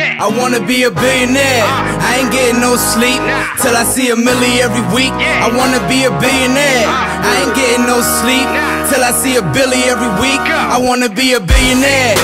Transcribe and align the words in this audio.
I 0.00 0.28
wanna 0.32 0.64
be 0.64 0.84
a 0.84 0.90
billionaire. 0.90 1.64
I 2.00 2.24
ain't 2.24 2.32
getting 2.32 2.60
no 2.60 2.76
sleep 2.76 3.20
till 3.60 3.76
I 3.76 3.84
see 3.84 4.08
a 4.08 4.16
milli 4.16 4.60
every 4.64 4.80
week. 4.96 5.12
I 5.12 5.48
wanna 5.52 5.80
be 5.92 6.08
a 6.08 6.12
billionaire. 6.16 6.88
I 6.88 7.44
ain't 7.44 7.54
getting 7.54 7.84
no 7.84 8.00
sleep 8.00 8.48
till 8.88 9.04
I 9.04 9.12
see 9.12 9.36
a 9.36 9.44
billy 9.52 9.84
every 9.92 10.08
week. 10.16 10.40
I 10.40 10.80
wanna 10.80 11.08
be 11.12 11.34
a 11.34 11.40
billionaire. 11.40 12.16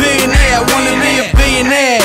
Billionaire. 0.00 0.54
I 0.56 0.64
wanna 0.72 0.96
be 1.04 1.12
a 1.20 1.26
billionaire. 1.36 2.00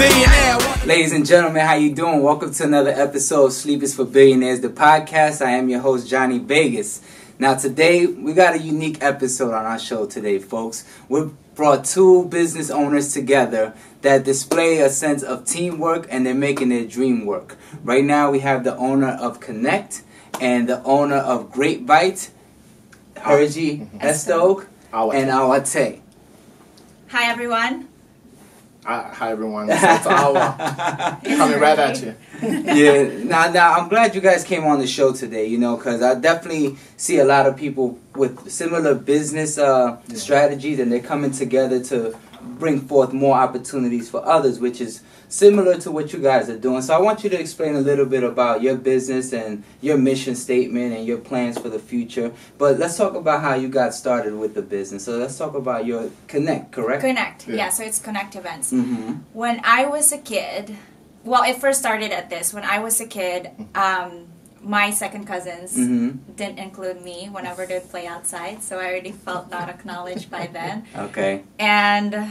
Billionaire. 0.00 0.86
Ladies 0.86 1.12
and 1.12 1.26
gentlemen, 1.26 1.66
how 1.66 1.74
you 1.74 1.94
doing? 1.94 2.22
Welcome 2.22 2.52
to 2.54 2.64
another 2.64 2.90
episode 2.90 3.46
of 3.46 3.52
Sleep 3.52 3.82
is 3.82 3.94
for 3.94 4.06
Billionaires, 4.06 4.60
the 4.60 4.70
podcast. 4.70 5.44
I 5.44 5.50
am 5.52 5.68
your 5.68 5.80
host, 5.80 6.08
Johnny 6.08 6.38
Vegas. 6.38 7.02
Now 7.38 7.54
today, 7.54 8.06
we 8.06 8.32
got 8.32 8.54
a 8.54 8.58
unique 8.58 9.02
episode 9.02 9.52
on 9.52 9.66
our 9.66 9.78
show 9.78 10.06
today, 10.06 10.38
folks. 10.38 10.84
We 11.08 11.28
brought 11.54 11.84
two 11.84 12.24
business 12.26 12.70
owners 12.70 13.12
together 13.12 13.74
that 14.02 14.24
display 14.24 14.78
a 14.80 14.88
sense 14.90 15.22
of 15.22 15.44
teamwork 15.44 16.06
and 16.10 16.24
they're 16.24 16.34
making 16.34 16.68
their 16.68 16.84
dream 16.84 17.26
work. 17.26 17.56
Right 17.82 18.04
now, 18.04 18.30
we 18.30 18.40
have 18.40 18.64
the 18.64 18.76
owner 18.76 19.08
of 19.08 19.40
Connect 19.40 20.02
and 20.40 20.68
the 20.68 20.82
owner 20.84 21.16
of 21.16 21.50
Great 21.50 21.84
Bite, 21.86 22.30
Hergy 23.16 23.88
Estoque, 24.00 24.66
Awate. 24.92 25.16
and 25.18 25.30
Awate. 25.30 26.00
Hi 27.08 27.30
everyone. 27.30 27.88
Uh, 28.86 29.02
hi 29.12 29.32
everyone. 29.32 29.66
So 29.68 29.74
it's 29.74 30.06
Awa 30.06 31.18
coming 31.24 31.58
right 31.58 31.78
at 31.78 32.00
you. 32.00 32.14
yeah. 32.42 33.24
Now, 33.24 33.50
now 33.50 33.72
I'm 33.74 33.88
glad 33.88 34.14
you 34.14 34.20
guys 34.22 34.44
came 34.44 34.64
on 34.64 34.78
the 34.78 34.86
show 34.86 35.12
today. 35.12 35.46
You 35.46 35.58
know, 35.58 35.76
because 35.76 36.00
I 36.02 36.14
definitely 36.14 36.76
see 36.96 37.18
a 37.18 37.24
lot 37.24 37.46
of 37.46 37.56
people 37.56 37.98
with 38.14 38.48
similar 38.50 38.94
business 38.94 39.58
uh, 39.58 39.98
strategies, 40.14 40.78
and 40.78 40.90
they're 40.90 41.00
coming 41.00 41.32
together 41.32 41.82
to 41.84 42.16
bring 42.42 42.80
forth 42.80 43.12
more 43.12 43.36
opportunities 43.36 44.08
for 44.10 44.24
others, 44.26 44.58
which 44.58 44.80
is 44.80 45.02
similar 45.28 45.78
to 45.78 45.90
what 45.90 46.12
you 46.12 46.18
guys 46.18 46.48
are 46.48 46.58
doing. 46.58 46.82
So 46.82 46.94
I 46.94 46.98
want 46.98 47.22
you 47.22 47.30
to 47.30 47.38
explain 47.38 47.76
a 47.76 47.80
little 47.80 48.06
bit 48.06 48.22
about 48.22 48.62
your 48.62 48.76
business 48.76 49.32
and 49.32 49.62
your 49.80 49.98
mission 49.98 50.34
statement 50.34 50.94
and 50.94 51.06
your 51.06 51.18
plans 51.18 51.58
for 51.58 51.68
the 51.68 51.78
future. 51.78 52.32
But 52.56 52.78
let's 52.78 52.96
talk 52.96 53.14
about 53.14 53.42
how 53.42 53.54
you 53.54 53.68
got 53.68 53.94
started 53.94 54.34
with 54.34 54.54
the 54.54 54.62
business. 54.62 55.04
So 55.04 55.18
let's 55.18 55.36
talk 55.36 55.54
about 55.54 55.86
your 55.86 56.10
Connect, 56.26 56.72
correct? 56.72 57.02
Connect. 57.02 57.48
Yeah. 57.48 57.56
Yeah. 57.56 57.68
so 57.70 57.84
it's 57.84 57.98
Connect 57.98 58.36
events. 58.36 58.72
Mm-hmm. 58.72 59.12
When 59.32 59.60
I 59.64 59.86
was 59.86 60.12
a 60.12 60.18
kid, 60.18 60.76
well, 61.24 61.42
it 61.44 61.56
first 61.60 61.80
started 61.80 62.10
at 62.10 62.30
this. 62.30 62.54
When 62.54 62.64
I 62.64 62.78
was 62.78 63.00
a 63.00 63.06
kid, 63.06 63.50
um, 63.74 64.28
my 64.62 64.90
second 64.90 65.24
cousins 65.26 65.76
Mm-hmm. 65.76 66.32
didn't 66.36 66.58
include 66.58 67.02
me 67.02 67.28
whenever 67.30 67.66
they'd 67.66 67.88
play 67.90 68.06
outside, 68.06 68.62
so 68.62 68.78
I 68.78 68.86
already 68.86 69.12
felt 69.12 69.50
not 69.50 69.68
acknowledged 69.68 70.30
by 70.30 70.46
then. 70.52 70.84
Okay. 70.96 71.42
And 71.58 72.30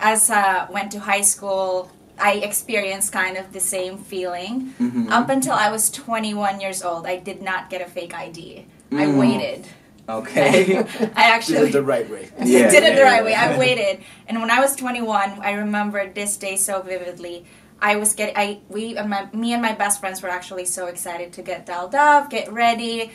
as 0.00 0.30
I 0.30 0.70
went 0.70 0.92
to 0.92 1.00
high 1.00 1.22
school, 1.22 1.90
I 2.18 2.34
experienced 2.34 3.12
kind 3.12 3.36
of 3.36 3.52
the 3.52 3.60
same 3.60 3.98
feeling. 3.98 4.72
Mhm. 4.80 5.10
Up 5.10 5.28
until 5.28 5.54
I 5.54 5.70
was 5.70 5.90
21 5.90 6.60
years 6.60 6.82
old, 6.82 7.06
I 7.06 7.16
did 7.16 7.42
not 7.42 7.70
get 7.70 7.80
a 7.82 7.86
fake 7.90 8.14
ID. 8.14 8.66
I 8.92 9.06
Mm. 9.06 9.18
waited. 9.18 9.66
Okay. 10.08 10.78
I 11.16 11.24
actually 11.34 11.58
Did 11.58 11.68
actually 11.68 11.68
it 11.70 11.72
the 11.72 11.82
right 11.82 12.08
way. 12.10 12.28
Yeah, 12.38 12.70
did 12.70 12.82
it 12.84 12.94
the 12.96 13.02
right 13.02 13.24
yeah. 13.26 13.28
way. 13.28 13.34
I 13.34 13.58
waited, 13.58 14.04
and 14.28 14.40
when 14.40 14.50
I 14.50 14.60
was 14.60 14.76
21, 14.76 15.40
I 15.40 15.52
remember 15.52 16.06
this 16.12 16.36
day 16.36 16.56
so 16.56 16.82
vividly. 16.82 17.46
I 17.80 17.96
was 17.96 18.14
getting, 18.14 18.36
I 18.36 18.60
we, 18.68 18.96
and 18.96 19.10
my, 19.10 19.28
me 19.32 19.52
and 19.52 19.60
my 19.60 19.72
best 19.74 20.00
friends 20.00 20.22
were 20.22 20.28
actually 20.30 20.64
so 20.64 20.86
excited 20.86 21.32
to 21.34 21.42
get 21.42 21.66
dialed 21.66 21.94
up, 21.94 22.30
get 22.30 22.52
ready, 22.52 23.10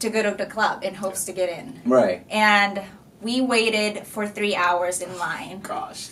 to 0.00 0.10
go 0.10 0.22
to 0.22 0.36
the 0.36 0.46
club 0.46 0.84
in 0.84 0.94
hopes 0.94 1.24
to 1.26 1.32
get 1.32 1.48
in, 1.48 1.80
right. 1.84 2.24
and 2.30 2.82
we 3.20 3.40
waited 3.40 4.06
for 4.06 4.28
three 4.28 4.54
hours 4.54 5.00
in 5.00 5.16
line. 5.18 5.60
Gosh, 5.60 6.08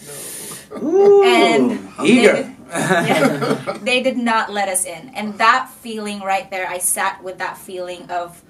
no. 0.70 0.82
Ooh, 0.82 1.22
And- 1.22 1.88
eager. 2.04 2.52
Yeah. 2.68 3.78
they 3.82 4.02
did 4.02 4.16
not 4.16 4.50
let 4.52 4.68
us 4.68 4.84
in, 4.86 5.10
and 5.10 5.38
that 5.38 5.70
feeling 5.70 6.20
right 6.20 6.50
there, 6.50 6.66
I 6.68 6.78
sat 6.78 7.22
with 7.22 7.38
that 7.38 7.58
feeling 7.58 8.10
of 8.10 8.42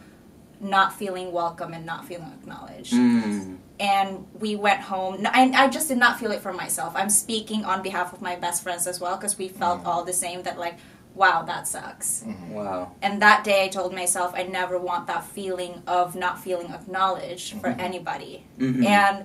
not 0.61 0.95
feeling 0.95 1.33
welcome 1.33 1.74
and 1.74 1.85
not 1.85 2.07
feeling 2.07 2.33
acknowledged. 2.40 2.95
Mm. 2.95 3.58
And 3.79 4.27
we 4.41 4.57
went 4.57 4.81
home. 4.81 5.23
No, 5.23 5.31
and 5.35 5.55
i 5.55 5.69
just 5.69 5.89
did 5.89 5.98
not 5.98 6.19
feel 6.19 6.33
it 6.33 6.41
for 6.41 6.53
myself. 6.53 6.92
I'm 6.97 7.11
speaking 7.11 7.64
on 7.64 7.83
behalf 7.83 8.13
of 8.13 8.20
my 8.23 8.37
best 8.37 8.63
friends 8.63 8.87
as 8.87 9.01
well 9.01 9.17
because 9.17 9.37
we 9.39 9.48
felt 9.48 9.85
all 9.85 10.05
the 10.05 10.13
same 10.13 10.42
that 10.45 10.59
like 10.59 10.77
wow 11.14 11.42
that 11.42 11.67
sucks. 11.69 12.25
Wow. 12.51 12.92
and 13.03 13.20
that 13.23 13.42
day 13.45 13.64
i 13.64 13.69
told 13.69 13.95
myself 13.95 14.33
i 14.35 14.42
never 14.42 14.77
want 14.79 15.07
that 15.07 15.25
feeling 15.25 15.83
of 15.87 16.14
not 16.14 16.39
feeling 16.42 16.70
acknowledged 16.73 17.55
for 17.61 17.69
anybody. 17.69 18.45
Mhm. 18.59 18.85
and 18.85 19.25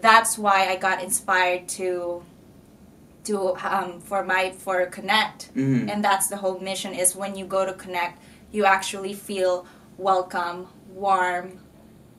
that's 0.00 0.36
why 0.38 0.68
i 0.68 0.76
got 0.76 1.02
inspired 1.02 1.68
to 1.78 2.22
to 3.24 3.54
um, 3.64 4.00
for 4.00 4.24
my 4.24 4.50
for 4.52 4.86
connect. 4.86 5.54
Mhm. 5.54 5.90
and 5.92 6.04
that's 6.04 6.28
the 6.28 6.36
whole 6.38 6.58
mission 6.60 6.92
is 6.94 7.14
when 7.14 7.36
you 7.36 7.44
go 7.44 7.64
to 7.66 7.72
connect 7.72 8.20
you 8.50 8.64
actually 8.64 9.12
feel 9.14 9.66
welcome 9.98 10.66
warm 10.94 11.58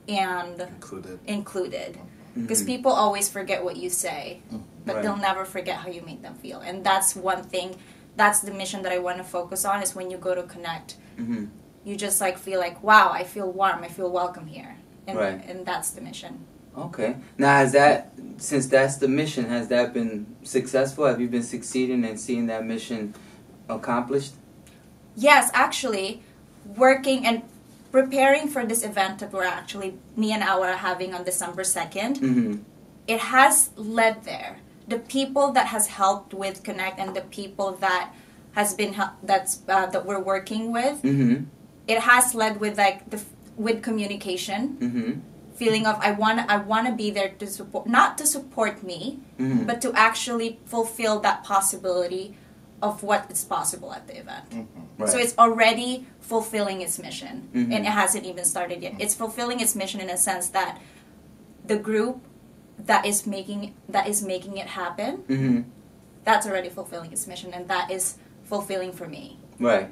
and 0.08 0.60
Included. 0.60 1.18
included 1.26 1.98
because 2.34 2.62
Mhm. 2.62 2.66
people 2.66 2.92
always 2.92 3.28
forget 3.28 3.64
what 3.64 3.76
you 3.76 3.90
say 3.90 4.40
but 4.86 4.94
Right. 4.96 5.02
they'll 5.02 5.16
never 5.16 5.44
forget 5.44 5.76
how 5.76 5.88
you 5.90 6.02
make 6.02 6.22
them 6.22 6.34
feel 6.34 6.60
and 6.60 6.82
that's 6.84 7.14
one 7.16 7.42
thing 7.42 7.76
that's 8.16 8.40
the 8.40 8.52
mission 8.52 8.82
that 8.82 8.92
i 8.92 8.98
want 8.98 9.18
to 9.18 9.24
focus 9.24 9.64
on 9.64 9.82
is 9.82 9.94
when 9.94 10.10
you 10.10 10.16
go 10.18 10.34
to 10.34 10.42
connect 10.42 10.96
Mhm. 11.18 11.48
you 11.84 11.96
just 11.96 12.20
like 12.20 12.38
feel 12.38 12.58
like 12.60 12.82
wow 12.82 13.10
i 13.12 13.24
feel 13.24 13.50
warm 13.50 13.82
i 13.82 13.88
feel 13.88 14.10
welcome 14.10 14.46
here 14.46 14.76
and, 15.06 15.18
Right. 15.18 15.40
and 15.48 15.64
that's 15.66 15.90
the 15.90 16.00
mission 16.00 16.44
Okay. 16.78 17.16
Now, 17.36 17.56
has 17.56 17.72
that 17.72 18.12
since 18.38 18.66
that's 18.68 18.96
the 18.96 19.08
mission, 19.08 19.46
has 19.46 19.66
that 19.68 19.92
been 19.92 20.24
successful? 20.44 21.04
Have 21.04 21.20
you 21.20 21.26
been 21.26 21.42
succeeding 21.42 22.04
and 22.04 22.18
seeing 22.18 22.46
that 22.46 22.64
mission 22.64 23.12
accomplished? 23.68 24.34
yes 25.16 25.50
actually 25.52 26.22
working 26.76 27.26
and 27.26 27.42
preparing 27.92 28.48
for 28.48 28.64
this 28.64 28.84
event 28.84 29.18
that 29.18 29.32
we're 29.32 29.44
actually 29.44 29.98
me 30.16 30.32
and 30.32 30.42
Awa 30.42 30.68
are 30.72 30.76
having 30.76 31.14
on 31.14 31.24
december 31.24 31.62
2nd 31.62 32.18
Mm-hmm. 32.20 32.54
it 33.06 33.20
has 33.34 33.70
led 33.76 34.24
there. 34.24 34.58
The 34.88 34.98
people 34.98 35.52
that 35.52 35.66
has 35.74 35.86
helped 36.00 36.32
with 36.34 36.62
Connect 36.62 36.98
and 36.98 37.14
the 37.14 37.22
people 37.22 37.72
that 37.86 38.12
has 38.58 38.74
been 38.74 38.92
hel- 38.94 39.16
that's 39.22 39.52
uh, 39.68 39.86
that 39.86 40.02
we're 40.06 40.20
working 40.34 40.72
with, 40.72 40.96
Mm-hmm. 41.02 41.44
it 41.86 42.00
has 42.10 42.34
led 42.34 42.58
with 42.60 42.74
like 42.78 42.98
the 43.10 43.20
with 43.56 43.82
communication, 43.82 44.60
Mm-hmm. 44.80 45.10
feeling 45.60 45.84
of 45.86 45.96
I 46.00 46.10
want 46.22 46.38
I 46.54 46.56
want 46.72 46.84
to 46.90 46.94
be 47.04 47.10
there 47.10 47.30
to 47.42 47.46
support, 47.46 47.86
not 47.86 48.18
to 48.18 48.24
support 48.26 48.82
me, 48.82 49.00
Mm-hmm. 49.38 49.66
but 49.68 49.78
to 49.84 49.90
actually 49.94 50.58
fulfill 50.66 51.20
that 51.26 51.44
possibility 51.44 52.34
of 52.82 53.02
what 53.02 53.30
is 53.30 53.44
possible 53.44 53.92
at 53.92 54.06
the 54.06 54.18
event. 54.18 54.44
right. 54.98 55.08
So 55.08 55.18
it's 55.18 55.36
already 55.38 56.06
fulfilling 56.20 56.80
its 56.80 56.98
mission, 56.98 57.48
Mhm. 57.54 57.72
and 57.74 57.84
it 57.86 57.92
hasn't 58.02 58.24
even 58.24 58.44
started 58.44 58.82
yet. 58.82 58.94
It's 58.98 59.14
fulfilling 59.14 59.60
its 59.60 59.74
mission 59.74 60.00
in 60.00 60.08
a 60.10 60.16
sense 60.16 60.48
that 60.48 60.78
the 61.66 61.76
group 61.76 62.20
that 62.86 63.04
is 63.04 63.26
making 63.26 63.74
that 63.88 64.08
is 64.08 64.22
making 64.22 64.56
it 64.56 64.68
happen, 64.68 65.18
Mm-hmm. 65.28 65.60
that's 66.24 66.46
already 66.46 66.68
fulfilling 66.70 67.12
its 67.12 67.26
mission, 67.26 67.52
and 67.52 67.68
that 67.68 67.90
is 67.90 68.14
fulfilling 68.44 68.92
for 68.92 69.06
me. 69.06 69.38
Right. 69.58 69.90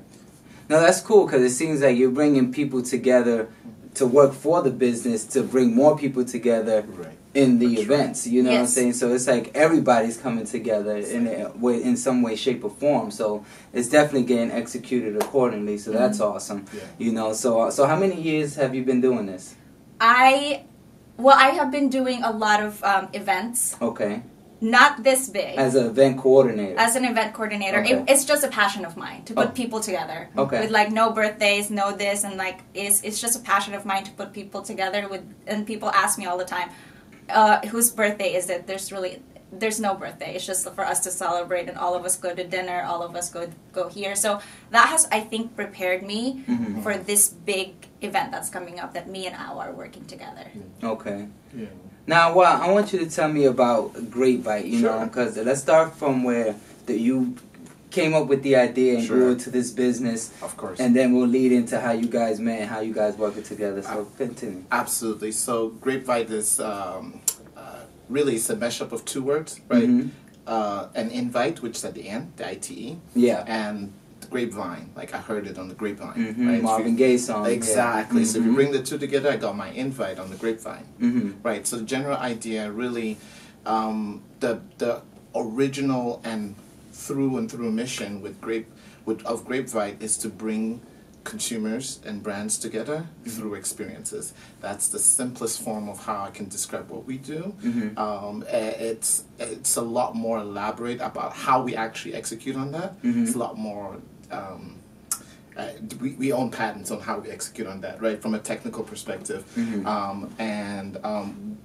No, 0.70 0.80
that's 0.80 1.00
cool 1.00 1.26
because 1.26 1.42
it 1.42 1.50
seems 1.54 1.80
like 1.82 1.96
you're 1.96 2.10
bringing 2.10 2.52
people 2.52 2.82
together 2.82 3.48
to 3.94 4.06
work 4.06 4.32
for 4.32 4.62
the 4.62 4.70
business 4.70 5.24
to 5.24 5.42
bring 5.42 5.74
more 5.74 5.96
people 5.98 6.24
together 6.24 6.84
Right. 6.96 7.16
In 7.42 7.58
the 7.62 7.70
events. 7.84 8.26
You 8.26 8.42
know 8.42 8.50
what 8.52 8.60
I'm 8.60 8.66
saying? 8.78 8.94
So 9.00 9.04
it's 9.14 9.28
like 9.34 9.46
everybody's 9.54 10.16
coming 10.24 10.46
together 10.56 10.96
in 11.16 11.22
a 11.26 11.50
way, 11.64 11.76
in 11.88 11.96
some 11.96 12.18
way, 12.26 12.34
shape, 12.44 12.64
or 12.64 12.70
form. 12.84 13.10
So 13.20 13.26
it's 13.72 13.88
definitely 13.88 14.26
getting 14.32 14.50
executed 14.62 15.12
accordingly. 15.22 15.76
So 15.84 15.88
that's 16.00 16.20
awesome. 16.20 16.60
Yeah. 16.74 16.80
You 17.04 17.12
know. 17.12 17.28
So 17.42 17.48
so 17.76 17.80
how 17.90 17.98
many 18.04 18.18
years 18.30 18.56
have 18.62 18.74
you 18.76 18.82
been 18.90 19.00
doing 19.08 19.26
this? 19.32 19.44
I, 20.00 20.64
well, 21.16 21.36
I 21.46 21.48
have 21.58 21.70
been 21.70 21.88
doing 21.98 22.22
a 22.22 22.32
lot 22.46 22.58
of 22.62 22.72
um, 22.84 23.04
events, 23.12 23.76
Okay. 23.82 24.22
not 24.60 25.02
this 25.08 25.28
big. 25.28 25.54
As 25.66 25.74
an 25.74 25.86
event 25.86 26.14
coordinator. 26.24 26.78
as 26.86 26.94
an 27.00 27.04
event 27.12 27.30
coordinator, 27.34 27.78
Okay. 27.80 27.94
it, 27.94 28.04
it's 28.12 28.24
just 28.32 28.42
a 28.44 28.48
passion 28.60 28.84
of 28.84 28.96
mine 29.04 29.20
to 29.28 29.32
put 29.34 29.48
Oh. 29.48 29.60
people 29.62 29.80
together. 29.90 30.20
Okay. 30.44 30.60
With 30.62 30.70
like 30.80 30.90
no 31.00 31.06
birthdays, 31.18 31.66
no 31.70 31.86
this, 32.04 32.18
and 32.26 32.34
like 32.44 32.58
it's 32.74 32.98
it's 33.06 33.20
just 33.24 33.34
a 33.40 33.42
passion 33.52 33.72
of 33.78 33.82
mine 33.92 34.04
to 34.08 34.12
put 34.20 34.28
people 34.40 34.60
together. 34.62 35.00
With 35.12 35.24
and 35.50 35.58
people 35.72 35.88
ask 36.02 36.12
me 36.20 36.24
all 36.30 36.38
the 36.44 36.50
time, 36.58 36.68
uh, 37.30 37.60
whose 37.68 37.90
birthday 37.90 38.34
is 38.34 38.48
it? 38.50 38.66
There's 38.66 38.90
really 38.92 39.22
there's 39.50 39.80
no 39.80 39.94
birthday. 39.94 40.34
It's 40.34 40.44
just 40.44 40.68
for 40.74 40.84
us 40.84 41.00
to 41.00 41.10
celebrate, 41.10 41.68
and 41.70 41.78
all 41.78 41.94
of 41.94 42.04
us 42.04 42.16
go 42.18 42.34
to 42.34 42.44
dinner. 42.44 42.82
All 42.86 43.02
of 43.02 43.16
us 43.16 43.30
go 43.30 43.48
go 43.72 43.88
here. 43.88 44.14
So 44.14 44.40
that 44.70 44.88
has 44.88 45.08
I 45.10 45.20
think 45.20 45.56
prepared 45.56 46.02
me 46.02 46.44
Mhm. 46.48 46.82
for 46.82 46.96
this 46.98 47.28
big 47.28 47.72
event 48.02 48.30
that's 48.32 48.50
coming 48.50 48.78
up. 48.78 48.92
That 48.94 49.08
me 49.08 49.26
and 49.26 49.34
Al 49.34 49.58
are 49.58 49.72
working 49.72 50.04
together. 50.04 50.46
Okay. 50.82 51.28
Yeah. 51.56 51.66
Now, 52.06 52.32
well, 52.34 52.60
I 52.62 52.70
want 52.70 52.92
you 52.92 52.98
to 53.00 53.08
tell 53.10 53.28
me 53.28 53.44
about 53.44 53.92
Grapevite. 53.94 54.66
You 54.66 54.80
know, 54.80 55.04
because 55.04 55.36
let's 55.36 55.60
start 55.60 55.94
from 55.96 56.24
where 56.24 56.54
that 56.86 56.98
you 56.98 57.36
came 57.90 58.14
up 58.14 58.26
with 58.28 58.42
the 58.42 58.54
idea 58.56 58.96
and 58.98 59.04
Sure. 59.06 59.16
grew 59.16 59.30
into 59.32 59.50
this 59.50 59.70
business, 59.70 60.30
Of 60.42 60.56
course. 60.56 60.78
and 60.80 60.94
then 60.94 61.14
we'll 61.14 61.26
lead 61.26 61.52
into 61.52 61.80
how 61.80 61.92
you 61.92 62.06
guys 62.06 62.38
met 62.38 62.60
and 62.60 62.68
how 62.68 62.80
you 62.80 62.92
guys 62.92 63.16
working 63.16 63.42
together. 63.42 63.82
So 63.82 64.06
continue. 64.18 64.64
Absolutely. 64.70 65.32
So 65.32 65.68
grapevine 65.80 66.26
is 66.26 66.60
um, 66.60 67.20
uh, 67.56 67.80
really 68.08 68.34
it's 68.36 68.50
a 68.50 68.56
mashup 68.56 68.92
of 68.92 69.04
two 69.04 69.22
words, 69.22 69.60
right? 69.68 69.88
Mhm. 69.88 70.10
uh, 70.46 70.88
an 70.94 71.10
invite, 71.10 71.60
which 71.60 71.76
is 71.76 71.84
at 71.84 71.92
the 71.94 72.08
end, 72.08 72.32
the 72.36 72.44
ITE, 72.48 72.96
Yeah. 73.14 73.44
and 73.46 73.92
the 74.22 74.26
grapevine. 74.28 74.88
Like 74.96 75.12
I 75.14 75.18
heard 75.18 75.46
it 75.46 75.58
on 75.58 75.68
the 75.68 75.74
grapevine. 75.74 76.14
Mhm, 76.16 76.48
Right? 76.48 76.62
Marvin 76.62 76.96
Gaye 76.96 77.18
song. 77.18 77.44
yeah. 77.44 77.50
Exactly. 77.52 78.24
So 78.24 78.38
if 78.38 78.44
you 78.46 78.52
Mhm. 78.52 78.54
bring 78.54 78.72
the 78.72 78.82
two 78.82 78.96
together, 78.96 79.28
I 79.30 79.36
got 79.36 79.54
my 79.58 79.68
invite 79.70 80.18
on 80.18 80.30
the 80.30 80.36
grapevine. 80.36 80.84
Mhm. 81.02 81.34
Right. 81.42 81.66
So 81.66 81.76
the 81.76 81.84
general 81.84 82.16
idea, 82.16 82.72
really, 82.72 83.18
um, 83.66 84.22
the 84.40 84.60
the 84.78 85.02
original 85.34 86.20
and 86.24 86.54
through 86.98 87.38
and 87.38 87.50
through 87.50 87.70
mission 87.70 88.20
with 88.20 88.40
grape 88.40 88.66
with 89.06 89.24
of 89.24 89.44
grapevine 89.46 89.96
is 90.00 90.18
to 90.18 90.28
bring 90.28 90.80
consumers 91.24 92.00
and 92.06 92.22
brands 92.22 92.58
together 92.58 93.06
through 93.26 93.54
experiences. 93.54 94.32
That's 94.60 94.88
the 94.88 94.98
simplest 94.98 95.60
form 95.62 95.88
of 95.88 95.98
how 96.06 96.24
I 96.24 96.30
can 96.30 96.48
describe 96.48 96.88
what 96.90 97.04
we 97.06 97.16
do. 97.18 97.54
Mhm. 97.62 97.98
Um, 97.98 98.44
it's 98.48 99.24
it's 99.38 99.76
a 99.76 99.82
lot 99.98 100.14
more 100.14 100.38
elaborate 100.38 101.00
about 101.00 101.32
how 101.34 101.62
we 101.62 101.76
actually 101.76 102.14
execute 102.14 102.56
on 102.56 102.72
that. 102.72 102.90
Mhm. 103.02 103.22
It's 103.22 103.34
a 103.34 103.38
lot 103.38 103.56
more. 103.58 103.96
Um, 104.30 104.76
uh, 105.56 105.66
we, 106.00 106.10
we 106.22 106.32
own 106.32 106.50
patents 106.50 106.90
on 106.90 107.00
how 107.00 107.18
we 107.18 107.28
execute 107.30 107.66
on 107.66 107.80
that, 107.80 108.00
right? 108.00 108.22
From 108.22 108.34
a 108.34 108.38
technical 108.38 108.84
perspective, 108.84 109.42
Mhm. 109.56 109.86
um, 109.86 110.30
and 110.38 110.98
um, 111.04 111.58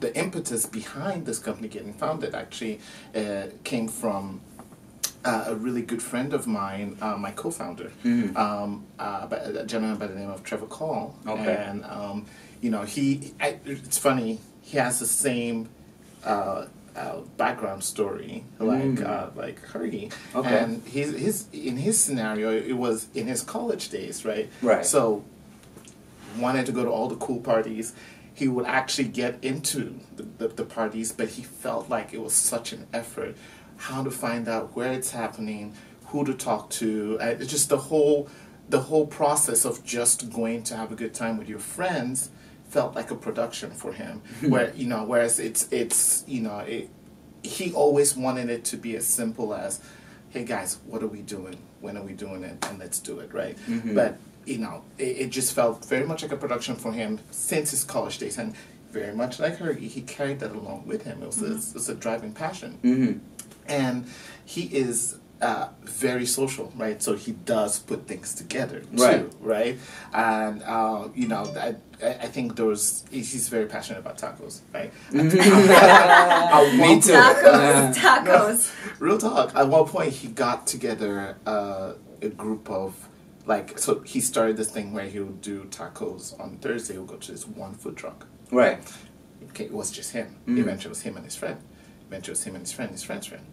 the 0.00 0.10
impetus 0.22 0.66
behind 0.66 1.24
this 1.24 1.38
company 1.38 1.68
getting 1.68 1.94
founded 1.94 2.34
actually 2.34 2.78
uh, 3.14 3.44
came 3.64 3.88
from 3.88 4.40
uh, 5.24 5.44
a 5.48 5.54
really 5.54 5.82
good 5.82 6.02
friend 6.02 6.32
of 6.32 6.46
mine, 6.46 6.96
uh, 7.02 7.16
my 7.16 7.30
co-founder, 7.32 7.90
Mhm. 8.04 8.36
um, 8.36 8.84
uh, 8.98 9.26
a 9.30 9.64
gentleman 9.64 9.98
by 9.98 10.06
the 10.06 10.14
name 10.14 10.30
of 10.30 10.42
Trevor 10.44 10.66
Call, 10.66 11.14
Okay. 11.26 11.56
and 11.68 11.84
um, 11.84 12.26
you 12.60 12.70
know 12.70 12.82
he. 12.82 13.32
I, 13.40 13.58
it's 13.64 13.98
funny. 13.98 14.40
He 14.62 14.78
has 14.78 14.98
the 15.00 15.06
same. 15.06 15.68
Uh, 16.24 16.66
uh, 16.96 17.20
background 17.36 17.84
story 17.84 18.44
like 18.58 18.82
Mm. 18.82 19.06
uh, 19.06 19.30
like 19.36 19.60
Hurry, 19.66 20.10
Okay. 20.34 20.58
and 20.58 20.82
his 20.84 21.14
his 21.16 21.44
in 21.52 21.76
his 21.76 21.96
scenario 21.96 22.50
it 22.50 22.72
was 22.76 23.06
in 23.14 23.28
his 23.28 23.42
college 23.42 23.88
days, 23.90 24.24
right? 24.24 24.50
Right. 24.62 24.84
So 24.84 25.22
wanted 26.36 26.66
to 26.66 26.72
go 26.72 26.82
to 26.84 26.90
all 26.90 27.06
the 27.08 27.14
cool 27.16 27.38
parties. 27.40 27.92
He 28.34 28.48
would 28.48 28.66
actually 28.66 29.08
get 29.08 29.38
into 29.42 30.00
the, 30.16 30.24
the, 30.38 30.48
the 30.48 30.64
parties, 30.64 31.12
but 31.12 31.28
he 31.30 31.42
felt 31.42 31.88
like 31.88 32.12
it 32.12 32.20
was 32.20 32.34
such 32.34 32.72
an 32.72 32.86
effort. 32.92 33.36
How 33.78 34.02
to 34.04 34.10
find 34.10 34.48
out 34.48 34.74
where 34.76 34.92
it's 34.92 35.10
happening, 35.10 35.72
who 36.06 36.24
to 36.24 36.34
talk 36.34 36.68
to, 36.70 37.16
uh, 37.20 37.26
it's 37.40 37.46
just 37.50 37.68
the 37.68 37.78
whole 37.78 38.28
the 38.68 38.80
whole 38.80 39.06
process 39.06 39.64
of 39.64 39.82
just 39.84 40.30
going 40.30 40.62
to 40.64 40.76
have 40.76 40.92
a 40.92 40.94
good 40.94 41.14
time 41.14 41.38
with 41.38 41.48
your 41.48 41.58
friends 41.58 42.28
felt 42.68 42.94
like 42.94 43.10
a 43.10 43.14
production 43.14 43.70
for 43.70 43.92
him. 43.94 44.20
where 44.48 44.72
you 44.74 44.86
know, 44.86 45.04
whereas 45.04 45.38
it's 45.38 45.68
it's 45.72 46.24
you 46.26 46.40
know 46.42 46.58
it, 46.58 46.90
he 47.42 47.72
always 47.72 48.16
wanted 48.16 48.50
it 48.50 48.64
to 48.64 48.76
be 48.76 48.96
as 48.96 49.06
simple 49.06 49.54
as, 49.54 49.80
hey 50.30 50.44
guys, 50.44 50.78
what 50.86 51.02
are 51.02 51.06
we 51.06 51.22
doing? 51.22 51.56
When 51.80 51.96
are 51.96 52.02
we 52.02 52.12
doing 52.12 52.42
it? 52.44 52.66
And 52.68 52.78
let's 52.78 52.98
do 52.98 53.20
it, 53.20 53.32
right? 53.32 53.56
Mhm. 53.68 53.94
But 53.94 54.18
you 54.44 54.58
know, 54.58 54.82
it, 54.98 55.16
it 55.22 55.30
just 55.30 55.54
felt 55.54 55.84
very 55.86 56.04
much 56.06 56.22
like 56.22 56.32
a 56.32 56.36
production 56.36 56.74
for 56.74 56.92
him 56.92 57.20
since 57.30 57.70
his 57.70 57.84
college 57.84 58.18
days, 58.18 58.38
and 58.38 58.54
very 58.90 59.14
much 59.14 59.38
like 59.38 59.56
her, 59.58 59.72
he 59.74 60.00
carried 60.00 60.40
that 60.40 60.50
along 60.52 60.84
with 60.86 61.02
him. 61.02 61.22
It 61.22 61.26
was, 61.26 61.42
a, 61.42 61.52
it 61.56 61.74
was 61.74 61.88
a 61.90 61.94
driving 61.94 62.32
passion, 62.32 62.78
Mhm. 62.82 63.20
And 63.68 64.06
he 64.44 64.62
is. 64.62 65.16
Uh, 65.40 65.68
very 65.84 66.26
social, 66.26 66.72
right? 66.76 67.00
So 67.00 67.14
he 67.14 67.30
does 67.30 67.78
put 67.78 68.08
things 68.08 68.34
together 68.34 68.80
too, 68.80 68.88
Right. 69.04 69.32
right? 69.38 69.78
And 70.12 70.64
uh, 70.64 71.10
you 71.14 71.28
know, 71.28 71.44
I, 71.56 71.76
I 72.04 72.08
I 72.24 72.26
think 72.26 72.56
there 72.56 72.66
was 72.66 73.04
he's 73.12 73.48
very 73.48 73.66
passionate 73.66 74.00
about 74.00 74.18
tacos, 74.18 74.62
right? 74.74 74.90
At 75.14 75.14
Me 76.76 77.00
too. 77.00 77.12
Tacos, 77.12 77.94
tacos. 77.94 78.72
Real 78.98 79.16
talk. 79.16 79.54
At 79.54 79.68
one 79.68 79.86
point, 79.86 80.12
he 80.12 80.26
got 80.26 80.66
together 80.66 81.36
uh, 81.46 81.92
a 82.20 82.28
group 82.30 82.68
of 82.68 83.08
like. 83.46 83.78
So 83.78 84.00
he 84.00 84.20
started 84.20 84.56
this 84.56 84.70
thing 84.72 84.92
where 84.92 85.06
he 85.06 85.20
would 85.20 85.40
do 85.40 85.66
tacos 85.70 86.34
on 86.40 86.58
Thursday. 86.58 86.94
He 86.94 86.98
would 86.98 87.08
go 87.10 87.16
to 87.16 87.30
this 87.30 87.46
one 87.46 87.74
food 87.74 87.96
truck. 87.96 88.26
Right. 88.50 88.80
Okay, 89.50 89.66
it 89.66 89.72
was 89.72 89.92
just 89.92 90.10
him. 90.10 90.34
Mm. 90.48 90.58
Eventually, 90.58 90.86
it 90.90 90.96
was 90.98 91.02
him 91.02 91.14
and 91.16 91.24
his 91.24 91.36
friend. 91.36 91.58
Eventually, 92.08 92.32
it 92.32 92.38
was 92.38 92.44
him 92.44 92.54
and 92.56 92.62
his 92.64 92.72
friend. 92.72 92.90
His 92.90 93.02
friend's 93.02 93.26
friend. 93.26 93.44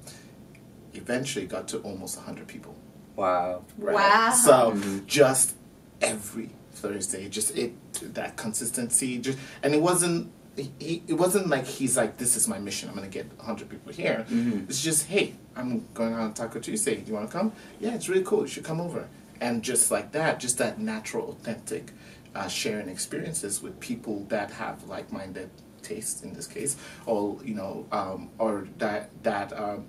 Eventually, 0.94 1.46
got 1.46 1.68
to 1.70 1.80
almost 1.80 2.20
hundred 2.20 2.48
people. 2.48 2.76
Wow. 3.16 3.64
Wow. 3.78 4.32
So 4.32 4.78
just 5.06 5.56
every 6.02 6.50
Thursday, 6.74 7.28
just 7.30 7.56
it 7.58 7.74
that 8.14 8.38
consistency, 8.38 9.18
just 9.20 9.38
and 9.64 9.74
it 9.76 9.82
wasn't. 9.82 10.32
He, 10.80 11.04
it 11.06 11.16
wasn't 11.16 11.50
like 11.50 11.66
he's 11.66 11.98
like 11.98 12.16
this 12.16 12.38
is 12.38 12.48
my 12.48 12.60
mission. 12.60 12.88
I'm 12.88 12.96
gonna 12.96 13.10
get 13.10 13.28
100 13.40 13.68
people 13.68 13.92
here. 13.92 14.26
Mhm. 14.30 14.70
It's 14.70 14.82
just 14.82 15.08
hey, 15.08 15.34
I'm 15.54 15.86
going 15.94 16.14
on 16.14 16.34
Taco 16.34 16.60
Tuesday. 16.60 16.96
Do 16.96 17.08
you 17.10 17.14
want 17.14 17.30
to 17.30 17.38
come? 17.38 17.52
Yeah, 17.82 17.94
it's 17.94 18.08
really 18.08 18.24
cool. 18.24 18.44
You 18.44 18.48
should 18.48 18.64
come 18.64 18.80
over. 18.80 19.10
And 19.42 19.62
just 19.62 19.92
like 19.92 20.14
that, 20.14 20.40
just 20.40 20.58
that 20.60 20.80
natural, 20.80 21.32
authentic 21.32 21.92
uh, 22.34 22.48
sharing 22.48 22.88
experiences 22.88 23.62
with 23.62 23.78
people 23.82 24.26
that 24.30 24.50
have 24.52 24.88
like-minded 24.88 25.50
tastes 25.86 26.24
in 26.24 26.34
this 26.34 26.48
case, 26.48 26.76
or 27.06 27.38
you 27.44 27.56
know, 27.56 27.86
um, 27.92 28.30
or 28.38 28.68
that 28.78 29.10
that 29.24 29.58
um, 29.58 29.86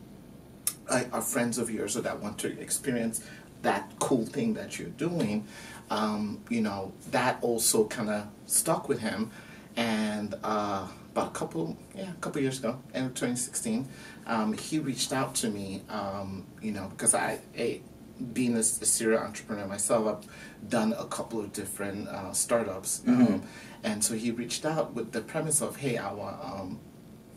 are 0.89 1.23
friends 1.23 1.59
of 1.59 1.71
yours 1.71 1.97
or 1.97 2.03
that 2.03 2.21
want 2.21 2.39
to 2.39 2.61
experience 2.61 3.25
that 3.63 3.91
cool 3.99 4.25
thing 4.25 4.55
that 4.55 4.79
you're 4.79 4.89
doing, 4.91 5.45
um, 5.91 6.41
you 6.49 6.61
know, 6.61 6.93
that 7.11 7.39
also 7.43 7.85
kind 7.87 8.11
of 8.11 8.27
stuck 8.47 8.89
with 8.89 9.01
him. 9.01 9.31
And 9.77 10.35
uh, 10.43 10.87
about 11.13 11.29
a 11.29 11.31
couple, 11.31 11.77
yeah, 11.95 12.11
a 12.11 12.21
couple 12.21 12.41
years 12.41 12.59
ago, 12.59 12.79
end 12.95 13.07
of 13.07 13.15
2016, 13.15 13.87
um, 14.27 14.53
he 14.55 14.79
reached 14.79 15.13
out 15.13 15.35
to 15.37 15.51
me, 15.51 15.83
um, 15.89 16.47
you 16.63 16.73
know, 16.73 16.89
because 16.89 17.15
I, 17.15 17.41
I 17.59 17.81
being 18.33 18.55
a, 18.57 18.61
a 18.61 18.63
serial 18.63 19.21
entrepreneur 19.21 19.67
myself, 19.67 20.07
I've 20.07 20.69
done 20.69 20.95
a 20.99 21.05
couple 21.05 21.41
of 21.41 21.53
different 21.53 22.09
uh, 22.09 22.33
startups. 22.33 23.03
Um, 23.07 23.43
and 23.83 24.03
so 24.03 24.15
he 24.15 24.31
reached 24.31 24.65
out 24.65 24.95
with 24.95 25.13
the 25.13 25.21
premise 25.21 25.61
of, 25.61 25.77
hey, 25.77 25.97
I 25.97 26.13
want, 26.13 26.37
um, 26.43 26.81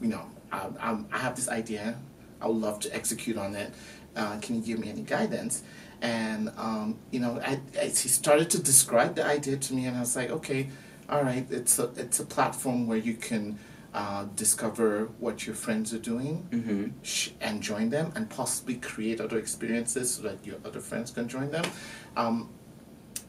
you 0.01 0.07
know, 0.07 0.25
I, 0.51 0.67
I'm, 0.79 1.07
I 1.11 1.19
have 1.19 1.35
this 1.35 1.49
idea. 1.49 1.97
I 2.41 2.47
would 2.47 2.57
love 2.57 2.79
to 2.81 2.95
execute 2.95 3.37
on 3.37 3.55
it. 3.55 3.73
Uh, 4.15 4.37
can 4.39 4.55
you 4.55 4.61
give 4.61 4.79
me 4.79 4.89
any 4.89 5.01
guidance? 5.01 5.63
And 6.01 6.51
um, 6.57 6.97
you 7.11 7.19
know, 7.19 7.41
I, 7.43 7.59
as 7.77 7.99
he 8.01 8.09
started 8.09 8.49
to 8.51 8.63
describe 8.63 9.15
the 9.15 9.25
idea 9.25 9.57
to 9.57 9.73
me, 9.73 9.85
and 9.85 9.97
I 9.97 9.99
was 9.99 10.15
like, 10.15 10.29
okay, 10.29 10.69
all 11.09 11.23
right, 11.23 11.45
it's 11.49 11.77
a 11.77 11.91
it's 11.97 12.19
a 12.19 12.25
platform 12.25 12.87
where 12.87 12.97
you 12.97 13.15
can 13.15 13.59
uh, 13.93 14.25
discover 14.35 15.09
what 15.19 15.45
your 15.47 15.55
friends 15.55 15.93
are 15.93 15.99
doing 15.99 16.47
Mm-hmm. 16.51 16.87
sh- 17.01 17.31
and 17.41 17.61
join 17.61 17.89
them, 17.89 18.11
and 18.15 18.29
possibly 18.29 18.75
create 18.75 19.19
other 19.21 19.37
experiences 19.39 20.13
so 20.15 20.21
that 20.23 20.45
your 20.45 20.57
other 20.65 20.79
friends 20.79 21.11
can 21.11 21.27
join 21.27 21.49
them. 21.51 21.65
Um, 22.15 22.49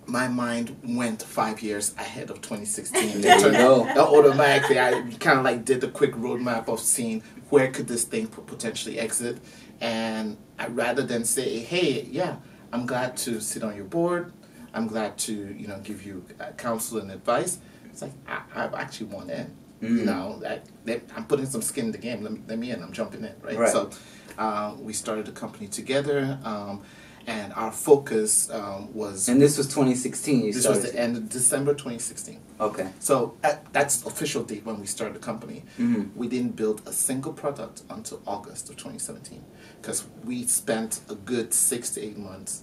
my 0.06 0.28
mind 0.28 0.76
went 0.82 1.23
five 1.23 1.62
years 1.62 1.94
ahead 1.96 2.30
of 2.30 2.40
2016. 2.40 3.20
There 3.20 3.38
you 3.38 3.52
go. 3.52 3.87
Automatically 3.96 4.78
i 4.80 4.90
kind 5.20 5.38
of 5.38 5.44
like 5.44 5.64
did 5.64 5.85
a 5.85 5.88
quick 5.88 6.12
roadmap 6.14 6.68
of 6.68 6.80
seeing 6.80 7.23
where 7.50 7.70
could 7.70 7.87
this 7.87 8.04
thing 8.04 8.26
potentially 8.26 8.99
exit 8.99 9.38
and 9.80 10.37
I, 10.58 10.66
rather 10.68 11.02
than 11.02 11.25
say 11.25 11.58
hey 11.61 12.08
yeah 12.11 12.37
i'm 12.73 12.87
glad 12.87 13.16
to 13.18 13.40
sit 13.40 13.62
on 13.62 13.76
your 13.76 13.85
board 13.85 14.32
i'm 14.75 14.87
glad 14.88 15.16
to 15.18 15.32
you 15.32 15.66
know 15.68 15.78
give 15.85 16.04
you 16.04 16.25
uh, 16.40 16.50
counsel 16.56 16.99
and 16.99 17.11
advice 17.12 17.58
it's 17.85 18.02
like 18.02 18.12
i, 18.26 18.40
I 18.54 18.64
actually 18.80 19.08
want 19.08 19.30
in 19.30 19.54
you 19.80 19.88
Mhm. 19.88 20.04
know 20.04 20.42
I, 20.46 20.60
that- 20.87 21.02
i'm 21.16 21.25
putting 21.26 21.46
some 21.46 21.62
skin 21.62 21.87
in 21.87 21.92
the 21.92 21.99
game 21.99 22.22
let 22.22 22.32
me, 22.32 22.40
let 22.49 22.58
me 22.58 22.70
in 22.70 22.82
i'm 22.82 22.92
jumping 22.92 23.25
in 23.25 23.32
right, 23.42 23.58
Right. 23.58 23.72
so 23.72 23.90
uh, 24.38 24.75
we 24.78 24.92
started 24.92 25.26
the 25.26 25.32
company 25.32 25.66
together 25.68 26.38
um, 26.44 26.82
and 27.26 27.52
our 27.52 27.70
focus 27.70 28.49
um, 28.50 28.92
was 28.94 29.28
And 29.28 29.40
this 29.42 29.58
was 29.58 29.66
2016. 29.66 30.44
You 30.46 30.52
this 30.52 30.66
was 30.66 30.82
the 30.82 30.94
end 30.99 31.16
of 31.18 31.28
december 31.28 31.72
2016 31.72 32.38
Okay. 32.60 32.88
so 33.00 33.34
uh, 33.44 33.56
that's 33.72 34.04
official 34.06 34.42
date 34.42 34.64
when 34.64 34.80
we 34.80 34.87
started 34.87 35.14
the 35.14 35.25
company. 35.30 35.64
Mhm. 35.78 36.10
We 36.14 36.28
didn't 36.28 36.56
build 36.56 36.80
a 36.87 36.92
single 36.92 37.32
product 37.32 37.82
until 37.90 38.20
August 38.26 38.70
of 38.70 38.76
2017 38.76 39.42
because 39.80 40.04
we 40.25 40.46
spent 40.46 41.00
a 41.10 41.14
good 41.14 41.52
six 41.52 41.90
to 41.90 42.00
eight 42.06 42.18
months 42.18 42.62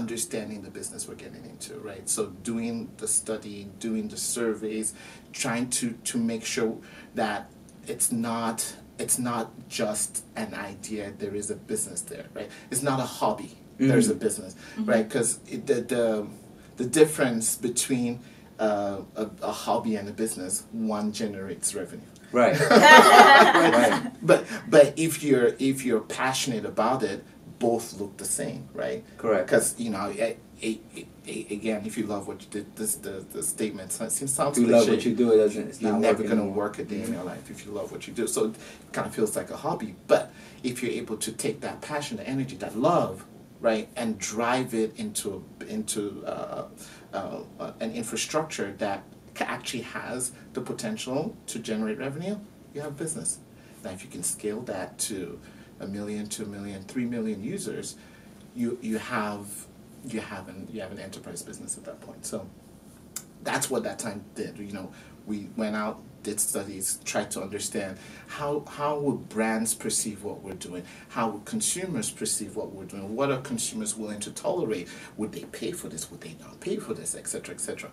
understanding 0.00 0.58
the 0.62 0.70
business 0.78 1.00
we're 1.08 1.14
getting 1.24 1.44
into, 1.52 1.72
right? 1.90 2.06
So 2.16 2.22
doing 2.52 2.74
the 3.02 3.08
study, 3.20 3.58
doing 3.86 4.04
the 4.08 4.16
surveys, 4.34 4.88
trying 5.42 5.66
to 5.78 5.86
to 6.10 6.16
make 6.32 6.44
sure 6.44 6.74
that 7.14 7.40
it's 7.92 8.08
not 8.12 8.58
it's 8.98 9.18
not 9.30 9.46
just 9.80 10.10
an 10.36 10.50
idea. 10.70 11.02
There 11.22 11.34
is 11.42 11.50
a 11.50 11.56
business 11.72 12.00
there, 12.12 12.26
right? 12.38 12.50
It's 12.70 12.82
not 12.90 12.98
a 13.00 13.08
hobby. 13.20 13.52
There's 13.78 14.08
a 14.08 14.14
Mhm. 14.14 14.26
business, 14.26 14.52
right? 14.92 15.06
Because 15.08 15.30
the 15.68 15.76
the 15.94 16.26
the 16.80 16.84
difference 17.00 17.46
between 17.68 18.12
uh, 18.58 18.98
a, 19.22 19.24
a 19.42 19.52
hobby 19.64 19.96
and 20.00 20.08
a 20.08 20.12
business, 20.24 20.64
one 20.72 21.06
generates 21.22 21.74
revenue. 21.74 22.10
Right. 22.32 22.58
right? 22.58 23.70
Right. 23.80 24.02
But 24.30 24.40
but 24.74 24.86
if 25.06 25.12
you're 25.26 25.50
if 25.70 25.76
you're 25.86 26.04
passionate 26.22 26.64
about 26.74 27.00
it, 27.12 27.18
both 27.58 27.98
look 28.00 28.16
the 28.16 28.24
same, 28.24 28.68
right? 28.74 29.04
Correct. 29.18 29.46
Because 29.46 29.78
you 29.78 29.90
know, 29.90 30.06
a, 30.16 30.36
a, 30.62 30.80
a- 30.94 31.46
again, 31.50 31.82
if 31.86 31.96
you 31.98 32.06
love 32.06 32.28
what 32.28 32.42
you 32.42 32.48
did, 32.50 32.76
this 32.76 32.96
the 32.96 33.24
the 33.32 33.42
statement 33.42 33.90
it 34.00 34.12
seems 34.12 34.32
sounds 34.32 34.58
If 34.58 34.66
you 34.66 34.72
love 34.72 34.88
what 34.88 35.04
you 35.04 35.14
do, 35.14 35.32
it 35.32 35.38
doesn't. 35.38 35.68
It's 35.68 35.80
You're 35.82 35.92
not 35.92 36.00
never 36.00 36.22
going 36.22 36.36
to 36.36 36.42
anymore. 36.42 36.56
work 36.56 36.78
a 36.78 36.84
day 36.84 37.00
in 37.02 37.08
Mhm. 37.08 37.14
your 37.14 37.24
life 37.24 37.50
if 37.50 37.64
you 37.66 37.72
love 37.72 37.92
what 37.92 38.06
you 38.06 38.12
do. 38.14 38.26
So 38.26 38.46
it 38.46 38.54
kind 38.92 39.06
of 39.06 39.14
feels 39.14 39.36
like 39.36 39.50
a 39.50 39.56
hobby. 39.56 39.94
But 40.06 40.32
if 40.62 40.82
you're 40.82 40.92
able 40.92 41.16
to 41.18 41.32
take 41.32 41.60
that 41.60 41.80
passion, 41.80 42.16
the 42.18 42.28
energy, 42.28 42.56
that 42.56 42.76
love, 42.78 43.24
right, 43.60 43.88
and 43.96 44.18
drive 44.18 44.74
it 44.74 44.92
into 44.96 45.44
into 45.68 46.22
uh, 46.26 46.66
uh, 47.12 47.38
uh, 47.60 47.72
an 47.80 47.92
infrastructure 47.92 48.72
that 48.78 49.02
actually 49.40 49.82
has 49.82 50.32
the 50.54 50.60
potential 50.60 51.36
to 51.46 51.58
generate 51.58 51.98
revenue, 51.98 52.36
you 52.74 52.80
have 52.80 52.96
business. 52.96 53.38
Now, 53.84 53.90
if 53.90 54.02
you 54.02 54.10
can 54.10 54.22
scale 54.22 54.60
that 54.62 54.98
to 55.10 55.38
a 55.80 55.86
million, 55.86 56.26
two 56.26 56.46
million, 56.46 56.82
three 56.84 57.04
million 57.04 57.42
users, 57.42 57.96
you 58.54 58.78
you 58.80 58.98
have 58.98 59.66
you 60.04 60.20
have 60.20 60.48
an 60.48 60.68
you 60.70 60.80
have 60.80 60.92
an 60.92 60.98
enterprise 60.98 61.42
business 61.42 61.76
at 61.76 61.84
that 61.84 62.00
point. 62.00 62.24
So 62.24 62.48
that's 63.42 63.70
what 63.70 63.82
that 63.84 63.98
time 63.98 64.24
did. 64.34 64.58
You 64.58 64.72
know, 64.72 64.92
we 65.26 65.48
went 65.56 65.76
out, 65.76 66.00
did 66.22 66.40
studies, 66.40 66.98
tried 67.04 67.30
to 67.32 67.42
understand 67.42 67.98
how 68.26 68.64
how 68.68 68.98
would 68.98 69.28
brands 69.28 69.74
perceive 69.74 70.24
what 70.24 70.42
we're 70.42 70.54
doing, 70.54 70.84
how 71.08 71.30
would 71.30 71.44
consumers 71.44 72.10
perceive 72.10 72.56
what 72.56 72.72
we're 72.72 72.84
doing, 72.84 73.14
what 73.14 73.30
are 73.30 73.40
consumers 73.40 73.96
willing 73.96 74.20
to 74.20 74.30
tolerate? 74.30 74.88
Would 75.16 75.32
they 75.32 75.44
pay 75.44 75.72
for 75.72 75.88
this? 75.88 76.10
Would 76.10 76.20
they 76.20 76.36
not 76.40 76.60
pay 76.60 76.76
for 76.76 76.94
this? 76.94 77.14
Etc. 77.14 77.54
Etc. 77.54 77.90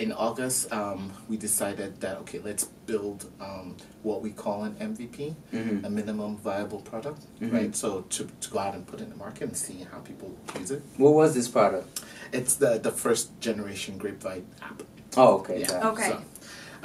In 0.00 0.12
August, 0.12 0.72
um, 0.72 1.12
we 1.28 1.36
decided 1.36 2.00
that 2.00 2.16
okay, 2.22 2.38
let's 2.42 2.64
build 2.86 3.26
um, 3.38 3.76
what 4.02 4.22
we 4.22 4.30
call 4.30 4.64
an 4.64 4.74
MVP, 4.80 5.34
Mhm. 5.52 5.84
a 5.84 5.90
minimum 5.90 6.38
viable 6.38 6.80
product, 6.80 7.20
Mhm. 7.38 7.52
right? 7.52 7.76
So 7.76 7.88
to, 8.14 8.24
to 8.40 8.50
go 8.50 8.58
out 8.60 8.74
and 8.74 8.86
put 8.86 9.00
it 9.00 9.04
in 9.04 9.10
the 9.10 9.16
market 9.16 9.42
and 9.48 9.56
see 9.56 9.86
how 9.92 9.98
people 9.98 10.30
use 10.58 10.70
it. 10.70 10.82
What 10.96 11.12
was 11.12 11.34
this 11.34 11.48
product? 11.48 12.00
It's 12.32 12.54
the 12.54 12.78
the 12.78 12.90
first 12.90 13.38
generation 13.40 13.98
Grapevine 13.98 14.46
app. 14.62 14.82
Oh, 15.18 15.34
okay. 15.40 15.60
Yeah. 15.60 15.90
Okay. 15.90 16.08
So, 16.12 16.22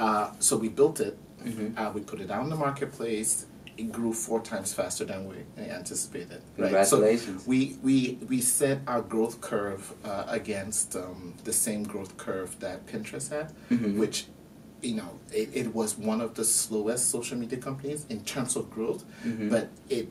uh, 0.04 0.26
so 0.38 0.58
we 0.58 0.68
built 0.68 1.00
it. 1.00 1.16
Mhm. 1.42 1.72
Uh, 1.78 1.90
we 1.94 2.02
put 2.02 2.20
it 2.20 2.30
out 2.30 2.42
in 2.44 2.50
the 2.50 2.56
marketplace. 2.66 3.46
It 3.76 3.92
grew 3.92 4.12
four 4.12 4.40
times 4.40 4.72
faster 4.72 5.04
than 5.04 5.28
we 5.28 5.36
anticipated. 5.62 6.40
Congratulations. 6.56 7.42
So 7.44 7.48
we 7.50 7.76
we 7.82 8.18
we 8.28 8.40
set 8.40 8.80
our 8.86 9.02
growth 9.02 9.40
curve 9.40 9.92
uh, 10.04 10.24
against 10.28 10.96
um, 10.96 11.34
the 11.44 11.52
same 11.52 11.82
growth 11.84 12.16
curve 12.16 12.58
that 12.60 12.86
Pinterest 12.86 13.28
had, 13.30 13.52
Mhm. 13.70 13.98
which. 13.98 14.26
You 14.82 14.94
know, 14.96 15.18
it, 15.32 15.48
it 15.54 15.74
was 15.74 15.96
one 15.96 16.20
of 16.20 16.34
the 16.34 16.44
slowest 16.44 17.10
social 17.10 17.36
media 17.38 17.58
companies 17.58 18.04
in 18.10 18.22
terms 18.24 18.56
of 18.56 18.70
growth, 18.70 19.04
Mhm. 19.24 19.48
but 19.50 19.68
it 19.88 20.08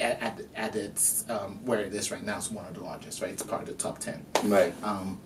at, 0.00 0.20
at, 0.22 0.40
at 0.56 0.74
its 0.74 1.24
um, 1.28 1.60
where 1.66 1.80
it 1.80 1.94
is 1.94 2.10
right 2.10 2.24
now 2.24 2.38
is 2.38 2.50
one 2.50 2.64
of 2.64 2.74
the 2.74 2.80
largest. 2.82 3.20
Right, 3.20 3.30
it's 3.32 3.42
part 3.42 3.62
of 3.62 3.68
the 3.68 3.74
top 3.74 3.98
ten. 3.98 4.24
Right. 4.44 4.72
Um, 4.82 5.20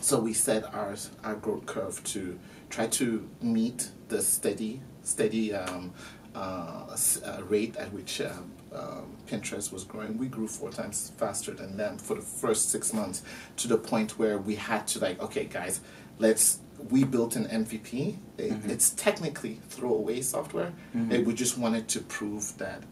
so 0.00 0.20
we 0.20 0.32
set 0.32 0.62
our 0.72 0.94
our 1.24 1.34
growth 1.34 1.66
curve 1.66 2.02
to 2.14 2.38
try 2.70 2.86
to 2.86 3.28
meet 3.42 3.90
the 4.08 4.22
steady 4.22 4.80
steady 5.02 5.52
um, 5.52 5.92
uh, 6.38 6.96
uh, 7.24 7.42
rate 7.44 7.76
at 7.76 7.92
which 7.92 8.20
um, 8.20 8.52
um, 8.72 9.16
Pinterest 9.26 9.72
was 9.72 9.84
growing. 9.84 10.16
We 10.18 10.28
grew 10.28 10.46
four 10.48 10.70
times 10.70 11.12
faster 11.18 11.52
than 11.52 11.76
them 11.76 11.98
for 11.98 12.14
the 12.16 12.22
first 12.22 12.70
six 12.70 12.92
months, 12.92 13.22
to 13.56 13.68
the 13.68 13.76
point 13.78 14.18
where 14.18 14.38
we 14.38 14.54
had 14.54 14.86
to 14.88 14.98
like, 15.00 15.20
okay, 15.22 15.44
guys, 15.44 15.80
let's. 16.18 16.58
We 16.90 17.02
built 17.02 17.34
an 17.34 17.46
MVP. 17.46 18.18
It- 18.38 18.52
Mhm. 18.52 18.70
It's 18.70 18.90
technically 18.90 19.54
throwaway 19.68 20.20
software. 20.22 20.72
Mhm. 20.94 21.12
Eh, 21.12 21.22
we 21.28 21.34
just 21.34 21.58
wanted 21.58 21.88
to 21.94 22.00
prove 22.16 22.56
that 22.58 22.84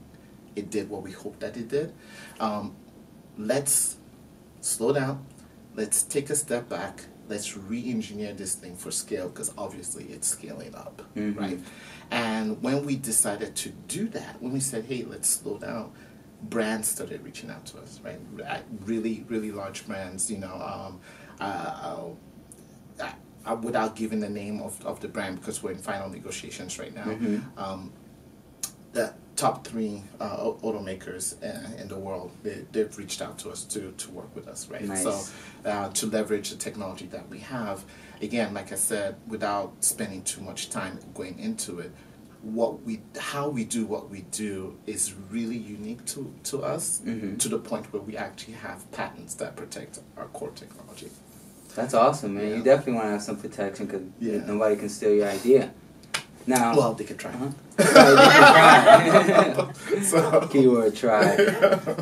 it 0.57 0.71
did 0.71 0.91
what 0.91 1.03
we 1.05 1.13
hoped 1.13 1.39
that 1.41 1.57
it 1.57 1.69
did. 1.69 1.93
Um, 2.41 2.75
let's 3.39 3.97
slow 4.61 4.93
down. 4.93 5.25
Let's 5.77 6.03
take 6.03 6.31
a 6.31 6.35
step 6.37 6.69
back. 6.69 7.05
Let's 7.29 7.57
re-engineer 7.57 8.33
this 8.35 8.55
thing 8.57 8.75
for 8.77 8.91
scale 8.91 9.29
because 9.29 9.53
obviously 9.57 10.05
it's 10.15 10.27
scaling 10.29 10.75
up, 10.75 11.03
Mhm. 11.15 11.37
right? 11.39 11.61
And 12.11 12.63
when 12.63 12.85
we 12.87 12.97
decided 12.97 13.57
to 13.57 13.71
do 13.89 14.09
that, 14.09 14.41
when 14.41 14.53
we 14.53 14.61
said, 14.61 14.85
"Hey, 14.85 15.05
let's 15.05 15.29
slow 15.29 15.59
down," 15.59 15.93
brands 16.43 16.89
started 16.89 17.23
reaching 17.25 17.51
out 17.51 17.67
to 17.67 17.79
us, 17.79 18.01
right? 18.05 18.21
Really, 18.85 19.25
really 19.29 19.51
large 19.51 19.87
brands, 19.87 20.31
you 20.31 20.39
know. 20.39 20.55
Um, 20.55 21.01
uh, 21.41 22.15
uh, 23.01 23.13
uh, 23.47 23.57
without 23.63 23.95
giving 23.95 24.21
the 24.21 24.29
name 24.29 24.61
of, 24.61 24.85
of 24.85 25.01
the 25.01 25.09
brand 25.09 25.39
because 25.39 25.63
we're 25.63 25.71
in 25.71 25.79
final 25.79 26.09
negotiations 26.09 26.79
right 26.79 26.95
now. 26.95 27.05
Mhm. 27.05 27.43
Um, 27.57 27.93
the 28.93 29.15
top 29.37 29.67
three 29.67 30.03
uh, 30.19 30.39
automakers 30.39 31.35
uh, 31.43 31.81
in 31.81 31.89
the 31.89 31.99
world, 31.99 32.33
they, 32.43 32.65
they've 32.73 32.97
reached 32.99 33.21
out 33.23 33.39
to 33.39 33.51
us 33.51 33.63
to, 33.65 33.93
to 33.99 34.11
work 34.11 34.35
with 34.35 34.49
us, 34.49 34.69
right? 34.69 34.85
Nice. 34.85 35.03
So 35.03 35.23
uh, 35.65 35.91
to 35.91 36.07
leverage 36.07 36.51
the 36.51 36.57
technology 36.57 37.07
that 37.07 37.29
we 37.29 37.39
have, 37.41 37.85
again, 38.23 38.55
like 38.55 38.73
I 38.73 38.77
said, 38.77 39.17
without 39.27 39.73
spending 39.85 40.23
too 40.23 40.41
much 40.41 40.71
time 40.71 40.99
going 41.15 41.39
into 41.39 41.79
it, 41.81 41.93
what 42.43 42.83
we 42.83 43.01
how 43.19 43.49
we 43.49 43.65
do 43.65 43.85
what 43.87 44.09
we 44.11 44.21
do 44.31 44.77
is 44.87 45.15
really 45.31 45.57
unique 45.57 46.05
to, 46.07 46.33
to 46.45 46.63
us 46.63 47.01
Mhm. 47.05 47.39
to 47.41 47.49
the 47.49 47.59
point 47.59 47.93
where 47.93 48.03
we 48.03 48.17
actually 48.17 48.55
have 48.55 48.89
patents 48.93 49.35
that 49.35 49.57
protect 49.57 49.99
our 50.17 50.27
core 50.27 50.51
technology. 50.55 51.11
That's 51.75 51.93
awesome, 51.95 52.35
man. 52.35 52.55
You 52.57 52.63
definitely 52.63 52.93
want 52.95 53.07
to 53.07 53.11
have 53.13 53.23
some 53.23 53.37
protection 53.37 53.87
because 53.87 54.03
Yeah. 54.21 54.45
nobody 54.47 54.77
can 54.77 54.89
steal 54.89 55.15
your 55.15 55.29
idea. 55.29 55.73
Now, 56.47 56.77
Well, 56.77 56.95
they 56.95 57.05
could 57.05 57.19
try. 57.19 57.33
uh-huh. 57.33 57.49
Try. 57.77 59.73
so, 60.03 60.47
Keyword 60.53 60.95
try. 60.97 61.37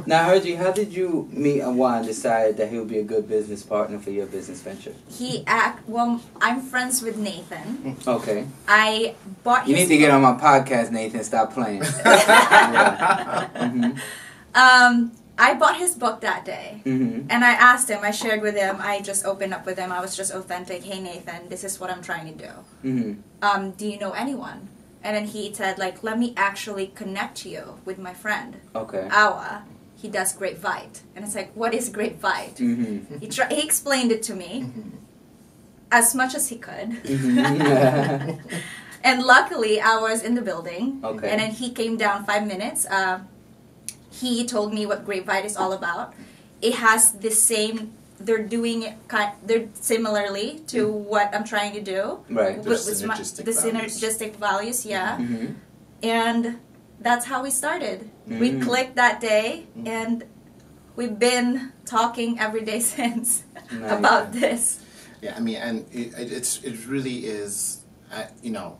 Now, 0.07 0.29
Hergie, 0.29 0.57
how 0.57 0.73
did 0.73 0.93
you 0.93 1.29
meet 1.33 1.61
Awan 1.63 1.99
and 1.99 2.07
decide 2.07 2.57
that 2.59 2.69
he 2.71 2.79
would 2.79 2.89
be 2.89 2.99
a 2.99 3.05
good 3.05 3.29
business 3.29 3.63
partner 3.63 3.99
for 3.99 4.11
your 4.11 4.27
business 4.27 4.61
venture? 4.61 4.95
He 5.09 5.43
act 5.47 5.89
well. 5.89 6.21
I'm 6.41 6.61
friends 6.61 7.03
with 7.03 7.17
Nathan. 7.17 7.97
Okay. 8.07 8.47
I 8.69 9.15
bought 9.43 9.67
You 9.69 9.75
his. 9.77 9.89
need 9.89 9.95
to 9.97 9.99
get 10.01 10.11
on 10.11 10.23
my 10.23 10.35
podcast, 10.35 10.91
Nathan. 10.91 11.25
Stop 11.25 11.53
playing. 11.55 11.83
yeah. 12.07 13.69
hmm 13.69 13.91
Um, 14.55 15.13
I 15.37 15.55
bought 15.55 15.77
his 15.77 15.97
book 15.97 16.21
that 16.21 16.45
day. 16.45 16.81
hmm 16.85 17.27
And 17.29 17.45
I 17.45 17.53
asked 17.55 17.89
him, 17.91 18.01
I 18.03 18.13
shared 18.13 18.41
with 18.41 18.55
him, 18.55 18.77
I 18.81 19.01
just 19.01 19.25
opened 19.27 19.53
up 19.53 19.67
with 19.67 19.77
him, 19.79 19.91
I 19.91 20.01
was 20.01 20.17
just 20.17 20.33
authentic. 20.33 20.85
Hey 20.85 21.01
Nathan, 21.01 21.49
this 21.49 21.65
is 21.65 21.81
what 21.81 21.91
I'm 21.91 22.03
trying 22.03 22.27
to 22.39 22.47
do. 22.47 22.53
hmm 22.83 23.13
Um, 23.43 23.73
do 23.73 23.87
you 23.89 23.99
know 23.99 24.13
anyone? 24.13 24.69
And 25.05 25.15
then 25.15 25.27
he 25.27 25.53
said, 25.53 25.79
like, 25.79 26.03
let 26.03 26.19
me 26.19 26.33
actually 26.37 26.87
connect 26.89 27.45
you 27.45 27.79
with 27.85 27.99
my 27.99 28.15
friend, 28.15 28.57
Okay. 28.75 29.07
Awa. 29.13 29.65
He 29.97 30.09
does 30.09 30.33
Grapevite. 30.35 31.03
And 31.15 31.25
it's 31.25 31.35
like, 31.35 31.53
what 31.55 31.73
is 31.75 31.91
Grapevite? 31.91 32.59
hmm 32.59 33.17
He, 33.21 33.29
tr- 33.29 33.51
he 33.51 33.63
explained 33.63 34.11
it 34.13 34.23
to 34.25 34.35
me 34.35 34.67
as 35.93 36.15
much 36.15 36.35
as 36.35 36.49
he 36.49 36.57
could. 36.57 36.89
hmm 37.07 37.39
And 39.05 39.23
luckily, 39.23 39.83
I 39.83 39.99
was 40.01 40.23
in 40.23 40.35
the 40.35 40.41
building. 40.41 41.01
Okay. 41.05 41.29
And 41.31 41.39
then 41.39 41.51
he 41.51 41.71
came 41.71 41.99
down 41.99 42.25
five 42.25 42.47
minutes. 42.47 42.87
Uh, 42.87 43.21
he 44.11 44.47
told 44.47 44.73
me 44.73 44.87
what 44.87 45.05
Grapevine 45.05 45.45
is 45.45 45.57
all 45.59 45.75
about. 45.75 46.15
It 46.63 46.77
has 46.77 47.13
the 47.13 47.31
same. 47.31 47.93
They're 48.25 48.43
doing 48.43 48.83
it 48.83 48.95
kind. 49.09 49.33
They're 49.47 49.69
similarly 49.75 50.61
to 50.69 50.89
what 50.89 51.35
I'm 51.35 51.45
trying 51.45 51.73
to 51.75 51.81
do. 51.81 52.21
right. 52.31 52.57
With- 52.59 52.87
with 52.87 53.05
my- 53.05 53.17
the 53.17 53.53
values. 53.53 53.59
synergistic 53.65 54.37
values, 54.37 54.87
yeah. 54.87 55.17
hmm 55.19 55.47
And 56.03 56.59
that's 57.01 57.25
how 57.27 57.43
we 57.43 57.51
started. 57.51 58.11
We 58.27 58.51
Mhm. 58.53 58.63
clicked 58.63 58.95
that 58.97 59.21
day, 59.21 59.67
Mhm. 59.77 59.89
and 59.89 60.25
we've 60.97 61.19
been 61.19 61.73
talking 61.87 62.39
every 62.39 62.63
day 62.63 62.81
since 62.97 63.45
about 63.97 64.33
this. 64.33 64.81
Yeah, 65.23 65.35
I 65.37 65.41
mean, 65.41 65.57
and 65.57 65.77
it, 65.93 66.13
it, 66.19 66.29
it's 66.33 66.61
it 66.63 66.77
really 66.87 67.25
is, 67.27 67.81
uh, 68.13 68.25
you 68.43 68.53
know, 68.53 68.77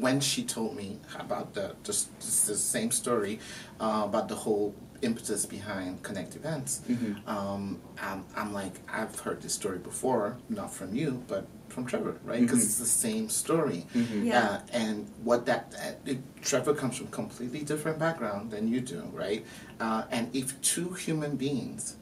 when 0.00 0.20
she 0.20 0.42
told 0.44 0.76
me 0.76 0.98
about 1.18 1.54
the 1.54 1.74
just, 1.82 2.08
just 2.20 2.46
the 2.46 2.56
same 2.56 2.90
story 2.90 3.38
uh, 3.80 4.02
about 4.04 4.28
the 4.28 4.34
whole 4.44 4.74
impetus 5.02 5.46
behind 5.46 6.02
Connect 6.02 6.36
Events, 6.36 6.80
Mhm. 6.88 7.26
um, 7.28 7.80
I'm, 8.00 8.24
I'm 8.36 8.52
like, 8.52 8.74
I've 8.88 9.18
heard 9.18 9.40
this 9.42 9.54
story 9.54 9.78
before, 9.78 10.36
not 10.48 10.72
from 10.72 10.94
you, 10.94 11.22
but 11.28 11.46
from 11.68 11.84
Trevor, 11.86 12.16
right? 12.24 12.40
Because 12.40 12.60
Mhm. 12.60 12.64
it's 12.64 12.78
the 12.78 12.86
same 12.86 13.28
story. 13.28 13.86
Mhm. 13.94 14.24
Yeah. 14.24 14.40
Uh, 14.40 14.60
and 14.72 15.06
what 15.24 15.46
that 15.46 15.74
uh, 15.78 16.10
it, 16.10 16.18
Trevor 16.42 16.74
comes 16.74 16.96
from 16.96 17.08
completely 17.08 17.62
different 17.62 17.98
background 17.98 18.50
than 18.50 18.68
you 18.68 18.80
do, 18.80 19.02
right? 19.12 19.44
Uh, 19.80 20.04
and 20.10 20.34
if 20.34 20.58
two 20.62 20.90
human 20.94 21.36
beings 21.36 21.96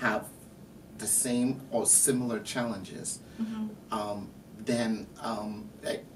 have 0.00 0.26
the 0.98 1.06
same 1.06 1.60
or 1.70 1.86
similar 1.86 2.40
challenges, 2.40 3.20
um, 3.90 4.28
then 4.64 5.06
um, 5.22 5.68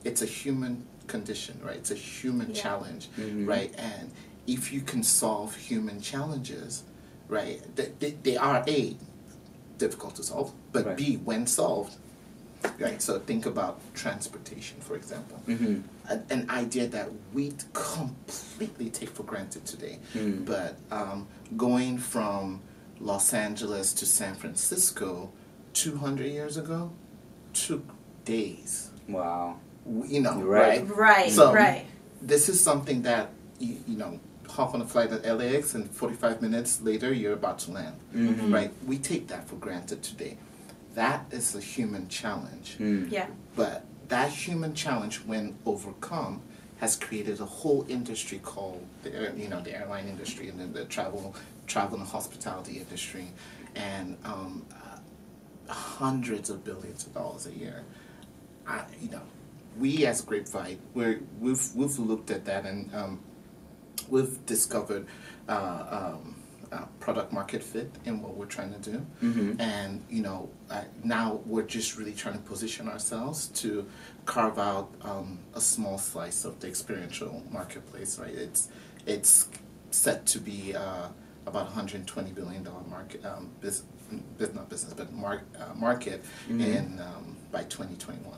it's 0.05 0.23
a 0.23 0.27
human 0.27 0.85
condition, 1.07 1.59
right? 1.65 1.77
It's 1.77 1.91
a 1.91 1.95
human 1.95 2.49
Yeah. 2.51 2.63
challenge, 2.63 3.09
Mhm. 3.19 3.47
right? 3.49 3.75
And 3.79 4.11
if 4.49 4.73
you 4.73 4.81
can 4.81 5.03
solve 5.05 5.55
human 5.55 6.01
challenges, 6.01 6.83
right, 7.29 7.61
they, 7.77 7.93
they, 8.01 8.11
they 8.27 8.37
are 8.37 8.65
a 8.67 8.97
difficult 9.79 10.17
to 10.17 10.23
solve, 10.25 10.53
but 10.73 10.85
Right. 10.87 10.97
b 10.97 11.17
when 11.29 11.47
solved, 11.47 11.95
right? 12.81 13.01
So 13.01 13.19
think 13.21 13.47
about 13.47 13.81
transportation, 13.95 14.77
for 14.81 14.97
example 14.97 15.37
hmm 15.47 15.77
an, 16.11 16.25
an 16.31 16.43
idea 16.51 16.87
that 16.89 17.09
we 17.35 17.53
completely 17.75 18.89
take 18.91 19.11
for 19.11 19.23
granted 19.25 19.65
today. 19.67 19.99
Mm. 20.15 20.47
But 20.47 20.77
um, 20.91 21.29
going 21.57 21.99
from 21.99 22.61
Los 22.99 23.35
Angeles 23.35 23.93
to 23.93 24.07
San 24.07 24.35
Francisco 24.35 25.31
200 25.75 26.27
years 26.27 26.57
ago 26.57 26.91
took 27.53 27.85
days. 28.25 28.91
Wow. 29.07 29.59
W- 29.87 30.15
You 30.15 30.21
know, 30.23 30.41
Right. 30.41 30.81
right? 30.81 30.97
Right, 30.97 31.31
So- 31.31 31.53
right. 31.53 31.85
This 32.23 32.49
is 32.49 32.59
something 32.61 33.03
that, 33.03 33.31
you, 33.61 33.77
you 33.87 33.97
know, 33.99 34.19
hop 34.59 34.75
on 34.75 34.83
a 34.83 34.85
flight 34.85 35.13
at 35.13 35.25
LAX 35.39 35.77
and 35.77 35.89
45 35.89 36.43
minutes 36.43 36.81
later 36.83 37.13
you're 37.13 37.33
about 37.33 37.61
to 37.61 37.71
land, 37.71 37.95
Mhm. 38.13 38.53
right? 38.53 38.73
We 38.85 38.99
take 38.99 39.29
that 39.29 39.49
for 39.49 39.55
granted 39.55 40.03
today. 40.03 40.37
That 40.97 41.27
is 41.31 41.55
a 41.55 41.61
human 41.61 42.09
challenge. 42.09 42.77
Mm. 42.81 43.09
Yeah. 43.09 43.29
But 43.55 43.85
that 44.09 44.31
human 44.31 44.75
challenge, 44.75 45.19
when 45.25 45.57
overcome, 45.65 46.41
has 46.81 46.97
created 46.97 47.41
a 47.41 47.45
whole 47.45 47.87
industry 47.89 48.39
called 48.43 48.85
the 49.05 49.11
you 49.37 49.49
know 49.49 49.61
the 49.61 49.73
airline 49.81 50.09
industry 50.09 50.49
and 50.49 50.59
then 50.61 50.73
the 50.73 50.85
travel 50.87 51.35
travel 51.69 51.99
and 52.01 52.09
hospitality 52.09 52.79
industry, 52.79 53.27
and 53.77 54.17
um, 54.25 54.65
uh, 54.73 55.73
hundreds 55.73 56.51
of 56.51 56.65
billions 56.65 57.07
of 57.07 57.15
dollars 57.15 57.47
a 57.47 57.53
year. 57.53 57.85
I, 58.67 58.85
you 59.01 59.11
know, 59.11 59.23
we 59.79 60.07
as 60.07 60.21
Grapevine, 60.23 60.79
we're, 60.95 61.21
we've 61.41 61.65
we've 61.75 61.99
looked 61.99 62.31
at 62.31 62.45
that 62.47 62.65
and 62.67 62.93
um, 62.95 63.21
we've 64.09 64.45
discovered 64.47 65.07
uh, 65.49 66.15
um, 66.17 66.35
uh, 66.71 66.85
product 67.01 67.33
market 67.33 67.63
fit 67.63 67.91
in 68.05 68.21
what 68.23 68.37
we're 68.37 68.45
trying 68.47 68.73
to 68.79 68.91
do, 68.91 69.07
Mhm. 69.23 69.59
and 69.59 70.05
you 70.11 70.21
know 70.23 70.51
uh, 70.71 70.83
now 71.03 71.41
we're 71.47 71.63
just 71.63 71.97
really 71.97 72.13
trying 72.13 72.35
to 72.35 72.41
position 72.41 72.89
ourselves 72.89 73.47
to 73.63 73.87
carve 74.27 74.59
out 74.59 74.91
um, 75.03 75.39
a 75.55 75.61
small 75.61 75.97
slice 75.97 76.45
of 76.45 76.61
the 76.61 76.67
experiential 76.69 77.43
marketplace. 77.51 78.19
Right, 78.19 78.35
it's 78.35 78.69
it's 79.07 79.49
set 79.91 80.27
to 80.27 80.39
be 80.39 80.75
uh, 80.77 81.09
about 81.47 81.65
120 81.65 82.33
billion 82.33 82.63
dollar 82.63 82.83
market 82.91 83.25
um, 83.25 83.49
business, 83.63 83.87
not 84.55 84.69
business, 84.69 84.93
but 84.93 85.11
mar- 85.15 85.45
uh, 85.59 85.73
market 85.75 86.23
Mhm. 86.51 86.61
in 86.61 87.01
um, 87.01 87.37
by 87.51 87.63
2021. 87.65 88.37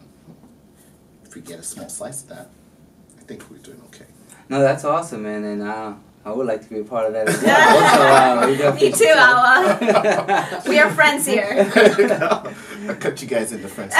If 1.25 1.35
we 1.35 1.41
get 1.41 1.59
a 1.59 1.65
small 1.65 1.89
slice 1.89 2.23
of 2.23 2.29
that, 2.29 2.51
I 3.19 3.23
think 3.25 3.51
we're 3.51 3.59
doing 3.59 3.81
okay. 3.87 4.07
No, 4.49 4.61
that's 4.61 4.85
awesome, 4.85 5.23
man, 5.23 5.45
and 5.45 5.63
uh, 5.63 5.95
I 6.25 6.33
would 6.33 6.47
like 6.47 6.63
to 6.63 6.69
be 6.69 6.81
a 6.81 6.85
part 6.85 7.07
of 7.07 7.13
that 7.15 7.29
as 7.29 7.43
well. 7.43 8.57
so, 8.57 8.69
uh, 8.69 8.75
Me 8.75 8.93
too, 8.93 9.13
Awa. 9.17 10.63
we 10.69 10.79
are 10.79 10.91
friends 10.91 11.27
here. 11.27 11.71
I 11.75 12.95
cut 12.99 13.21
you 13.23 13.29
guys 13.29 13.53
into 13.53 13.69
friends. 13.69 13.95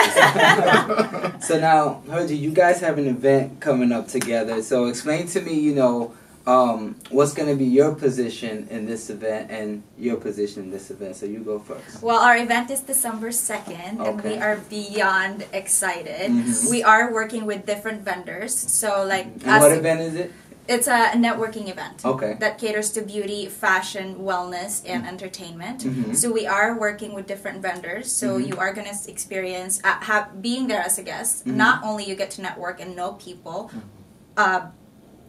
So 1.45 1.59
now, 1.59 2.01
Hergy, 2.07 2.37
you 2.39 2.51
guys 2.51 2.79
have 2.81 2.97
an 2.97 3.07
event 3.07 3.59
coming 3.59 3.91
up 3.91 4.07
together. 4.07 4.61
So 4.61 4.85
explain 4.85 5.27
to 5.27 5.41
me, 5.41 5.53
you 5.59 5.73
know, 5.73 6.13
um, 6.47 6.95
what's 7.09 7.33
going 7.33 7.49
to 7.49 7.55
be 7.55 7.65
your 7.65 7.93
position 7.93 8.67
in 8.69 8.85
this 8.85 9.09
event 9.09 9.51
and 9.51 9.83
your 9.97 10.17
position 10.17 10.63
in 10.63 10.71
this 10.71 10.89
event. 10.89 11.15
So 11.15 11.25
you 11.25 11.39
go 11.39 11.59
first. 11.59 12.01
Well, 12.01 12.19
our 12.19 12.37
event 12.37 12.71
is 12.71 12.81
December 12.81 13.29
2nd, 13.29 13.99
and 14.05 14.23
we 14.23 14.37
are 14.37 14.57
beyond 14.69 15.45
excited. 15.53 16.31
Mhm. 16.31 16.69
We 16.69 16.83
are 16.83 17.13
working 17.13 17.45
with 17.45 17.65
different 17.65 18.01
vendors. 18.01 18.55
So, 18.55 19.03
like, 19.05 19.27
And 19.45 19.61
what 19.61 19.71
event 19.71 20.01
is 20.01 20.15
it? 20.15 20.31
it's 20.67 20.87
a 20.87 21.11
networking 21.15 21.69
event 21.69 22.03
Okay. 22.05 22.37
that 22.39 22.57
caters 22.57 22.89
to 22.91 23.01
beauty, 23.01 23.45
fashion, 23.47 24.15
wellness, 24.19 24.81
and 24.87 25.05
entertainment. 25.05 25.81
Mhm. 25.83 26.15
So, 26.15 26.31
we 26.31 26.47
are 26.47 26.75
working 26.77 27.13
with 27.13 27.27
different 27.27 27.61
vendors. 27.61 28.11
So, 28.11 28.39
Mhm. 28.39 28.47
you 28.47 28.57
are 28.57 28.73
going 28.73 28.87
to 28.87 29.11
experience 29.11 29.79
uh, 29.83 29.99
have, 30.01 30.41
being 30.41 30.67
there 30.67 30.81
as 30.81 30.97
a 30.97 31.03
guest. 31.03 31.45
Mhm. 31.45 31.53
Not 31.55 31.83
only 31.83 32.03
you 32.05 32.15
get 32.15 32.31
to 32.31 32.41
network 32.41 32.81
and 32.81 32.95
know 32.95 33.13
people, 33.13 33.69
uh, 34.37 34.61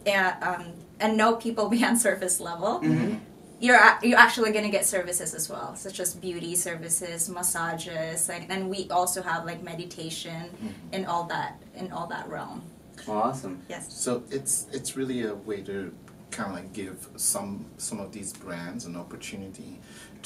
and, 0.05 0.33
um, 0.43 0.63
and 1.03 1.17
know 1.17 1.35
people 1.35 1.65
beyond 1.75 1.97
surface 2.07 2.39
level 2.39 2.79
Mhm. 2.81 3.19
you're 3.59 3.77
a- 3.89 3.99
you're 4.07 4.17
actually 4.27 4.51
going 4.55 4.65
to 4.71 4.75
get 4.77 4.85
services 4.85 5.33
as 5.39 5.45
well 5.53 5.75
such 5.75 5.99
as 5.99 6.15
beauty 6.15 6.53
services 6.55 7.29
massages 7.29 8.27
like, 8.29 8.45
and 8.49 8.69
we 8.69 8.79
also 8.89 9.21
have 9.21 9.41
like 9.45 9.61
meditation 9.63 10.43
in 10.91 11.05
all 11.05 11.25
that 11.25 11.51
in 11.75 11.91
all 11.91 12.07
that 12.07 12.25
realm 12.29 12.61
Awesome. 13.07 13.55
yes 13.69 13.83
so 14.05 14.23
it's 14.37 14.67
it's 14.71 14.91
really 14.99 15.19
a 15.23 15.35
way 15.49 15.61
to 15.61 15.93
kind 16.31 16.49
of 16.49 16.55
like 16.59 16.71
give 16.73 16.97
some 17.15 17.65
some 17.77 17.99
of 17.99 18.09
these 18.11 18.31
brands 18.33 18.85
an 18.85 18.95
opportunity 18.95 19.79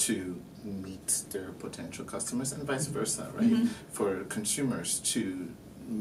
to 0.07 0.17
meet 0.63 1.09
their 1.31 1.49
potential 1.65 2.05
customers 2.05 2.51
and 2.53 2.61
vice 2.63 2.87
versa, 2.87 3.25
right? 3.39 3.49
Mhm. 3.51 3.67
For 3.97 4.09
consumers 4.37 4.99
to 5.13 5.21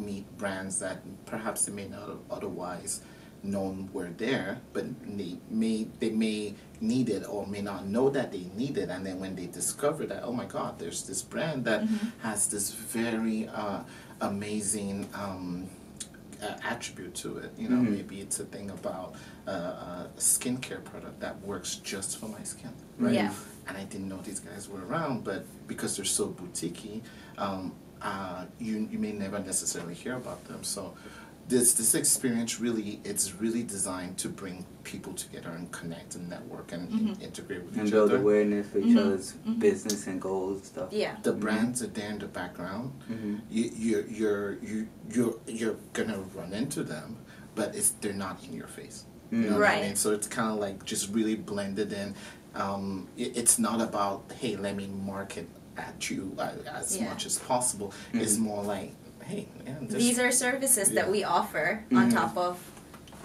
meet 0.08 0.26
brands 0.38 0.78
that 0.80 0.98
perhaps 1.24 1.64
they 1.64 1.72
may 1.72 1.88
not 1.88 2.06
have 2.12 2.18
otherwise 2.36 3.00
known 3.42 3.88
were 3.92 4.10
there, 4.16 4.60
but 4.72 4.84
they 5.16 5.36
may 5.50 5.86
they 6.00 6.10
may 6.10 6.54
need 6.80 7.08
it 7.08 7.24
or 7.28 7.46
may 7.46 7.62
not 7.62 7.86
know 7.86 8.10
that 8.10 8.32
they 8.32 8.46
need 8.56 8.76
it, 8.78 8.88
and 8.90 9.04
then 9.06 9.18
when 9.20 9.34
they 9.36 9.46
discover 9.46 10.04
that, 10.06 10.22
oh 10.24 10.32
my 10.32 10.44
God, 10.44 10.78
there's 10.78 11.02
this 11.06 11.22
brand 11.22 11.64
that 11.64 11.84
has 12.22 12.48
this 12.48 12.72
very 12.72 13.48
uh, 13.48 13.80
amazing. 14.20 15.08
Um, 15.14 15.68
uh, 16.42 16.54
attribute 16.68 17.14
to 17.14 17.38
it. 17.38 17.50
You 17.56 17.70
know, 17.70 17.76
Mhm. 17.76 17.92
maybe 17.96 18.20
it's 18.20 18.38
a 18.40 18.44
thing 18.44 18.68
about 18.70 19.14
uh, 19.48 19.52
a 19.52 20.10
skincare 20.18 20.84
product 20.84 21.18
that 21.20 21.40
works 21.40 21.76
just 21.76 22.18
for 22.18 22.28
my 22.28 22.42
skin, 22.42 22.72
right? 22.98 23.14
Yeah. 23.14 23.32
And 23.66 23.74
I 23.78 23.84
didn't 23.84 24.08
know 24.08 24.20
these 24.22 24.40
guys 24.40 24.68
were 24.68 24.84
around, 24.84 25.24
but 25.24 25.46
because 25.66 25.96
they're 25.96 26.04
so 26.04 26.26
boutiquey, 26.28 27.00
um, 27.38 27.72
uh, 28.02 28.44
you 28.58 28.86
you 28.92 28.98
may 28.98 29.12
never 29.12 29.38
necessarily 29.38 29.94
hear 29.94 30.16
about 30.16 30.44
them. 30.44 30.62
So. 30.62 30.92
This 31.48 31.74
this 31.74 31.94
experience 31.94 32.58
really 32.60 33.00
it's 33.04 33.34
really 33.34 33.62
designed 33.62 34.18
to 34.18 34.28
bring 34.28 34.66
people 34.82 35.12
together 35.12 35.50
and 35.50 35.70
connect 35.70 36.16
and 36.16 36.28
network 36.28 36.72
and 36.72 36.90
in- 36.90 36.98
Mhm. 37.14 37.22
integrate 37.22 37.62
with 37.64 37.76
And 37.76 37.86
each 37.86 37.92
build 37.92 38.10
other. 38.10 38.20
awareness 38.20 38.66
for 38.68 38.78
each 38.78 38.96
Mhm. 38.96 38.98
other's 39.06 39.34
Mhm. 39.46 39.58
business 39.60 40.06
and 40.08 40.20
goals 40.20 40.56
and 40.58 40.66
stuff. 40.66 40.92
yeah 40.92 41.14
The 41.22 41.32
brands 41.32 41.82
are 41.84 41.92
there 41.98 42.10
in 42.10 42.18
the 42.18 42.26
background, 42.26 42.90
hmm 43.06 43.36
you, 43.48 43.64
you're 43.76 44.06
you're 44.18 44.52
you 44.70 44.88
you're 45.14 45.34
you're 45.46 45.76
gonna 45.92 46.18
run 46.34 46.52
into 46.52 46.82
them, 46.82 47.18
but 47.54 47.76
it's 47.76 47.90
they're 48.00 48.12
not 48.26 48.42
in 48.44 48.52
your 48.52 48.68
face. 48.68 49.04
You 49.30 49.38
know 49.38 49.58
what 49.58 49.68
I 49.68 49.72
Right. 49.72 49.82
mean? 49.86 49.96
So 49.96 50.12
it's 50.12 50.26
kind 50.28 50.50
of 50.52 50.58
like 50.58 50.84
just 50.84 51.12
really 51.14 51.36
blended 51.36 51.92
in. 51.92 52.14
Um, 52.56 53.06
it, 53.16 53.36
it's 53.36 53.56
not 53.58 53.80
about 53.80 54.32
hey, 54.40 54.56
let 54.56 54.74
me 54.76 54.86
market 54.88 55.48
at 55.76 56.10
you 56.10 56.34
uh, 56.38 56.50
as 56.80 56.96
Yeah. 56.96 57.08
much 57.10 57.24
as 57.26 57.38
possible. 57.38 57.92
It's 58.12 58.36
more 58.38 58.64
like 58.64 58.92
hey, 59.26 59.48
man, 59.64 59.86
this, 59.88 59.96
these 60.02 60.18
are 60.18 60.30
services 60.30 60.90
that 60.92 61.10
we 61.10 61.24
offer 61.24 61.84
on 61.92 62.10
Mhm. 62.10 62.14
top 62.14 62.36
of 62.36 62.58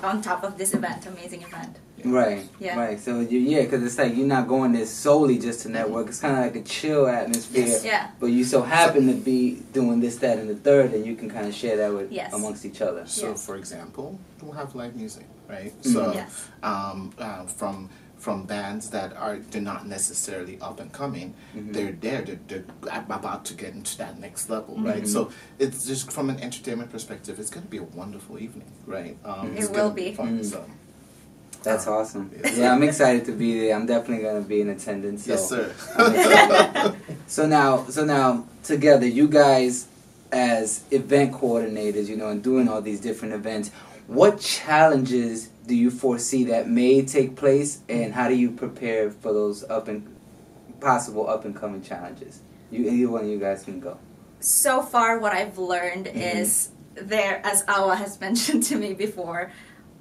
on 0.03 0.19
top 0.19 0.43
of 0.43 0.57
this 0.57 0.73
event 0.73 1.05
amazing 1.05 1.43
event 1.43 1.77
Right. 2.03 2.49
Yeah. 2.59 2.79
Right. 2.79 2.99
So 2.99 3.19
you, 3.19 3.37
yeah, 3.37 3.61
because 3.61 3.83
it's 3.83 3.95
like 3.99 4.15
you're 4.15 4.25
not 4.25 4.47
going 4.47 4.71
there 4.73 4.87
solely 4.87 5.37
just 5.37 5.61
to 5.61 5.69
network. 5.69 6.07
It's 6.07 6.19
kind 6.19 6.35
of 6.35 6.41
like 6.43 6.55
a 6.55 6.63
chill 6.63 7.05
atmosphere. 7.07 7.67
Yes. 7.67 7.85
yeah 7.85 8.09
But 8.19 8.27
you 8.27 8.43
so 8.43 8.63
happen 8.63 9.05
to 9.05 9.13
be 9.13 9.61
doing 9.71 9.99
this, 9.99 10.15
that, 10.15 10.39
and 10.39 10.49
the 10.49 10.55
third, 10.55 10.93
and 10.95 11.05
you 11.05 11.15
can 11.15 11.29
kind 11.29 11.45
of 11.47 11.53
share 11.53 11.77
that 11.77 11.93
with 11.93 12.11
Yes. 12.11 12.33
amongst 12.33 12.65
each 12.65 12.81
other. 12.81 13.03
So 13.05 13.29
Yes. 13.29 13.45
for 13.45 13.55
example, 13.55 14.19
we'll 14.41 14.53
have 14.53 14.73
live 14.73 14.95
music, 14.95 15.25
right? 15.47 15.79
Mhm. 15.83 15.93
So 15.93 16.11
Yes. 16.13 16.47
um, 16.63 17.11
uh, 17.19 17.45
from 17.45 17.89
from 18.21 18.45
bands 18.45 18.91
that 18.91 19.11
are 19.17 19.37
they're 19.51 19.61
not 19.73 19.87
necessarily 19.87 20.55
up 20.61 20.79
and 20.79 20.91
coming, 20.93 21.33
Mhm. 21.55 21.73
they're 21.73 21.91
there, 22.05 22.21
they're, 22.21 22.39
they're 22.47 22.65
about 23.09 23.43
to 23.45 23.53
get 23.55 23.73
into 23.73 23.97
that 23.97 24.19
next 24.19 24.49
level, 24.49 24.75
Mm-hmm. 24.75 24.85
right? 24.91 25.07
So 25.07 25.31
it's 25.59 25.85
just 25.91 26.11
from 26.11 26.29
an 26.29 26.39
entertainment 26.39 26.91
perspective, 26.91 27.39
it's 27.39 27.49
going 27.49 27.65
to 27.65 27.71
be 27.77 27.81
a 27.87 27.89
wonderful 28.01 28.37
evening, 28.39 28.69
right? 28.85 29.17
Um, 29.25 29.47
It 29.53 29.59
it's 29.59 29.69
will 29.69 29.89
gonna 29.89 29.93
be. 29.95 30.13
fun, 30.13 30.39
Mhm. 30.39 30.45
so. 30.45 30.63
That's 31.63 31.85
Uh, 31.87 31.93
awesome. 31.97 32.31
yes. 32.43 32.57
Yeah, 32.57 32.73
I'm 32.73 32.83
excited 32.83 33.23
to 33.25 33.33
be 33.33 33.49
there. 33.59 33.75
I'm 33.75 33.85
definitely 33.85 34.23
gonna 34.23 34.41
be 34.41 34.61
in 34.61 34.69
attendance. 34.69 35.25
So. 35.25 35.31
Yes, 35.31 35.49
sir. 35.49 35.65
So 37.27 37.45
now, 37.47 37.85
so 37.89 38.03
now 38.05 38.45
together, 38.63 39.05
you 39.07 39.27
guys 39.27 39.85
as 40.31 40.81
event 40.91 41.33
coordinators, 41.33 42.07
you 42.07 42.17
know, 42.17 42.29
and 42.29 42.41
doing 42.43 42.67
all 42.69 42.81
these 42.81 42.99
different 42.99 43.33
events, 43.33 43.69
what 44.07 44.39
challenges 44.39 45.49
do 45.65 45.75
you 45.75 45.91
foresee 45.91 46.43
that 46.45 46.67
may 46.67 47.03
take 47.03 47.35
place, 47.35 47.79
and 47.87 48.13
how 48.13 48.27
do 48.27 48.35
you 48.35 48.51
prepare 48.51 49.11
for 49.11 49.31
those 49.33 49.63
up 49.69 49.87
and 49.87 50.07
possible 50.79 51.27
up 51.29 51.45
and 51.45 51.55
coming 51.55 51.81
challenges? 51.81 52.41
You, 52.71 52.89
either 52.89 53.11
one 53.11 53.23
of 53.25 53.29
you 53.29 53.39
guys 53.39 53.63
can 53.63 53.79
go. 53.79 53.97
so 54.43 54.81
far 54.81 55.19
what 55.19 55.33
i've 55.33 55.59
learned 55.59 56.07
Mhm. 56.07 56.35
is 56.41 56.69
there 56.95 57.39
as 57.45 57.63
awa 57.67 57.95
has 57.95 58.19
mentioned 58.27 58.63
to 58.63 58.75
me 58.75 58.91
before 58.95 59.51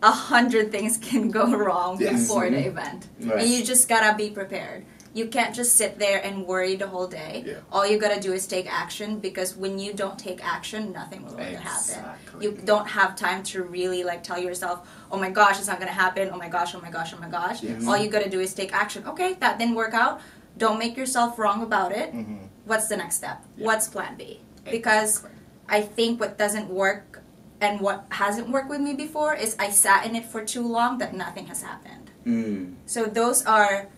a 0.02 0.10
hundred 0.10 0.72
things 0.72 0.96
can 0.96 1.30
go 1.30 1.44
wrong 1.64 1.98
Yes. 2.00 2.22
before 2.22 2.48
the 2.48 2.56
Mhm. 2.56 2.66
event 2.72 3.08
Right. 3.20 3.40
and 3.42 3.50
you 3.50 3.62
just 3.62 3.86
gotta 3.86 4.16
be 4.16 4.30
prepared 4.30 4.86
you 5.12 5.26
can't 5.26 5.54
just 5.54 5.74
sit 5.76 5.98
there 5.98 6.24
and 6.24 6.46
worry 6.46 6.76
the 6.76 6.86
whole 6.86 7.06
day 7.08 7.42
Yeah. 7.46 7.54
all 7.72 7.84
you 7.86 7.98
gotta 7.98 8.20
do 8.20 8.32
is 8.32 8.46
take 8.46 8.66
action 8.72 9.18
because 9.18 9.56
when 9.56 9.78
you 9.78 9.92
don't 9.92 10.18
take 10.18 10.40
action 10.44 10.92
nothing 10.92 11.24
will 11.24 11.38
ever 11.38 11.56
happen 11.56 12.04
you 12.40 12.52
don't 12.64 12.86
have 12.88 13.16
time 13.16 13.42
to 13.50 13.62
really 13.64 14.04
like 14.04 14.22
tell 14.22 14.38
yourself 14.38 14.88
oh 15.10 15.18
my 15.18 15.30
gosh 15.30 15.58
it's 15.58 15.66
not 15.68 15.78
gonna 15.80 15.90
happen 16.06 16.30
oh 16.32 16.36
my 16.36 16.48
gosh 16.48 16.74
oh 16.76 16.80
my 16.80 16.90
gosh 16.90 17.12
oh 17.14 17.18
my 17.18 17.28
gosh 17.28 17.62
Yes. 17.62 17.86
all 17.86 17.96
you 17.96 18.08
gotta 18.08 18.30
do 18.30 18.40
is 18.40 18.54
take 18.54 18.72
action 18.72 19.04
okay 19.06 19.34
that 19.40 19.58
didn't 19.58 19.74
work 19.74 19.94
out 19.94 20.20
don't 20.58 20.78
make 20.78 20.96
yourself 20.96 21.38
wrong 21.38 21.62
about 21.62 21.90
it 21.92 22.12
Mhm. 22.14 22.48
what's 22.66 22.86
the 22.88 22.96
next 22.96 23.16
step? 23.16 23.38
Yeah. 23.56 23.66
What's 23.66 23.88
plan 23.88 24.14
B? 24.16 24.40
Because 24.70 25.24
I 25.68 25.80
think 25.80 26.20
what 26.20 26.36
doesn't 26.38 26.68
work 26.68 27.22
and 27.60 27.80
what 27.80 28.04
hasn't 28.10 28.48
worked 28.50 28.68
with 28.68 28.80
me 28.80 28.94
before 28.94 29.34
is 29.34 29.56
I 29.58 29.70
sat 29.70 30.06
in 30.06 30.14
it 30.16 30.24
for 30.26 30.44
too 30.44 30.66
long 30.66 30.98
that 30.98 31.14
nothing 31.14 31.46
has 31.46 31.62
happened. 31.62 32.10
Mm. 32.26 32.74
So 32.86 33.04
those 33.06 33.44
are 33.46 33.88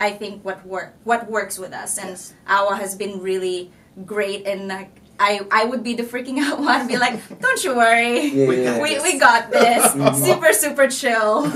I 0.00 0.10
think 0.12 0.44
what 0.44 0.64
work 0.66 0.94
what 1.04 1.30
works 1.30 1.58
with 1.58 1.72
us, 1.72 1.98
and 1.98 2.10
Yes. 2.10 2.34
Awa 2.48 2.76
has 2.76 2.94
been 2.94 3.20
really 3.20 3.70
great. 4.04 4.46
And 4.46 4.68
like, 4.68 4.90
I 5.18 5.40
I 5.50 5.64
would 5.64 5.82
be 5.82 5.94
the 5.94 6.02
freaking 6.02 6.38
out 6.46 6.60
one, 6.60 6.86
be 6.86 6.96
like, 6.98 7.16
"Don't 7.40 7.62
you 7.64 7.74
worry, 7.76 8.28
Yeah, 8.28 8.48
We 8.48 8.62
yeah. 8.62 8.74
got 8.76 8.82
we 8.82 8.94
this. 8.94 9.02
we 9.02 9.18
got 9.18 9.50
this, 9.50 10.24
super 10.26 10.52
super 10.52 10.86
chill." 10.88 11.48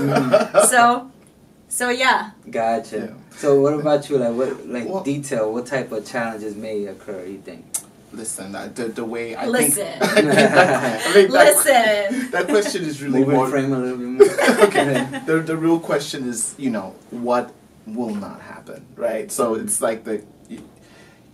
so, 0.67 1.11
so 1.69 1.89
yeah. 1.89 2.31
Gotcha. 2.49 2.97
Yeah. 2.97 3.37
So 3.37 3.59
what 3.61 3.73
about 3.73 4.09
you? 4.09 4.17
Like 4.17 4.33
what 4.35 4.67
like 4.67 4.87
Well- 4.89 5.03
detail? 5.03 5.53
What 5.53 5.65
type 5.65 5.91
of 5.91 6.05
challenges 6.05 6.55
may 6.55 6.85
occur? 6.87 7.25
You 7.25 7.39
think? 7.39 7.65
Listen, 8.13 8.53
uh, 8.55 8.67
the 8.75 8.89
the 8.89 9.05
way 9.05 9.35
I 9.35 9.45
Listen. 9.47 9.85
think, 9.87 10.03
I 10.03 10.07
think 10.15 10.27
that, 10.33 11.07
I 11.07 11.13
think 11.13 11.31
that, 11.31 11.45
Listen. 11.45 12.31
that 12.31 12.47
question 12.49 12.83
is 12.83 13.01
really 13.01 13.19
Moving 13.19 13.35
more. 13.37 13.47
frame 13.47 13.71
a 13.71 13.79
little 13.79 13.97
bit 13.97 14.07
more. 14.19 14.65
okay. 14.67 15.21
The 15.25 15.39
the 15.39 15.55
real 15.55 15.79
question 15.79 16.27
is, 16.27 16.53
you 16.57 16.71
know, 16.71 16.93
what 17.11 17.53
will 17.95 18.15
not 18.15 18.41
happen, 18.41 18.85
right? 18.95 19.31
So 19.31 19.55
it's 19.55 19.81
like 19.81 20.03
the 20.03 20.23
you, 20.49 20.67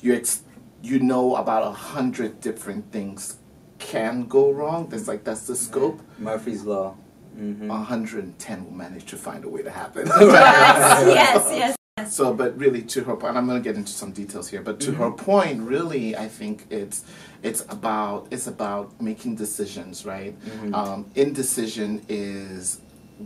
you 0.02 0.16
ex, 0.16 0.42
you 0.82 1.00
know 1.00 1.36
about 1.36 1.64
a 1.64 1.72
hundred 1.72 2.42
different 2.42 2.92
things 2.92 3.38
can 3.80 4.26
go 4.28 4.52
wrong. 4.52 4.88
There's 4.90 5.08
like 5.08 5.24
that's 5.24 5.48
the 5.48 5.56
scope. 5.56 6.02
Murphy's 6.18 6.64
law. 6.64 6.96
hmm 7.36 7.70
hundred 7.70 8.24
and 8.26 8.38
ten 8.40 8.66
will 8.66 8.72
manage 8.74 9.06
to 9.06 9.18
find 9.18 9.46
a 9.46 9.50
way 9.50 9.62
to 9.62 9.70
happen. 9.72 10.08
yes, 10.20 11.08
yes, 11.08 11.48
yes. 11.98 12.14
So, 12.14 12.34
but 12.34 12.58
really, 12.58 12.84
to 12.84 13.04
her 13.06 13.16
point, 13.16 13.36
I'm 13.38 13.48
going 13.48 13.62
to 13.62 13.64
get 13.70 13.76
into 13.76 13.92
some 13.92 14.12
details 14.12 14.48
here. 14.50 14.62
But 14.62 14.80
to 14.82 14.92
her 14.94 15.10
point, 15.12 15.62
really, 15.64 16.16
I 16.16 16.28
think 16.28 16.66
it's 16.70 17.04
it's 17.42 17.62
about 17.70 18.28
it's 18.32 18.48
about 18.48 19.00
making 19.02 19.36
decisions, 19.36 20.06
right? 20.06 20.36
Um, 20.74 21.10
indecision 21.16 22.06
is 22.08 22.82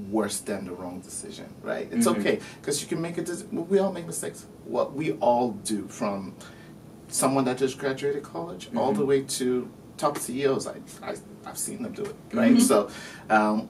worse 0.10 0.40
than 0.40 0.66
the 0.66 0.72
wrong 0.72 1.00
decision, 1.02 1.46
right? 1.62 1.88
It's 1.92 2.08
Mhm. 2.08 2.20
okay 2.20 2.40
because 2.62 2.82
you 2.82 2.88
can 2.88 3.02
make 3.02 3.18
a 3.18 3.22
decision. 3.24 3.68
We 3.68 3.80
all 3.80 3.92
make 3.92 4.08
mistakes. 4.08 4.46
What 4.66 4.94
we 4.96 5.14
all 5.14 5.52
do, 5.66 5.88
from 5.88 6.34
someone 7.10 7.44
that 7.46 7.58
just 7.58 7.78
graduated 7.78 8.24
college 8.24 8.70
all 8.76 8.94
the 8.94 9.06
way 9.06 9.22
to 9.24 9.70
top 9.98 10.18
CEOs. 10.18 10.66
I, 10.68 10.76
I 11.04 11.16
I've 11.46 11.58
seen 11.58 11.84
them 11.84 11.92
do 11.94 12.04
it, 12.04 12.16
right? 12.34 12.60
So. 12.62 12.90
Um, 13.30 13.70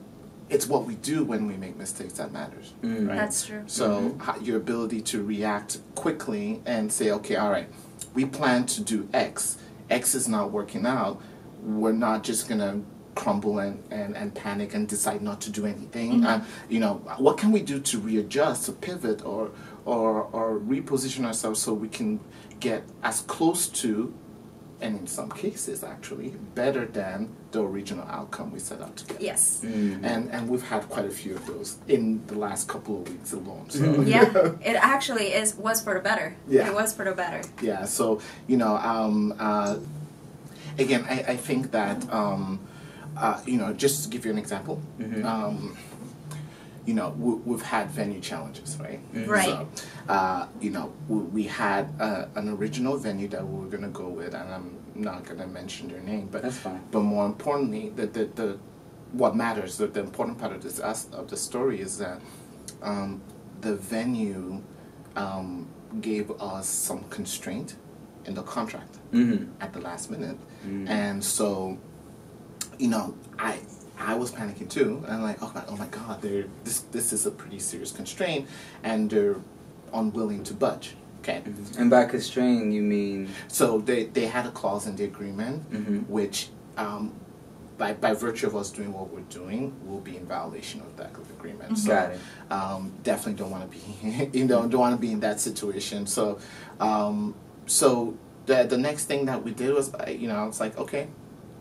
it's 0.50 0.68
what 0.68 0.86
we 0.86 0.96
do 0.96 1.24
when 1.24 1.48
we 1.48 1.56
make 1.56 1.78
mistakes 1.78 2.12
that 2.16 2.34
matters, 2.34 2.74
Mm. 2.84 3.08
right? 3.08 3.16
That's 3.20 3.46
true. 3.46 3.64
So 3.68 4.14
ho- 4.20 4.38
your 4.42 4.58
ability 4.58 5.00
to 5.04 5.24
react 5.24 5.80
quickly 5.96 6.62
and 6.66 6.92
say, 6.92 7.10
okay, 7.10 7.38
all 7.38 7.50
right, 7.50 7.70
we 8.14 8.26
plan 8.26 8.66
to 8.66 8.82
do 8.82 9.08
X. 9.14 9.58
X 9.90 10.14
is 10.14 10.28
not 10.28 10.52
working 10.52 10.86
out. 10.86 11.22
We're 11.64 11.94
not 11.94 12.24
just 12.24 12.50
gonna 12.50 12.82
crumble 13.16 13.60
and, 13.60 13.84
and, 13.92 14.16
and 14.16 14.34
panic 14.34 14.74
and 14.74 14.88
decide 14.88 15.22
not 15.22 15.42
to 15.42 15.50
do 15.50 15.66
anything. 15.66 16.26
Uh, 16.26 16.44
you 16.70 16.80
know, 16.80 16.96
what 17.18 17.38
can 17.38 17.52
we 17.52 17.62
do 17.62 17.80
to 17.80 18.00
readjust, 18.00 18.66
to 18.66 18.72
pivot, 18.72 19.24
or 19.26 19.52
or 19.86 20.24
or 20.32 20.60
reposition 20.60 21.26
ourselves 21.26 21.62
so 21.62 21.74
we 21.74 21.88
can 21.90 22.20
get 22.60 22.84
as 23.04 23.22
close 23.22 23.68
to, 23.68 24.14
and 24.80 25.00
in 25.00 25.08
some 25.08 25.30
cases 25.32 25.84
actually 25.84 26.30
better 26.56 26.86
than 26.86 27.36
the 27.52 27.62
original 27.62 28.08
outcome 28.08 28.52
we 28.52 28.60
set 28.60 28.82
out 28.82 28.96
to 28.96 29.06
get. 29.06 29.22
Yes. 29.22 29.62
Mm. 29.64 30.04
And 30.04 30.30
and 30.32 30.48
we've 30.50 30.64
had 30.64 30.88
quite 30.88 31.06
a 31.06 31.12
few 31.12 31.36
of 31.36 31.46
those 31.48 31.78
in 31.88 32.26
the 32.28 32.36
last 32.36 32.68
couple 32.68 33.02
of 33.02 33.10
weeks 33.10 33.34
alone. 33.34 33.70
So 33.70 34.02
Yeah, 34.02 34.32
it 34.64 34.76
actually 34.76 35.34
is 35.34 35.56
was 35.56 35.82
for 35.82 35.94
the 35.96 36.00
better. 36.00 36.36
Yeah. 36.48 36.68
It 36.70 36.74
was 36.74 36.94
for 36.94 37.04
the 37.04 37.14
better. 37.14 37.42
yeah. 37.62 37.86
So 37.86 38.22
you 38.48 38.58
know, 38.58 38.78
um, 38.78 39.34
uh, 39.38 39.78
again, 40.80 41.06
I, 41.10 41.34
I 41.34 41.38
think 41.38 41.72
that 41.72 42.12
um, 42.14 42.60
uh, 43.18 43.40
you 43.46 43.58
know, 43.58 43.74
just 43.74 44.04
to 44.04 44.10
give 44.10 44.26
you 44.26 44.32
an 44.32 44.38
example, 44.38 44.82
um, 45.24 45.78
you 46.86 46.94
know, 46.94 47.10
we, 47.18 47.34
we've 47.36 47.62
had 47.62 47.92
venue 47.92 48.20
challenges, 48.20 48.78
right? 48.80 49.00
Right. 49.14 49.46
So, 49.46 49.68
uh, 50.10 50.48
you 50.60 50.72
know, 50.72 50.92
we, 51.08 51.18
we 51.20 51.44
had 51.44 51.90
uh, 52.00 52.26
an 52.36 52.50
original 52.50 52.98
venue 52.98 53.28
that 53.30 53.46
we 53.48 53.60
were 53.60 53.68
going 53.70 53.84
to 53.84 53.90
go 53.90 54.08
with, 54.08 54.34
and 54.34 54.52
I'm 54.54 54.78
not 54.96 55.24
going 55.26 55.40
to 55.40 55.48
mention 55.48 55.88
their 55.90 56.02
name, 56.02 56.28
but 56.32 56.42
That's 56.42 56.58
fine. 56.58 56.82
But 56.92 57.02
more 57.02 57.26
importantly, 57.26 57.90
the 57.96 58.08
the, 58.08 58.26
the 58.26 58.60
what 59.12 59.36
matters, 59.36 59.78
the, 59.78 59.88
the 59.88 60.00
important 60.00 60.38
part 60.40 60.54
of 60.54 60.64
this 60.64 60.80
as- 60.80 61.08
of 61.14 61.30
the 61.30 61.38
story 61.38 61.82
is 61.82 61.98
that 62.00 62.20
um, 62.82 63.22
the 63.62 63.76
venue 63.76 64.62
um, 65.16 65.68
gave 66.00 66.32
us 66.42 66.68
some 66.68 67.04
constraint 67.10 67.76
in 68.26 68.34
the 68.36 68.44
contract 68.44 68.96
hmm 69.12 69.46
at 69.60 69.74
the 69.74 69.80
last 69.82 70.10
minute, 70.10 70.38
Mm. 70.66 70.88
and 70.90 71.24
so 71.24 71.78
you 72.82 72.88
know 72.88 73.14
I 73.38 73.60
I 74.00 74.16
was 74.16 74.32
panicking 74.32 74.70
too, 74.70 74.90
I'm 75.08 75.22
like 75.22 75.38
oh 75.44 75.52
my 75.54 75.64
oh 75.70 75.78
my 75.78 75.88
god, 75.88 76.22
they're, 76.22 76.46
this 76.66 76.80
this 76.96 77.14
is 77.14 77.26
a 77.32 77.32
pretty 77.32 77.60
serious 77.60 77.92
constraint, 77.92 78.48
and 78.84 79.10
they're 79.12 79.38
unwilling 79.94 80.44
to 80.46 80.54
budge. 80.54 80.96
Okay, 81.20 81.44
And 81.78 81.90
by 81.92 82.06
constrain, 82.06 82.72
you 82.72 82.82
mean 82.82 83.30
so 83.48 83.66
they 83.80 84.06
they 84.18 84.26
had 84.26 84.46
a 84.48 84.52
clause 84.60 84.88
in 84.90 84.96
the 84.96 85.06
agreement 85.14 85.58
Mhm. 85.72 86.08
which. 86.18 86.50
Um, 86.78 87.14
by, 87.78 87.94
by 87.94 88.14
virtue 88.14 88.46
of 88.46 88.56
us 88.56 88.70
doing 88.70 88.94
what 88.94 89.08
we're 89.12 89.22
doing, 89.42 89.74
we'll 89.86 90.00
be 90.12 90.16
in 90.16 90.26
violation 90.28 90.82
of 90.82 90.96
that 90.98 91.10
agreement. 91.38 91.76
So, 91.80 91.88
Got 91.90 92.12
it. 92.12 92.20
um, 92.52 92.92
definitely 93.02 93.40
don't 93.42 93.50
want 93.50 93.64
to 93.66 93.72
be, 93.76 93.84
you 94.38 94.46
know, 94.46 94.68
don't 94.68 94.80
want 94.88 94.96
to 94.96 95.02
be 95.02 95.12
in 95.12 95.20
that 95.22 95.40
situation. 95.40 96.06
So, 96.06 96.38
um, 96.80 97.34
so 97.66 98.16
the 98.46 98.58
the 98.74 98.78
next 98.78 99.06
thing 99.06 99.26
that 99.26 99.44
we 99.44 99.52
did 99.52 99.74
was, 99.74 99.88
you 100.22 100.28
know, 100.30 100.36
I 100.36 100.46
was 100.46 100.60
like, 100.60 100.78
okay, 100.78 101.08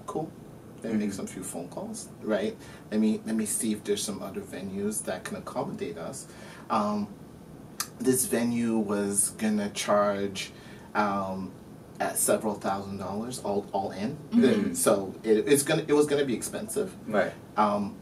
cool. 0.07 0.31
Let 0.83 0.93
me 0.93 0.99
make 0.99 1.11
Mhm. 1.11 1.15
some 1.15 1.27
few 1.27 1.43
phone 1.43 1.69
calls, 1.69 2.09
right? 2.23 2.57
Let 2.91 3.01
me 3.01 3.21
let 3.27 3.37
me 3.37 3.47
see 3.47 3.73
if 3.73 3.85
there's 3.85 4.03
some 4.03 4.23
other 4.23 4.41
venues 4.41 5.03
that 5.05 5.25
can 5.25 5.37
accommodate 5.37 5.99
us. 5.99 6.27
Um, 6.71 7.09
this 7.99 8.27
venue 8.27 8.79
was 8.79 9.31
gonna 9.39 9.71
charge. 9.71 10.53
Um, 10.95 11.53
at 12.01 12.17
several 12.17 12.55
thousand 12.55 12.97
dollars 12.97 13.41
all 13.45 13.67
all 13.73 13.91
in, 13.91 14.17
Mhm. 14.33 14.75
so 14.75 15.15
it, 15.23 15.45
it's 15.47 15.63
gonna 15.63 15.85
it 15.87 15.93
was 15.93 16.07
gonna 16.07 16.25
be 16.25 16.33
expensive. 16.35 16.97
right? 17.07 17.31
Um, 17.59 17.95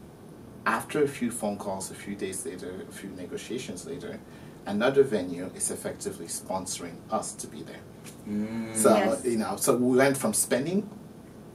after 0.65 1.03
a 1.03 1.07
few 1.07 1.29
phone 1.31 1.57
calls, 1.57 1.91
a 1.91 1.93
few 1.93 2.15
days 2.15 2.45
later, 2.45 2.71
a 2.87 2.91
few 2.93 3.09
negotiations 3.09 3.85
later, 3.85 4.17
another 4.65 5.03
venue 5.03 5.49
is 5.53 5.69
effectively 5.69 6.27
sponsoring 6.27 6.95
us 7.11 7.33
to 7.33 7.47
be 7.47 7.61
there. 7.63 7.81
Mm. 8.25 8.73
So 8.73 8.89
Yes. 8.95 9.25
you 9.25 9.37
know, 9.37 9.57
so 9.57 9.75
we 9.75 9.97
went 9.97 10.15
from 10.15 10.33
spending 10.33 10.89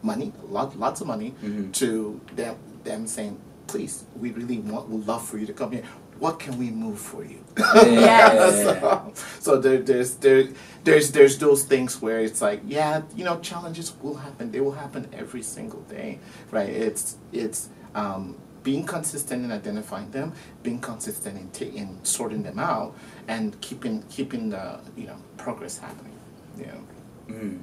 money, 0.04 0.32
lot, 0.48 0.78
lots 0.78 1.00
of 1.00 1.06
money, 1.06 1.34
Mhm. 1.42 1.72
to 1.80 2.20
them 2.36 2.56
them 2.84 3.06
saying, 3.06 3.38
"Please, 3.66 4.04
we 4.20 4.30
really 4.32 4.58
want, 4.58 4.88
would 4.90 5.06
love 5.08 5.24
for 5.26 5.38
you 5.38 5.46
to 5.46 5.52
come 5.54 5.72
here. 5.72 5.84
What 6.20 6.38
can 6.38 6.58
we 6.58 6.70
move 6.70 6.98
for 6.98 7.24
you?" 7.24 7.40
Yeah. 7.56 8.50
so, 8.64 9.12
so 9.40 9.50
there, 9.60 9.78
there's 9.78 10.14
there, 10.16 10.48
there's 10.84 11.10
there's 11.12 11.38
those 11.38 11.64
things 11.64 12.00
where 12.02 12.20
it's 12.20 12.40
like, 12.42 12.60
yeah, 12.66 13.02
you 13.16 13.24
know, 13.24 13.38
challenges 13.40 13.92
will 14.02 14.16
happen. 14.16 14.50
They 14.52 14.60
will 14.60 14.76
happen 14.84 15.08
every 15.12 15.42
single 15.42 15.80
day, 15.88 16.18
right? 16.52 16.68
It's 16.68 17.16
it's 17.32 17.68
um, 17.94 18.36
being 18.62 18.84
consistent 18.86 19.44
in 19.44 19.50
identifying 19.52 20.10
them, 20.10 20.32
being 20.62 20.80
consistent 20.80 21.36
in 21.38 21.48
ta- 21.50 21.74
in 21.74 21.98
sorting 22.04 22.42
them 22.42 22.58
out, 22.58 22.94
and 23.28 23.58
keeping 23.60 24.02
keeping 24.10 24.50
the 24.50 24.78
you 24.96 25.06
know 25.06 25.16
progress 25.36 25.78
happening. 25.78 26.16
Yeah. 26.58 26.76
Mm. 27.28 27.58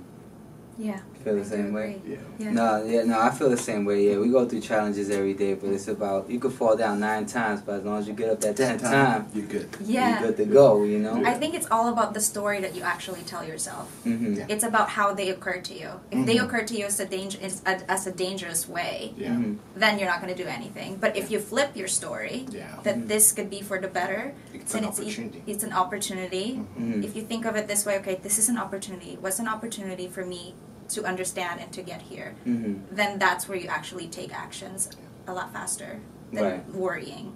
Yeah. 0.77 0.99
Feel 1.23 1.35
the 1.35 1.41
I 1.41 1.43
same 1.43 1.73
way? 1.73 2.01
Yeah. 2.05 2.17
Yeah. 2.39 2.51
No, 2.51 2.83
yeah, 2.85 3.03
no, 3.03 3.19
I 3.19 3.29
feel 3.29 3.49
the 3.49 3.57
same 3.57 3.85
way. 3.85 4.09
Yeah, 4.09 4.17
we 4.17 4.29
go 4.29 4.47
through 4.47 4.61
challenges 4.61 5.09
every 5.09 5.33
day, 5.33 5.53
but 5.53 5.69
it's 5.69 5.87
about 5.87 6.29
you 6.29 6.39
could 6.39 6.53
fall 6.53 6.75
down 6.75 6.99
nine 6.99 7.25
times, 7.25 7.61
but 7.61 7.75
as 7.79 7.83
long 7.83 7.99
as 7.99 8.07
you 8.07 8.13
get 8.13 8.29
up 8.29 8.39
that 8.41 8.55
tenth 8.57 8.81
time, 8.81 9.27
you're 9.33 9.45
good. 9.45 9.69
Yeah. 9.81 10.19
you're 10.19 10.27
good 10.31 10.37
to 10.37 10.45
go. 10.45 10.83
You 10.83 10.99
know. 10.99 11.23
I 11.25 11.33
think 11.35 11.53
it's 11.53 11.67
all 11.69 11.89
about 11.89 12.13
the 12.13 12.21
story 12.21 12.59
that 12.61 12.75
you 12.75 12.81
actually 12.83 13.21
tell 13.21 13.43
yourself. 13.43 13.89
hmm 14.03 14.33
Yeah. 14.35 14.45
It's 14.49 14.63
about 14.63 14.89
how 14.89 15.13
they 15.13 15.29
occur 15.29 15.59
to 15.61 15.73
you. 15.73 15.89
If 16.11 16.25
they 16.25 16.37
Mhm. 16.37 16.45
occur 16.45 16.63
to 16.63 16.75
you 16.77 16.85
as 16.85 16.99
a 16.99 17.05
danger 17.05 17.37
as 17.41 17.61
a, 17.65 17.73
as 17.91 18.07
a 18.07 18.11
dangerous 18.11 18.67
way, 18.67 19.13
Yeah. 19.17 19.29
Mhm. 19.35 19.57
then 19.75 19.99
you're 19.99 20.09
not 20.09 20.21
going 20.21 20.35
to 20.35 20.43
do 20.43 20.49
anything. 20.49 20.97
But 20.99 21.15
if 21.15 21.29
you 21.31 21.39
flip 21.39 21.69
your 21.75 21.87
story, 21.87 22.45
Yeah. 22.49 22.77
that 22.83 23.07
this 23.07 23.31
could 23.31 23.49
be 23.49 23.61
for 23.61 23.77
the 23.79 23.87
better, 23.87 24.33
It's 24.53 24.73
then 24.73 24.83
an 24.83 24.89
it's 24.89 24.99
e- 24.99 25.03
opportunity. 25.03 25.43
it's 25.45 25.63
an 25.63 25.73
opportunity. 25.73 26.47
Mhm. 26.79 27.03
If 27.03 27.15
you 27.15 27.21
think 27.21 27.45
of 27.45 27.55
it 27.55 27.67
this 27.67 27.85
way, 27.85 27.97
okay, 27.99 28.19
this 28.23 28.37
is 28.39 28.49
an 28.49 28.57
opportunity. 28.57 29.17
What's 29.21 29.39
an 29.39 29.47
opportunity 29.47 30.07
for 30.07 30.25
me 30.25 30.55
to 30.95 31.03
understand 31.05 31.59
and 31.59 31.71
to 31.73 31.81
get 31.81 32.01
here? 32.01 32.35
hmm 32.43 32.75
Then 32.91 33.19
that's 33.19 33.47
where 33.47 33.57
you 33.57 33.67
actually 33.67 34.07
take 34.07 34.33
actions 34.33 34.89
a 35.27 35.33
lot 35.33 35.51
faster 35.53 35.99
than 36.33 36.43
Right. 36.43 36.69
worrying. 36.73 37.33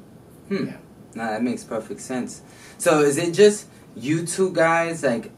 Hmm. 0.49 0.65
Yeah. 0.67 0.77
No, 1.15 1.23
that 1.31 1.43
makes 1.43 1.63
perfect 1.63 2.01
sense. 2.01 2.41
So 2.77 2.99
is 3.01 3.17
it 3.17 3.33
just 3.33 3.67
you 3.95 4.25
two 4.25 4.51
guys, 4.51 5.03
like 5.03 5.31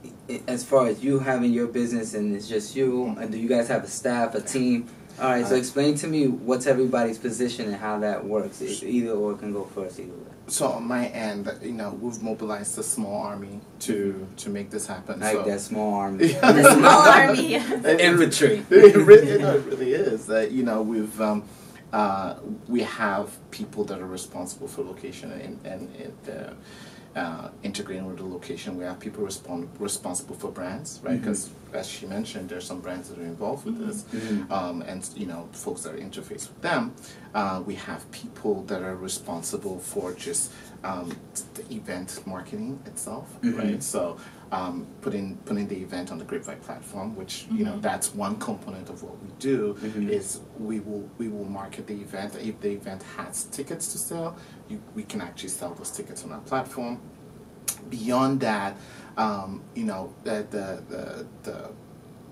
as 0.47 0.63
far 0.63 0.87
as 0.87 1.03
you 1.03 1.19
having 1.19 1.51
your 1.53 1.67
business 1.67 2.13
and 2.15 2.35
it's 2.35 2.47
just 2.47 2.75
you, 2.75 3.15
and 3.19 3.31
do 3.31 3.37
you 3.37 3.47
guys 3.47 3.67
have 3.67 3.83
a 3.83 3.87
staff, 3.87 4.33
a 4.35 4.41
team? 4.41 4.87
All 5.19 5.29
right, 5.29 5.45
so 5.45 5.55
Uh, 5.55 5.57
explain 5.59 5.95
to 5.95 6.07
me 6.07 6.27
what's 6.27 6.67
everybody's 6.67 7.17
position 7.17 7.67
and 7.67 7.75
how 7.77 7.99
that 7.99 8.25
works. 8.25 8.61
E- 8.61 8.85
Either 8.85 9.11
or 9.11 9.35
can 9.35 9.51
go 9.53 9.63
first. 9.65 9.99
Either 9.99 10.09
way. 10.09 10.36
So 10.49 10.67
on 10.67 10.87
my 10.87 11.07
end, 11.07 11.51
you 11.61 11.73
know, 11.73 11.91
we've 12.01 12.21
mobilized 12.21 12.77
a 12.79 12.83
small 12.83 13.21
army 13.21 13.59
to 13.79 14.27
to 14.37 14.49
make 14.49 14.69
this 14.69 14.87
happen. 14.87 15.19
Like 15.19 15.33
so. 15.33 15.43
that 15.43 15.59
small 15.59 15.93
army. 15.93 16.27
The 16.41 16.73
small 16.73 17.01
army. 17.01 17.55
Infantry. 17.55 18.65
It 18.69 18.95
really, 18.95 19.37
no, 19.37 19.55
it 19.55 19.65
really 19.65 19.91
is. 19.93 20.25
That 20.27 20.51
you 20.51 20.63
know, 20.63 20.81
we've 20.81 21.19
um, 21.19 21.43
uh, 21.91 22.35
we 22.67 22.81
have 22.81 23.37
people 23.51 23.83
that 23.85 23.99
are 23.99 24.07
responsible 24.07 24.67
for 24.67 24.83
location 24.83 25.31
and 25.33 25.59
and, 25.65 25.95
and 25.95 26.29
uh, 26.29 27.19
uh, 27.19 27.49
integrating 27.63 28.05
with 28.05 28.17
the 28.17 28.25
location. 28.25 28.77
We 28.77 28.85
have 28.85 28.99
people 28.99 29.23
respond, 29.23 29.69
responsible 29.79 30.35
for 30.35 30.51
brands, 30.51 30.99
right? 31.03 31.19
Because 31.19 31.49
as 31.77 31.87
she 31.87 32.05
mentioned, 32.05 32.49
there's 32.49 32.65
some 32.65 32.79
brands 32.81 33.09
that 33.09 33.17
are 33.19 33.29
involved 33.35 33.65
with 33.65 33.77
this, 33.85 34.03
Mhm. 34.11 34.51
um, 34.51 34.81
and 34.81 35.07
you 35.15 35.27
know, 35.27 35.47
folks 35.51 35.81
that 35.83 35.95
interface 35.95 36.47
with 36.49 36.61
them. 36.61 36.93
Uh, 37.33 37.61
we 37.65 37.75
have 37.75 38.09
people 38.11 38.63
that 38.63 38.81
are 38.81 38.95
responsible 38.95 39.79
for 39.79 40.11
just 40.13 40.51
um, 40.83 41.11
the 41.55 41.63
event 41.75 42.21
marketing 42.25 42.79
itself, 42.85 43.25
Mhm. 43.41 43.57
right? 43.57 43.83
So 43.83 44.17
um, 44.51 44.87
putting 45.01 45.35
putting 45.45 45.67
the 45.67 45.75
event 45.87 46.09
on 46.11 46.17
the 46.19 46.23
Grapevine 46.23 46.59
platform, 46.61 47.15
which 47.15 47.47
you 47.51 47.63
know 47.65 47.73
Mhm. 47.73 47.81
that's 47.81 48.15
one 48.15 48.35
component 48.37 48.89
of 48.89 49.03
what 49.03 49.15
we 49.23 49.29
do 49.39 49.75
Mhm. 49.81 50.09
is 50.09 50.39
we 50.59 50.79
will 50.79 51.05
we 51.17 51.27
will 51.27 51.45
market 51.61 51.85
the 51.87 51.95
event. 52.07 52.35
If 52.35 52.59
the 52.61 52.71
event 52.71 53.01
has 53.17 53.43
tickets 53.57 53.91
to 53.93 53.97
sell, 53.97 54.35
you, 54.69 54.79
we 54.95 55.03
can 55.03 55.19
actually 55.21 55.49
sell 55.49 55.73
those 55.73 55.91
tickets 55.91 56.23
on 56.23 56.31
our 56.31 56.39
platform. 56.51 56.99
Beyond 57.89 58.39
that, 58.41 58.77
um, 59.17 59.61
you 59.75 59.83
know, 59.85 60.13
the, 60.23 60.45
the 60.49 60.83
the 60.89 61.25
the 61.43 61.69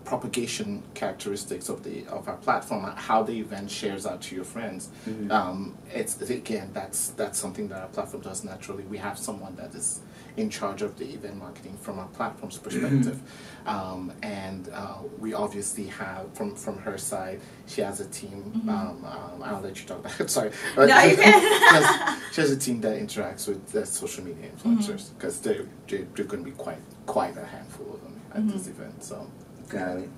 propagation 0.05 0.83
characteristics 0.93 1.67
of 1.67 1.83
the 1.83 2.05
of 2.07 2.27
our 2.29 2.37
platform, 2.37 2.83
how 2.95 3.23
the 3.23 3.39
event 3.39 3.71
shares 3.71 4.05
out 4.05 4.21
to 4.21 4.35
your 4.35 4.43
friends. 4.45 4.89
Mhm. 5.07 5.31
Um, 5.31 5.75
it's 5.93 6.21
again 6.21 6.69
that's 6.73 7.09
that's 7.09 7.39
something 7.39 7.67
that 7.69 7.81
our 7.81 7.87
platform 7.87 8.21
does 8.23 8.43
naturally. 8.43 8.83
We 8.83 8.97
have 8.99 9.17
someone 9.17 9.55
that 9.55 9.73
is 9.73 9.99
in 10.37 10.49
charge 10.49 10.81
of 10.81 10.97
the 10.97 11.05
event 11.13 11.37
marketing 11.37 11.77
from 11.81 11.97
our 11.99 12.07
platform's 12.07 12.57
perspective, 12.57 13.21
um, 13.65 14.11
and 14.21 14.69
uh, 14.73 14.97
we 15.19 15.33
obviously 15.33 15.87
have 15.87 16.33
from 16.33 16.55
from 16.55 16.77
her 16.79 16.97
side, 16.97 17.39
she 17.67 17.81
has 17.81 17.99
a 18.01 18.05
team. 18.07 18.51
Mhm. 18.65 18.69
Um, 18.69 19.05
um, 19.05 19.43
I'll 19.43 19.61
let 19.61 19.79
you 19.79 19.85
talk 19.87 19.99
about 19.99 20.19
it. 20.19 20.29
Sorry, 20.37 20.51
No, 20.77 20.83
you 20.85 21.09
she, 21.15 21.15
can. 21.15 21.41
has, 21.73 22.19
she 22.33 22.41
has 22.41 22.51
a 22.51 22.57
team 22.57 22.81
that 22.81 22.99
interacts 22.99 23.47
with 23.47 23.65
the 23.71 23.85
social 23.85 24.23
media 24.23 24.49
influencers 24.55 25.13
because 25.17 25.39
they're, 25.39 25.65
they're, 25.87 26.05
they're 26.15 26.25
going 26.25 26.43
to 26.43 26.49
be 26.49 26.55
quite 26.57 26.79
quite 27.05 27.37
a 27.37 27.45
handful 27.45 27.93
of 27.93 28.01
them 28.03 28.21
at 28.33 28.47
this 28.49 28.67
event. 28.67 29.03
So 29.03 29.29
Got 29.69 29.97
it. 29.97 30.09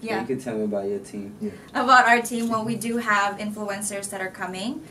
Yeah. 0.00 0.20
You 0.20 0.26
can 0.26 0.40
tell 0.40 0.56
me 0.58 0.64
about 0.64 0.86
your 0.88 0.98
team. 1.00 1.34
yeah. 1.40 1.50
About 1.70 2.06
our 2.06 2.20
team, 2.20 2.48
well, 2.48 2.64
we 2.64 2.76
do 2.76 2.98
have 2.98 3.38
influencers 3.38 4.10
that 4.10 4.20
are 4.20 4.30
coming 4.30 4.82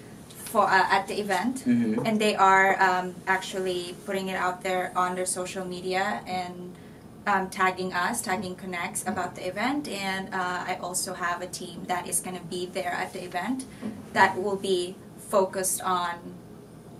for 0.53 0.65
uh, 0.69 0.95
at 0.97 1.03
the 1.09 1.17
event, 1.25 1.55
Mhm. 1.65 2.05
and 2.07 2.15
they 2.25 2.35
are 2.51 2.69
um, 2.87 3.07
actually 3.25 3.81
putting 4.05 4.25
it 4.33 4.37
out 4.45 4.57
there 4.67 4.85
on 5.03 5.09
their 5.17 5.25
social 5.39 5.65
media 5.75 6.05
and 6.39 6.55
um, 7.25 7.49
tagging 7.49 7.91
us, 8.05 8.21
tagging 8.21 8.55
Connects 8.63 9.01
about 9.11 9.31
the 9.37 9.43
event. 9.53 9.87
And 9.87 10.23
uh, 10.41 10.71
I 10.71 10.73
also 10.85 11.11
have 11.25 11.37
a 11.41 11.49
team 11.61 11.77
that 11.91 12.03
is 12.11 12.17
going 12.25 12.37
to 12.37 12.45
be 12.55 12.61
there 12.77 12.93
at 13.03 13.09
the 13.15 13.21
event 13.29 13.59
that 14.17 14.31
will 14.43 14.59
be 14.73 14.81
focused 15.35 15.79
on 15.81 16.13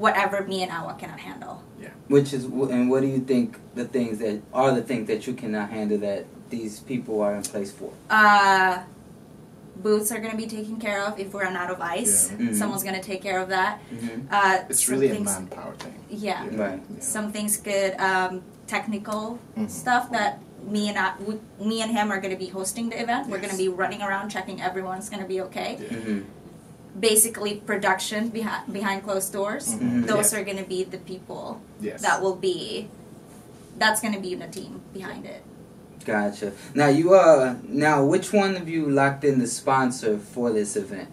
whatever 0.04 0.38
me 0.52 0.58
and 0.64 0.72
Awa 0.72 0.94
cannot 1.02 1.20
handle. 1.30 1.56
Yeah. 1.84 1.90
Which 2.08 2.30
is, 2.34 2.44
and 2.76 2.90
what 2.90 3.02
do 3.06 3.08
you 3.16 3.20
think 3.32 3.60
the 3.76 3.86
things 3.86 4.18
that 4.24 4.42
are 4.54 4.72
the 4.80 4.82
things 4.82 5.06
that 5.12 5.28
you 5.28 5.34
cannot 5.42 5.68
handle 5.78 6.00
that 6.10 6.26
these 6.50 6.80
people 6.80 7.16
are 7.22 7.36
in 7.36 7.44
place 7.44 7.72
for? 7.80 7.92
Uh, 8.10 8.82
booths 9.76 10.12
are 10.12 10.20
going 10.20 10.32
to 10.32 10.38
be 10.38 10.48
taken 10.48 10.80
care 10.80 11.02
of 11.04 11.20
if 11.20 11.34
we 11.34 11.42
run 11.42 11.56
out 11.56 11.70
of 11.72 11.82
ice. 11.82 12.32
Yeah. 12.32 12.38
Mhm. 12.48 12.56
Someone's 12.56 12.84
going 12.84 12.96
to 12.96 13.02
take 13.02 13.22
care 13.22 13.40
of 13.40 13.50
that. 13.50 13.80
Mm-hmm. 13.92 14.28
Uh, 14.32 14.58
It's 14.70 14.86
some 14.86 14.96
really 14.96 15.10
a 15.10 15.14
things- 15.16 15.32
manpower 15.34 15.74
thing. 15.76 15.96
Yeah. 16.10 16.44
Right. 16.52 16.82
Yeah. 16.90 17.00
Some 17.00 17.32
things 17.32 17.58
good, 17.58 18.00
um, 18.00 18.42
technical 18.68 19.40
Mhm. 19.58 19.70
stuff 19.70 20.12
that 20.12 20.40
me 20.66 20.88
and 20.90 20.98
I, 20.98 21.14
we, 21.20 21.40
me 21.60 21.82
and 21.82 21.92
him 21.92 22.12
are 22.12 22.22
going 22.22 22.32
to 22.34 22.40
be 22.40 22.48
hosting 22.48 22.90
the 22.90 23.02
event. 23.02 23.28
We're 23.28 23.40
going 23.40 23.52
to 23.52 23.58
be 23.58 23.68
running 23.68 24.02
around 24.02 24.30
checking 24.30 24.62
everyone's 24.62 25.10
going 25.10 25.22
to 25.22 25.28
be 25.28 25.42
okay. 25.42 25.78
Mm-hmm. 25.82 26.20
Basically, 27.00 27.56
production 27.56 28.30
behind 28.30 28.72
behind 28.72 29.04
closed 29.04 29.34
doors. 29.34 29.74
Mhm. 29.76 30.06
Those 30.06 30.32
Yeah. 30.32 30.40
are 30.40 30.44
going 30.44 30.58
to 30.58 30.64
be 30.76 30.84
the 30.84 31.00
people 31.00 31.60
Yes. 31.82 32.02
that 32.04 32.22
will 32.22 32.36
be. 32.36 32.88
That's 33.78 34.00
going 34.00 34.14
to 34.14 34.20
be 34.22 34.36
the 34.36 34.48
team 34.48 34.82
behind 34.94 35.26
it. 35.26 35.42
Gotcha. 36.06 36.52
Now 36.76 36.88
you 36.88 37.14
uh 37.16 37.56
now 37.68 38.04
which 38.06 38.34
one 38.34 38.56
of 38.56 38.68
you 38.68 38.90
locked 38.90 39.24
in 39.24 39.40
the 39.40 39.48
sponsor 39.48 40.18
for 40.18 40.52
this 40.52 40.76
event? 40.76 41.10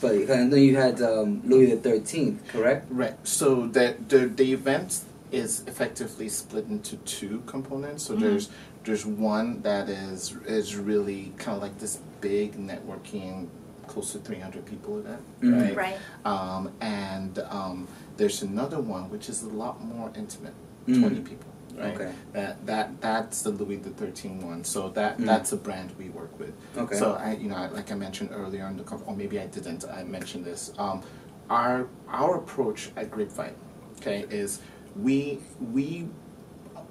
But 0.00 0.30
I 0.30 0.44
know 0.44 0.56
you 0.56 0.76
had 0.76 1.00
um, 1.00 1.40
Louis 1.44 1.66
the 1.70 1.76
Thirteenth, 1.76 2.46
correct? 2.48 2.86
Right. 2.90 3.14
So 3.26 3.66
the 3.66 3.96
the 4.08 4.26
the 4.26 4.52
event 4.52 5.00
is 5.32 5.62
effectively 5.66 6.28
split 6.28 6.66
into 6.66 6.96
two 6.98 7.42
components. 7.46 8.04
So 8.04 8.14
Mhm. 8.14 8.20
there's 8.20 8.48
there's 8.84 9.06
one 9.06 9.62
that 9.62 9.88
is 9.88 10.34
is 10.46 10.76
really 10.76 11.32
kind 11.38 11.56
of 11.56 11.62
like 11.62 11.78
this 11.78 11.98
big 12.20 12.56
networking, 12.58 13.48
close 13.86 14.12
to 14.12 14.18
300 14.18 14.64
people 14.66 14.98
event, 14.98 15.22
Mhm. 15.40 15.62
right? 15.62 15.76
Right. 15.76 15.98
Um, 16.24 16.70
and 16.80 17.38
um, 17.50 17.88
there's 18.16 18.42
another 18.42 18.80
one 18.80 19.10
which 19.10 19.28
is 19.28 19.42
a 19.42 19.48
lot 19.48 19.82
more 19.84 20.10
intimate, 20.16 20.54
Mm. 20.88 21.00
20 21.00 21.20
people, 21.20 21.50
right? 21.76 21.94
Okay. 21.94 22.12
That 22.32 22.64
that 22.66 23.00
that's 23.00 23.42
the 23.42 23.50
Louis 23.50 23.76
the 23.76 23.90
Thirteen 23.90 24.40
one. 24.40 24.64
So 24.64 24.88
that 24.90 25.18
Mm. 25.18 25.26
that's 25.26 25.52
a 25.52 25.56
brand 25.56 25.92
we 25.98 26.08
work 26.10 26.38
with. 26.38 26.52
Okay. 26.76 26.96
So 26.96 27.12
I, 27.14 27.32
you 27.34 27.48
know, 27.48 27.56
I- 27.56 27.68
like 27.68 27.90
I 27.92 27.94
mentioned 27.94 28.30
earlier 28.32 28.66
in 28.68 28.76
the 28.76 28.84
or 29.06 29.14
maybe 29.16 29.38
I 29.40 29.46
didn't. 29.46 29.84
I 29.84 30.04
mentioned 30.04 30.44
this. 30.44 30.72
Um, 30.78 31.02
our 31.50 31.86
our 32.08 32.36
approach 32.38 32.90
at 32.96 33.10
Grapevine, 33.10 33.54
okay, 34.00 34.26
is 34.30 34.60
we 34.96 35.38
we 35.60 36.08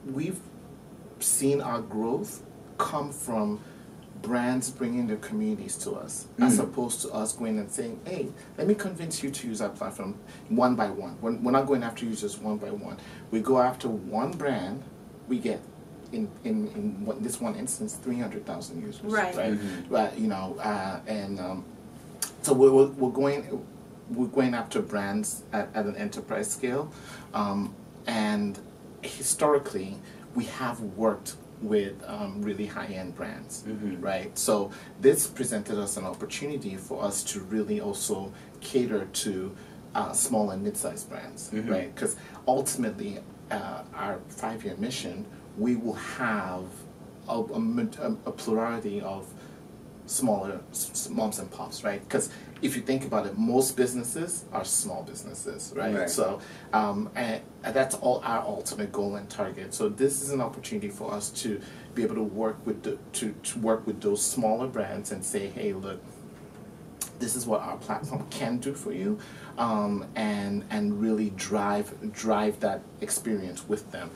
we've 0.06 0.39
seen 1.19 1.62
our 1.62 1.82
growth 1.82 2.43
come 2.78 3.12
from 3.12 3.60
brands 4.21 4.69
bringing 4.71 5.08
their 5.08 5.17
communities 5.17 5.75
to 5.78 5.91
us 5.91 6.28
as 6.39 6.58
Mm. 6.58 6.63
opposed 6.63 7.01
to 7.01 7.12
us 7.12 7.34
going 7.34 7.60
and 7.60 7.69
saying 7.69 7.99
hey 8.06 8.28
let 8.58 8.65
me 8.67 8.73
convince 8.73 9.21
you 9.21 9.30
to 9.30 9.47
use 9.47 9.62
our 9.62 9.69
platform 9.69 10.15
one 10.49 10.73
by 10.75 10.89
one 10.89 11.17
we're, 11.21 11.34
we're 11.34 11.51
not 11.51 11.67
going 11.67 11.84
after 11.84 12.06
users 12.06 12.38
one 12.39 12.58
by 12.58 12.71
one 12.71 12.97
we 13.32 13.39
go 13.41 13.60
after 13.60 13.88
one 13.89 14.32
brand 14.32 14.82
we 15.28 15.38
get 15.38 15.60
in 16.12 16.30
in, 16.43 16.67
in 16.69 17.06
one, 17.06 17.21
this 17.21 17.41
one 17.41 17.56
instance 17.56 17.95
300000 17.95 18.82
users 18.82 19.01
Right. 19.04 19.36
right 19.36 19.54
Mhm. 19.54 19.89
but 19.89 20.17
you 20.17 20.28
know 20.28 20.56
uh, 20.60 20.99
and 21.08 21.39
um, 21.39 21.65
so 22.41 22.54
we're, 22.54 22.71
we're, 22.71 22.88
we're 22.88 23.12
going 23.12 23.65
we're 24.12 24.28
going 24.28 24.54
after 24.54 24.82
brands 24.82 25.43
at, 25.51 25.67
at 25.75 25.86
an 25.86 25.95
enterprise 25.97 26.49
scale 26.49 26.91
um, 27.34 27.75
and 28.08 28.60
historically 29.01 29.97
we 30.36 30.45
have 30.45 30.80
worked 30.80 31.36
with 31.62 31.94
um, 32.08 32.41
really 32.41 32.65
high-end 32.65 33.15
brands 33.15 33.63
Mhm. 33.68 34.02
right 34.02 34.38
so 34.38 34.72
this 35.02 35.28
presented 35.28 35.78
us 35.80 35.98
an 35.98 36.04
opportunity 36.06 36.76
for 36.76 37.02
us 37.04 37.24
to 37.24 37.39
really 37.41 37.80
also 37.80 38.32
cater 38.62 39.06
to 39.13 39.56
uh, 39.96 40.12
small 40.12 40.52
and 40.52 40.62
mid-sized 40.63 41.10
brands 41.10 41.50
Mhm. 41.54 41.70
right 41.70 41.96
because 41.96 42.15
ultimately 42.48 43.20
uh, 43.52 43.84
our 43.94 44.20
five-year 44.28 44.76
mission 44.78 45.26
we 45.58 45.76
will 45.78 45.94
have 45.94 46.63
a, 47.30 47.39
a, 47.39 48.12
a 48.26 48.32
plurality 48.32 49.00
of 49.02 49.26
smaller 50.06 50.62
moms 51.10 51.39
and 51.39 51.50
pops, 51.52 51.84
right? 51.84 52.02
Because 52.02 52.30
if 52.62 52.76
you 52.76 52.82
think 52.82 53.06
about 53.06 53.26
it, 53.26 53.38
most 53.38 53.76
businesses 53.76 54.46
are 54.52 54.65
small 54.65 55.04
businesses, 55.04 55.74
right? 55.76 55.96
Right. 55.96 56.10
So, 56.10 56.39
um, 56.74 57.10
and, 57.15 57.41
and 57.63 57.76
that's 57.76 57.96
all 57.96 58.22
our 58.24 58.41
ultimate 58.41 58.91
goal 58.91 59.15
and 59.15 59.30
target. 59.30 59.74
So 59.74 59.89
this 59.89 60.22
is 60.22 60.32
an 60.32 60.41
opportunity 60.41 60.89
for 60.89 61.13
us 61.13 61.30
to 61.41 61.62
be 61.94 62.04
able 62.04 62.15
to 62.15 62.24
work 62.24 62.65
with 62.65 62.84
the 62.84 62.98
to, 63.13 63.32
to 63.32 63.60
work 63.60 63.86
with 63.86 64.02
those 64.02 64.24
smaller 64.24 64.68
brands 64.68 65.12
and 65.12 65.24
say, 65.24 65.48
hey, 65.48 65.74
look, 65.74 66.02
this 67.20 67.36
is 67.36 67.46
what 67.46 67.62
our 67.62 67.78
platform 67.78 68.26
can 68.30 68.58
do 68.58 68.74
for 68.74 68.91
you, 68.91 69.18
um, 69.58 70.06
and 70.15 70.65
and 70.70 71.02
really 71.02 71.32
drive 71.32 72.12
drive 72.12 72.60
that 72.60 72.82
experience 73.02 73.68
with 73.68 73.91
them. 73.91 74.12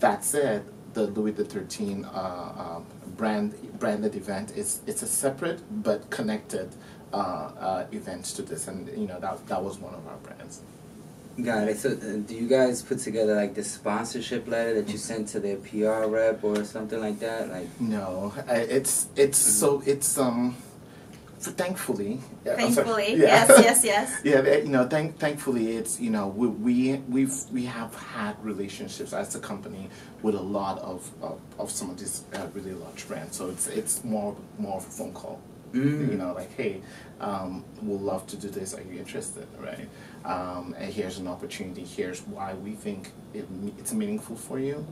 That 0.00 0.24
said, 0.24 0.64
the 0.94 1.06
Louis 1.06 1.32
the 1.32 1.44
Thirteen 1.44 2.04
uh, 2.04 2.76
um, 2.76 2.86
brand 3.16 3.54
branded 3.78 4.14
event 4.16 4.52
is 4.56 4.80
it's 4.86 5.02
a 5.02 5.06
separate 5.06 5.60
but 5.82 6.10
connected 6.10 6.70
uh, 7.12 7.16
uh, 7.16 7.86
event 7.92 8.24
to 8.36 8.42
this, 8.42 8.68
and 8.68 8.88
you 8.88 9.06
know 9.06 9.18
that 9.20 9.46
that 9.48 9.62
was 9.62 9.78
one 9.78 9.94
of 9.94 10.06
our 10.06 10.16
brands. 10.18 10.62
Got 11.42 11.68
it. 11.68 11.78
So, 11.78 11.90
uh, 11.90 12.16
do 12.26 12.34
you 12.34 12.48
guys 12.48 12.82
put 12.82 12.98
together 12.98 13.34
like 13.34 13.54
the 13.54 13.64
sponsorship 13.64 14.46
letter 14.46 14.74
that 14.74 14.90
you 14.90 14.98
sent 14.98 15.28
to 15.28 15.40
their 15.40 15.56
PR 15.56 16.06
rep 16.06 16.42
or 16.44 16.64
something 16.64 17.00
like 17.00 17.18
that? 17.20 17.48
Like, 17.48 17.68
No, 17.80 18.34
I, 18.48 18.56
it's 18.56 19.06
it's 19.16 19.38
so 19.38 19.82
it's 19.86 20.18
um, 20.18 20.56
thankfully. 21.48 22.20
yeah, 22.44 22.52
I'm 22.58 22.72
sorry. 22.72 22.74
Thankfully, 22.74 23.14
Yeah. 23.14 23.46
yes, 23.48 23.48
yes, 23.64 23.84
yes. 23.84 24.20
Yeah, 24.24 24.56
you 24.58 24.68
know, 24.68 24.86
thank, 24.86 25.18
thankfully, 25.18 25.76
it's 25.76 25.98
you 26.00 26.10
know 26.10 26.28
we 26.28 26.46
we 26.48 26.96
we've 27.08 27.34
we 27.52 27.64
have 27.64 27.94
had 27.94 28.36
relationships 28.44 29.12
as 29.12 29.34
a 29.34 29.40
company 29.40 29.88
with 30.22 30.34
a 30.34 30.40
lot 30.42 30.78
of 30.80 31.10
of, 31.22 31.40
of 31.58 31.70
some 31.70 31.90
of 31.90 31.98
these 31.98 32.24
uh, 32.34 32.46
really 32.54 32.72
large 32.74 33.08
brands. 33.08 33.36
So 33.36 33.48
it's 33.48 33.66
it's 33.68 34.04
more 34.04 34.36
more 34.58 34.76
of 34.76 34.86
a 34.86 34.90
phone 34.90 35.12
call. 35.12 35.40
Mm. 35.72 36.10
You 36.10 36.18
know, 36.18 36.32
like 36.34 36.52
hey, 36.56 36.82
um, 37.20 37.64
we'll 37.80 37.98
love 37.98 38.26
to 38.28 38.36
do 38.36 38.48
this. 38.48 38.74
Are 38.74 38.82
you 38.82 38.98
interested? 38.98 39.46
Right? 39.58 39.88
Um, 40.24 40.74
and 40.78 40.92
here's 40.92 41.18
an 41.18 41.28
opportunity. 41.28 41.84
Here's 41.84 42.20
why 42.22 42.54
we 42.54 42.72
think 42.72 43.12
it, 43.32 43.46
it's 43.78 43.92
meaningful 43.94 44.36
for 44.36 44.58
you. 44.58 44.84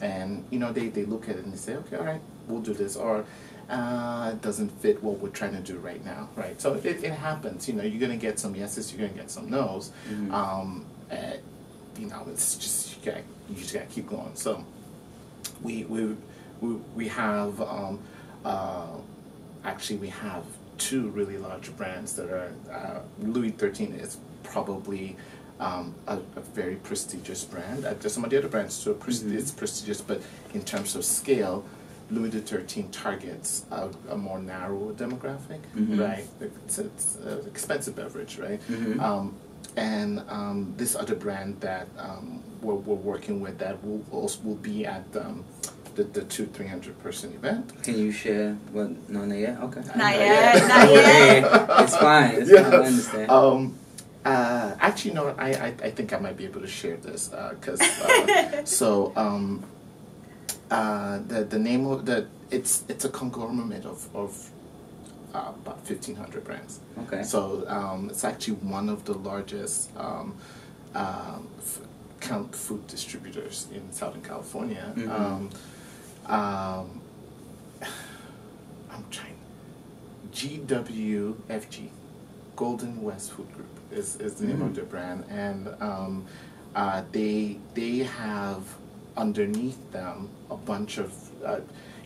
And 0.00 0.44
you 0.50 0.58
know, 0.58 0.72
they, 0.72 0.88
they 0.88 1.04
look 1.06 1.28
at 1.30 1.36
it 1.36 1.44
and 1.44 1.52
they 1.54 1.56
say, 1.56 1.74
okay, 1.76 1.96
all 1.96 2.04
right, 2.04 2.20
we'll 2.48 2.60
do 2.60 2.74
this, 2.74 2.96
or 2.96 3.24
uh, 3.68 4.30
it 4.32 4.42
doesn't 4.42 4.68
fit 4.80 5.02
what 5.02 5.18
we're 5.18 5.28
trying 5.30 5.52
to 5.52 5.60
do 5.60 5.78
right 5.78 6.04
now, 6.04 6.28
right? 6.36 6.60
So 6.60 6.74
it, 6.74 6.84
it 7.02 7.12
happens. 7.12 7.66
You 7.68 7.74
know, 7.74 7.82
you're 7.82 8.00
gonna 8.00 8.16
get 8.16 8.38
some 8.38 8.54
yeses, 8.54 8.92
you're 8.92 9.06
gonna 9.06 9.18
get 9.18 9.30
some 9.30 9.50
nos. 9.50 9.90
Mhm. 10.08 10.32
Um, 10.32 10.86
uh, 11.10 11.16
you 11.98 12.06
know, 12.06 12.26
it's 12.30 12.56
just 12.56 12.96
you, 12.96 13.10
gotta, 13.10 13.22
you 13.50 13.56
just 13.56 13.74
gotta 13.74 13.86
keep 13.86 14.08
going. 14.08 14.34
So 14.34 14.64
we 15.62 15.84
we 15.84 16.14
we, 16.60 16.74
we 16.94 17.08
have 17.08 17.60
um, 17.60 17.98
uh, 18.44 18.86
actually 19.64 19.96
we 19.98 20.08
have 20.08 20.44
two 20.78 21.08
really 21.08 21.38
large 21.38 21.74
brands 21.76 22.14
that 22.16 22.28
are 22.30 22.52
uh, 22.72 23.00
Louis 23.20 23.50
Thirteen 23.50 23.92
is 23.94 24.18
probably. 24.42 25.16
Um, 25.58 25.94
a, 26.06 26.16
a 26.18 26.40
very 26.52 26.74
prestigious 26.76 27.42
brand. 27.42 27.86
Uh, 27.86 27.94
there's 27.98 28.12
some 28.12 28.24
of 28.24 28.28
the 28.28 28.36
other 28.36 28.48
brands 28.48 28.84
too. 28.84 28.92
Pres- 28.92 29.22
Mhm. 29.22 29.38
It's 29.38 29.50
prestigious, 29.50 30.02
but 30.02 30.20
in 30.52 30.62
terms 30.62 30.94
of 30.94 31.02
scale, 31.02 31.64
Louis 32.10 32.30
XIII 32.30 32.84
targets 32.92 33.64
a, 33.70 33.88
a 34.10 34.16
more 34.16 34.38
narrow 34.38 34.92
demographic, 34.96 35.60
Mhm. 35.76 35.98
right? 36.00 36.26
It's, 36.40 36.78
it's 36.78 37.16
an 37.16 37.44
expensive 37.46 37.96
beverage, 37.96 38.38
right? 38.38 38.60
Mhm. 38.70 39.00
Um, 39.00 39.34
and 39.76 40.22
um, 40.28 40.72
this 40.76 40.94
other 40.94 41.14
brand 41.14 41.60
that 41.60 41.88
um, 41.98 42.42
we're, 42.62 42.74
we're 42.74 42.94
working 42.94 43.40
with 43.40 43.58
that 43.58 43.82
will 43.84 44.02
also 44.12 44.38
will 44.44 44.54
be 44.56 44.86
at 44.86 45.04
um, 45.16 45.44
the, 45.96 46.04
the 46.04 46.22
two 46.24 46.46
three 46.46 46.66
hundred 46.68 46.98
person 47.02 47.32
event. 47.34 47.82
Can 47.82 47.98
you 47.98 48.12
share 48.12 48.52
what? 48.72 48.90
No, 49.08 49.24
not 49.24 49.36
yet. 49.38 49.58
Okay. 49.62 49.80
Not 49.96 50.14
yet, 50.14 50.68
not 50.68 50.90
yet. 50.92 51.66
it's 51.80 51.96
fine. 51.96 52.34
It's 52.36 52.50
Yeah. 52.50 52.62
fine. 52.70 52.80
I 52.80 52.86
understand. 52.86 53.30
Um, 53.30 53.74
uh, 54.24 54.74
actually, 54.80 55.14
no, 55.14 55.34
I, 55.38 55.50
I, 55.52 55.66
I 55.84 55.90
think 55.90 56.12
I 56.12 56.18
might 56.18 56.36
be 56.36 56.44
able 56.44 56.60
to 56.60 56.66
share 56.66 56.96
this 56.96 57.28
because 57.28 57.80
uh, 57.80 58.64
so 58.64 59.12
um, 59.16 59.62
uh, 60.70 61.18
the 61.28 61.44
the 61.44 61.58
name 61.58 61.86
of 61.86 62.04
the 62.06 62.26
it's 62.50 62.84
it's 62.88 63.04
a 63.04 63.08
conglomerate 63.08 63.84
of 63.86 64.08
of 64.14 64.50
uh, 65.34 65.52
about 65.62 65.84
fifteen 65.86 66.16
hundred 66.16 66.44
brands. 66.44 66.80
okay. 67.06 67.22
So 67.22 67.64
um, 67.68 68.08
it's 68.10 68.24
actually 68.24 68.54
one 68.54 68.88
of 68.88 69.04
the 69.04 69.14
largest 69.14 69.90
um, 69.96 70.34
um, 70.94 71.48
f- 71.58 71.80
food 72.52 72.86
distributors 72.88 73.66
in 73.72 73.92
Southern 73.92 74.22
California. 74.22 74.92
Mhm. 74.96 75.10
Um, 75.10 75.50
um, 76.26 77.00
I'm 78.90 79.04
trying. 79.10 79.34
GWFG, 80.32 81.88
Golden 82.56 83.02
West 83.02 83.32
Food 83.32 83.52
Group, 83.54 83.68
is, 83.90 84.16
is 84.16 84.34
the 84.34 84.46
name 84.46 84.60
of 84.62 84.70
Mhm. 84.70 84.74
their 84.74 84.84
brand, 84.84 85.24
and 85.30 85.68
um, 85.80 86.24
uh, 86.74 87.02
they 87.12 87.58
they 87.74 87.98
have 87.98 88.62
underneath 89.16 89.90
them 89.92 90.28
a 90.50 90.56
bunch 90.56 90.98
of 90.98 91.12
uh, 91.44 91.60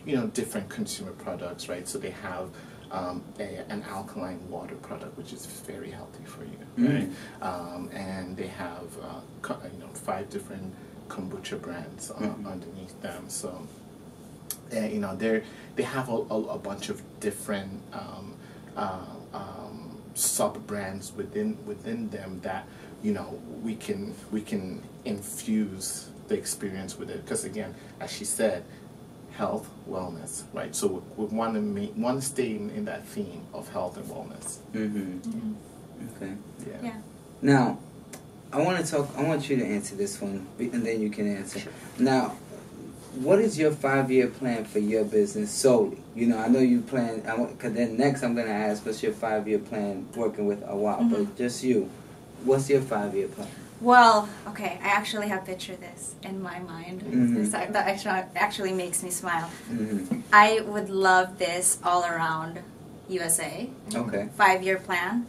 you 0.05 0.15
know 0.15 0.27
different 0.27 0.69
consumer 0.69 1.11
products, 1.11 1.69
right? 1.69 1.87
So 1.87 1.97
they 1.99 2.11
have 2.11 2.49
um, 2.91 3.23
a, 3.39 3.63
an 3.69 3.83
alkaline 3.83 4.39
water 4.49 4.75
product, 4.75 5.17
which 5.17 5.31
is 5.33 5.45
very 5.45 5.91
healthy 5.91 6.23
for 6.25 6.43
you, 6.43 6.57
right? 6.89 7.09
Um, 7.41 7.89
and 7.93 8.35
they 8.35 8.47
have 8.47 8.87
uh, 9.03 9.53
you 9.73 9.79
know 9.79 9.87
five 9.93 10.29
different 10.29 10.73
kombucha 11.07 11.61
brands 11.61 12.11
uh, 12.11 12.15
Mhm. 12.15 12.45
underneath 12.51 12.99
them. 13.01 13.29
So 13.29 13.67
uh, 14.75 14.79
you 14.79 14.99
know 14.99 15.15
they're 15.15 15.43
they 15.75 15.83
have 15.83 16.09
a, 16.09 16.13
a, 16.29 16.43
a 16.55 16.57
bunch 16.57 16.89
of 16.89 17.01
different 17.19 17.81
um, 17.93 18.33
uh, 18.75 19.05
um, 19.33 19.97
sub 20.13 20.65
brands 20.67 21.13
within 21.15 21.57
within 21.65 22.09
them 22.09 22.39
that 22.43 22.65
you 23.03 23.13
know 23.13 23.39
we 23.63 23.75
can 23.75 24.13
we 24.31 24.41
can 24.41 24.81
infuse 25.05 26.07
the 26.31 26.37
experience 26.37 26.97
with 26.97 27.09
it 27.09 27.23
because 27.23 27.43
again 27.43 27.75
as 27.99 28.09
she 28.11 28.25
said 28.25 28.63
health 29.33 29.69
wellness 29.89 30.43
right 30.53 30.75
so 30.75 30.87
we, 31.17 31.25
we 31.25 31.35
want 31.35 31.53
to 31.53 31.61
make 31.61 31.91
want 31.95 32.19
to 32.21 32.25
stay 32.25 32.51
in, 32.55 32.69
in 32.71 32.85
that 32.85 33.05
theme 33.05 33.43
of 33.53 33.69
health 33.71 33.97
and 33.97 34.05
wellness 34.07 34.57
Mm-hmm. 34.73 35.53
Okay. 36.15 36.33
yeah, 36.67 36.77
Yeah. 36.81 36.97
Now, 37.41 37.77
I 38.53 38.61
want 38.61 38.83
to 38.83 38.91
talk. 38.91 39.09
I 39.17 39.23
want 39.23 39.49
you 39.49 39.57
to 39.57 39.65
answer 39.65 39.95
this 39.95 40.19
one, 40.21 40.45
and 40.59 40.85
then 40.85 41.01
you 41.01 41.09
can 41.09 41.27
answer. 41.37 41.61
Now, 41.99 42.35
what 43.15 43.39
is 43.39 43.57
your 43.57 43.71
five-year 43.71 44.27
plan 44.27 44.65
for 44.65 44.79
your 44.79 45.03
business 45.05 45.51
solely? 45.51 46.01
You 46.15 46.27
know, 46.27 46.37
I 46.37 46.47
know 46.47 46.59
you 46.59 46.81
plan. 46.81 47.23
I 47.27 47.35
want 47.35 47.57
because 47.57 47.73
then 47.73 47.97
next 47.97 48.23
I'm 48.23 48.35
gonna 48.35 48.49
ask, 48.51 48.85
what's 48.85 49.01
your 49.03 49.13
five-year 49.13 49.59
plan 49.59 50.07
working 50.15 50.45
with 50.47 50.61
Awahn? 50.63 51.09
But 51.11 51.37
just 51.37 51.63
you, 51.63 51.89
what's 52.43 52.69
your 52.69 52.81
five-year 52.81 53.27
plan? 53.29 53.47
Well, 53.81 54.29
okay, 54.49 54.79
I 54.83 54.87
actually 54.89 55.27
have 55.29 55.43
pictured 55.43 55.81
this 55.81 56.13
in 56.23 56.41
my 56.41 56.59
mind. 56.59 57.01
Mhm. 57.01 57.51
That 57.73 57.87
actually, 58.35 58.73
makes 58.73 59.01
me 59.01 59.09
smile. 59.09 59.49
Mm-hmm. 59.71 60.19
I 60.31 60.61
would 60.61 60.89
love 60.89 61.39
this 61.39 61.79
all 61.83 62.05
around 62.05 62.59
USA 63.09 63.69
Okay. 63.93 64.29
five 64.37 64.61
year 64.63 64.77
plan 64.77 65.25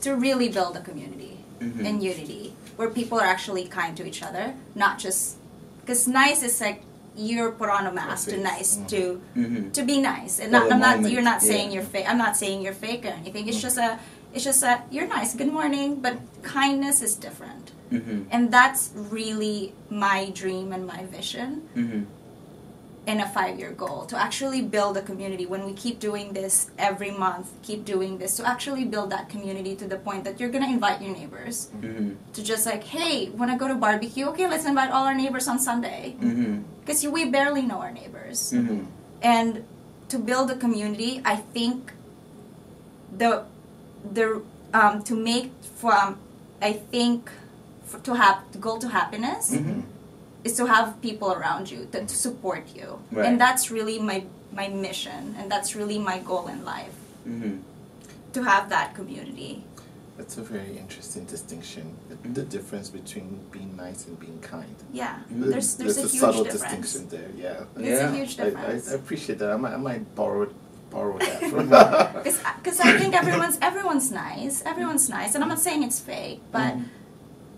to 0.00 0.16
really 0.16 0.48
build 0.48 0.76
a 0.76 0.80
community 0.80 1.36
Mhm. 1.60 1.84
and 1.86 2.02
unity 2.02 2.54
where 2.76 2.88
people 2.88 3.20
are 3.20 3.26
actually 3.26 3.64
kind 3.68 3.94
to 3.98 4.06
each 4.06 4.22
other, 4.22 4.54
not 4.74 4.98
just 4.98 5.36
because 5.82 6.08
nice 6.08 6.42
is 6.42 6.58
like 6.60 6.82
you're 7.16 7.50
put 7.52 7.68
on 7.68 7.86
a 7.86 7.92
mask 7.92 8.28
to 8.30 8.36
nice 8.38 8.76
Mhm. 8.76 8.86
to 8.88 9.20
Mm-hmm. 9.36 9.70
to 9.72 9.82
be 9.82 10.00
nice 10.00 10.38
and 10.40 10.50
not, 10.52 10.72
I'm 10.72 10.80
not 10.80 11.10
you're 11.10 11.20
not 11.32 11.42
yeah. 11.42 11.48
saying 11.50 11.72
you're 11.72 11.82
fake 11.94 12.06
I'm 12.08 12.16
not 12.26 12.34
saying 12.36 12.62
you're 12.62 12.72
fake 12.88 13.04
or 13.04 13.08
anything 13.20 13.46
it's 13.48 13.58
Mhm. 13.58 13.66
just 13.68 13.78
a 13.78 13.98
it's 14.32 14.44
just 14.44 14.60
that 14.60 14.86
you're 14.90 15.06
nice 15.08 15.34
good 15.34 15.52
morning 15.52 15.96
but 16.00 16.16
kindness 16.42 17.02
is 17.02 17.14
different 17.16 17.72
Mm-hmm. 17.90 18.22
and 18.30 18.52
that's 18.54 18.92
really 18.94 19.72
my 19.90 20.30
dream 20.30 20.70
and 20.72 20.86
my 20.86 21.04
vision 21.06 21.62
Mm-hmm. 21.74 22.02
and 23.10 23.20
a 23.20 23.26
five 23.26 23.58
year 23.58 23.72
goal 23.72 24.04
to 24.06 24.16
actually 24.16 24.62
build 24.62 24.96
a 24.96 25.02
community 25.02 25.44
when 25.44 25.64
we 25.66 25.72
keep 25.72 25.98
doing 25.98 26.32
this 26.32 26.70
every 26.78 27.10
month 27.10 27.50
keep 27.62 27.84
doing 27.84 28.18
this 28.18 28.36
to 28.36 28.46
actually 28.46 28.84
build 28.84 29.10
that 29.10 29.28
community 29.28 29.74
to 29.74 29.86
the 29.88 29.96
point 29.96 30.22
that 30.22 30.38
you're 30.38 30.50
going 30.54 30.62
to 30.62 30.70
invite 30.70 31.02
your 31.02 31.10
neighbors 31.20 31.56
Mm-hmm. 31.82 32.10
to 32.34 32.40
just 32.44 32.64
like 32.64 32.84
hey 32.84 33.30
want 33.30 33.50
to 33.50 33.56
go 33.58 33.66
to 33.66 33.74
barbecue 33.74 34.26
okay 34.30 34.46
let's 34.46 34.66
invite 34.66 34.90
all 34.94 35.02
our 35.10 35.14
neighbors 35.22 35.48
on 35.48 35.58
sunday 35.58 36.14
Mm-hmm. 36.22 36.62
because 36.86 37.02
we 37.18 37.26
barely 37.28 37.62
know 37.62 37.80
our 37.82 37.90
neighbors 37.90 38.52
Mm-hmm. 38.54 38.84
and 39.22 39.64
to 40.10 40.16
build 40.18 40.46
a 40.54 40.58
community 40.64 41.12
i 41.24 41.34
think 41.34 41.90
the 43.18 43.42
the 44.12 44.42
um, 44.74 45.02
to 45.02 45.14
make 45.14 45.50
from 45.76 46.16
i 46.62 46.72
think 46.72 47.30
for, 47.84 47.98
to 48.00 48.14
have 48.14 48.38
to 48.52 48.58
go 48.58 48.78
to 48.78 48.88
happiness 48.88 49.50
Mm-hmm. 49.54 49.80
is 50.44 50.54
to 50.56 50.64
have 50.66 51.00
people 51.02 51.32
around 51.32 51.70
you 51.70 51.86
that 51.92 52.08
to 52.08 52.16
support 52.16 52.64
you 52.74 52.98
Right. 53.12 53.26
and 53.26 53.40
that's 53.40 53.70
really 53.70 53.98
my 53.98 54.24
my 54.52 54.68
mission 54.68 55.34
and 55.38 55.50
that's 55.52 55.74
really 55.76 55.98
my 55.98 56.18
goal 56.30 56.46
in 56.48 56.64
life 56.64 56.94
Mm-hmm. 57.28 57.56
to 58.32 58.42
have 58.42 58.68
that 58.70 58.94
community 58.94 59.64
that's 60.16 60.36
a 60.36 60.42
very 60.42 60.76
interesting 60.84 61.24
distinction 61.24 61.84
the, 62.10 62.16
the 62.40 62.42
difference 62.56 62.88
between 62.90 63.28
being 63.50 63.74
nice 63.76 64.06
and 64.06 64.18
being 64.20 64.38
kind 64.40 64.76
yeah 64.92 65.18
Mhm. 65.32 65.50
there's 65.50 65.74
there's, 65.76 65.98
a, 65.98 66.02
huge 66.02 66.20
subtle 66.24 66.44
difference 66.44 66.62
distinction 66.62 67.02
there 67.14 67.30
yeah 67.36 67.64
it's 67.76 68.00
Yeah. 68.00 68.12
a 68.12 68.16
huge 68.18 68.32
I, 68.38 68.42
I, 68.42 68.44
difference 68.50 68.92
I 68.92 68.94
appreciate 69.02 69.38
that. 69.40 69.50
I 69.50 69.56
might, 69.56 69.74
I 69.74 69.80
might 69.88 70.04
borrow 70.14 70.46
borrow 70.90 71.18
that 71.18 71.40
from. 71.50 71.68
because 72.62 72.80
I 72.80 72.98
think 72.98 73.14
everyone's 73.14 73.58
everyone's 73.62 74.10
nice 74.10 74.62
everyone's 74.66 75.08
nice 75.08 75.34
and 75.34 75.42
I'm 75.44 75.48
not 75.48 75.60
saying 75.60 75.82
it's 75.82 76.00
fake 76.00 76.40
but 76.52 76.74
Mhm. 76.74 76.84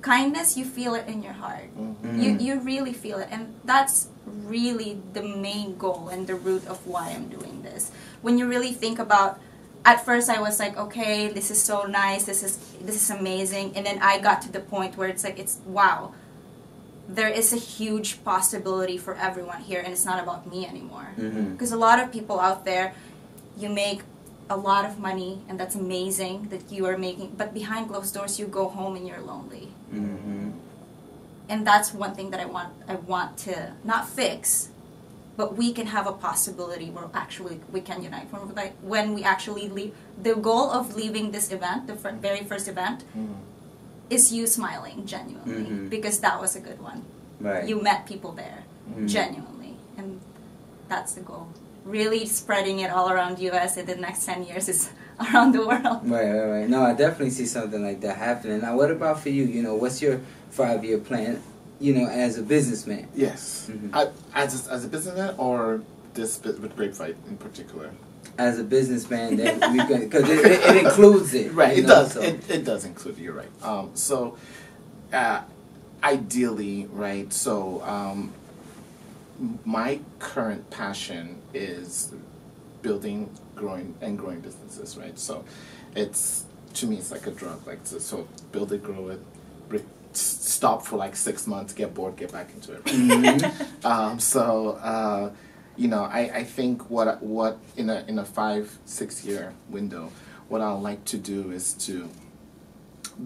kindness 0.03 0.57
you 0.57 0.65
feel 0.65 0.95
it 0.95 1.07
in 1.09 1.23
your 1.23 1.33
heart 1.45 1.69
Mhm. 1.79 2.23
you 2.23 2.31
Mhm. 2.33 2.41
you 2.47 2.53
really 2.61 2.93
feel 2.93 3.19
it 3.19 3.29
and 3.31 3.55
that's 3.65 4.09
really 4.27 5.01
the 5.17 5.23
main 5.23 5.77
goal 5.79 6.09
and 6.13 6.27
the 6.27 6.35
root 6.35 6.65
of 6.69 6.79
why 6.87 7.11
I'm 7.17 7.29
doing 7.29 7.63
this 7.63 7.91
when 8.23 8.39
you 8.39 8.47
really 8.47 8.73
think 8.73 8.99
about 8.99 9.39
at 9.85 10.05
first 10.05 10.29
I 10.29 10.39
was 10.41 10.59
like 10.63 10.77
okay 10.77 11.29
this 11.29 11.51
is 11.51 11.61
so 11.63 11.77
nice 11.87 12.25
this 12.25 12.43
is 12.43 12.59
this 12.89 12.97
is 13.03 13.11
amazing 13.11 13.73
and 13.77 13.87
then 13.87 13.99
I 14.03 14.19
got 14.19 14.43
to 14.43 14.51
the 14.53 14.61
point 14.75 14.97
where 14.99 15.09
it's 15.09 15.25
like 15.25 15.39
it's 15.39 15.57
wow 15.67 16.13
there 17.09 17.29
is 17.29 17.53
a 17.53 17.57
huge 17.59 18.23
possibility 18.25 18.97
for 18.97 19.15
everyone 19.29 19.61
here 19.71 19.81
and 19.85 19.91
it's 19.93 20.05
not 20.11 20.19
about 20.23 20.41
me 20.53 20.61
anymore 20.67 21.09
Mm-hmm. 21.19 21.53
because 21.53 21.73
a 21.73 21.77
lot 21.89 21.99
of 22.03 22.07
people 22.13 22.39
out 22.41 22.65
there 22.65 22.95
you 23.57 23.69
make 23.69 24.01
a 24.51 24.57
lot 24.57 24.85
of 24.85 24.99
money 24.99 25.41
and 25.49 25.59
that's 25.61 25.75
amazing 25.75 26.49
that 26.51 26.71
you 26.71 26.85
are 26.87 26.99
making 26.99 27.29
but 27.37 27.55
behind 27.55 27.89
closed 27.89 28.13
doors 28.15 28.39
you 28.39 28.47
go 28.47 28.69
home 28.69 28.97
and 28.97 29.07
you're 29.09 29.21
lonely 29.21 29.69
Mm-hmm. 29.93 30.51
and 31.49 31.67
that's 31.67 31.93
one 31.93 32.15
thing 32.15 32.31
that 32.31 32.41
I 32.41 32.47
want 32.47 32.71
I 32.89 32.95
want 32.97 33.37
to 33.47 33.73
not 33.85 34.09
fix 34.09 34.69
but 35.37 35.57
we 35.57 35.73
can 35.73 35.87
have 35.87 36.07
a 36.07 36.13
possibility 36.13 36.91
where 36.91 37.07
actually 37.15 37.61
we 37.73 37.81
can 37.81 38.03
unite 38.03 38.31
when 38.33 38.49
we, 38.49 38.55
like, 38.55 38.75
when 38.83 39.15
we 39.15 39.23
actually 39.25 39.69
leave 39.69 39.95
the 40.23 40.35
goal 40.35 40.71
of 40.71 40.95
leaving 40.95 41.31
this 41.31 41.51
event 41.53 41.87
the 41.87 41.97
fir- 41.97 42.13
very 42.29 42.43
first 42.45 42.69
event 42.69 43.05
Mhm. 43.17 43.35
is 44.11 44.33
you 44.33 44.47
smiling 44.47 45.07
genuinely 45.07 45.71
Mhm. 45.71 45.91
because 45.91 46.21
that 46.21 46.41
was 46.41 46.57
a 46.57 46.61
good 46.61 46.81
one 46.83 47.01
Right. 47.41 47.67
you 47.69 47.81
met 47.83 48.07
people 48.07 48.33
there 48.33 48.61
Mhm. 48.91 49.09
genuinely 49.09 49.75
and 49.99 50.21
that's 50.89 51.13
the 51.15 51.21
goal 51.31 51.47
really 51.85 52.27
spreading 52.27 52.79
it 52.81 52.91
all 52.91 53.11
around 53.11 53.39
us 53.41 53.77
in 53.77 53.87
the 53.87 53.97
next 53.97 54.25
10 54.27 54.45
years 54.45 54.69
is 54.69 54.91
around 55.21 55.53
the 55.53 55.67
world 55.67 56.01
Right, 56.09 56.31
right, 56.31 56.47
right. 56.61 56.69
No, 56.69 56.83
I 56.85 56.95
definitely 56.95 57.31
see 57.31 57.47
something 57.47 57.83
like 57.85 58.01
that 58.03 58.17
happening. 58.17 58.61
Now, 58.61 58.77
what 58.77 58.91
about 58.91 59.21
for 59.21 59.29
you? 59.31 59.45
You 59.45 59.63
know, 59.63 59.75
what's 59.75 60.01
your 60.01 60.21
five-year 60.51 60.99
plan? 60.99 61.43
You 61.81 61.95
know, 61.95 62.07
as 62.07 62.39
a 62.39 62.43
businessman. 62.43 63.09
Yes. 63.15 63.69
Mhm. 63.71 63.91
I, 63.93 64.11
as 64.41 64.69
a, 64.69 64.73
as 64.73 64.85
a 64.85 64.89
businessman, 64.89 65.35
or 65.39 65.83
this 66.15 66.39
bit 66.39 66.61
with 66.61 66.77
Grapevite 66.77 67.17
in 67.29 67.37
particular. 67.37 67.91
As 68.39 68.59
a 68.61 68.65
businessman, 68.65 69.37
that 69.37 69.55
we 69.73 69.79
can 69.79 70.01
because 70.09 70.29
it, 70.31 70.39
it, 70.47 70.61
it 70.77 70.85
includes 70.85 71.35
it. 71.35 71.53
Right. 71.53 71.79
It 71.79 71.83
know, 71.83 71.89
does. 71.89 72.13
so- 72.13 72.21
It, 72.23 72.49
it 72.49 72.65
does 72.65 72.85
include. 72.85 73.19
it, 73.19 73.23
You're 73.23 73.35
right. 73.35 73.51
Um. 73.63 73.91
So, 73.95 74.39
uh, 75.13 75.43
ideally, 76.05 76.87
right? 76.93 77.33
So, 77.33 77.83
um, 77.83 78.33
m- 78.33 78.33
my 79.65 80.01
current 80.19 80.71
passion 80.71 81.41
is 81.55 82.13
building, 82.83 83.31
growing, 83.57 83.95
and 84.01 84.19
growing 84.19 84.41
businesses, 84.41 84.97
right? 84.97 85.19
So, 85.19 85.45
it's 85.95 86.45
to 86.75 86.87
me, 86.87 86.97
it's 86.97 87.11
like 87.11 87.27
a 87.27 87.31
drug. 87.31 87.67
Like 87.67 87.81
so, 87.85 87.99
so 87.99 88.29
build 88.51 88.73
it, 88.73 88.83
grow 88.83 89.09
it, 89.09 89.21
re- 89.69 89.83
stop 90.13 90.85
for 90.85 90.97
like 90.97 91.17
six 91.17 91.47
months, 91.47 91.73
get 91.73 91.95
bored, 91.95 92.17
get 92.17 92.33
back 92.33 92.51
into 92.55 92.75
it. 92.75 92.85
Mhm. 92.85 93.69
Um, 93.85 94.21
so 94.21 94.79
uh, 94.83 95.31
you 95.77 95.89
know, 95.89 96.05
I, 96.05 96.21
I 96.35 96.45
think 96.45 96.89
what 96.89 97.23
what 97.23 97.59
in 97.77 97.91
a 97.91 98.05
in 98.09 98.19
a 98.19 98.25
five 98.25 98.79
six 98.87 99.25
year 99.25 99.53
window, 99.69 100.11
what 100.49 100.61
I'd 100.61 100.75
like 100.81 101.05
to 101.07 101.19
do 101.19 101.51
is 101.51 101.73
to 101.87 102.09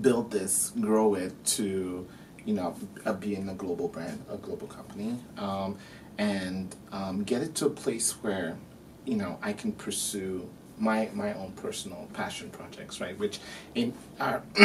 build 0.00 0.30
this, 0.30 0.72
grow 0.80 1.14
it 1.14 1.32
to, 1.44 2.06
you 2.44 2.54
know, 2.54 2.74
uh, 3.04 3.12
being 3.12 3.48
a 3.48 3.54
global 3.54 3.88
brand, 3.88 4.24
a 4.30 4.36
global 4.36 4.66
company, 4.66 5.16
um, 5.38 5.76
and 6.18 6.74
um, 6.92 7.24
get 7.24 7.42
it 7.42 7.54
to 7.56 7.66
a 7.66 7.70
place 7.70 8.12
where, 8.22 8.56
you 9.04 9.16
know, 9.16 9.38
I 9.42 9.52
can 9.52 9.72
pursue 9.72 10.48
my 10.78 11.08
my 11.14 11.32
own 11.34 11.52
personal 11.52 12.08
passion 12.12 12.50
projects, 12.50 13.00
right? 13.00 13.18
Which 13.18 13.40
in 13.74 13.94
are 14.20 14.42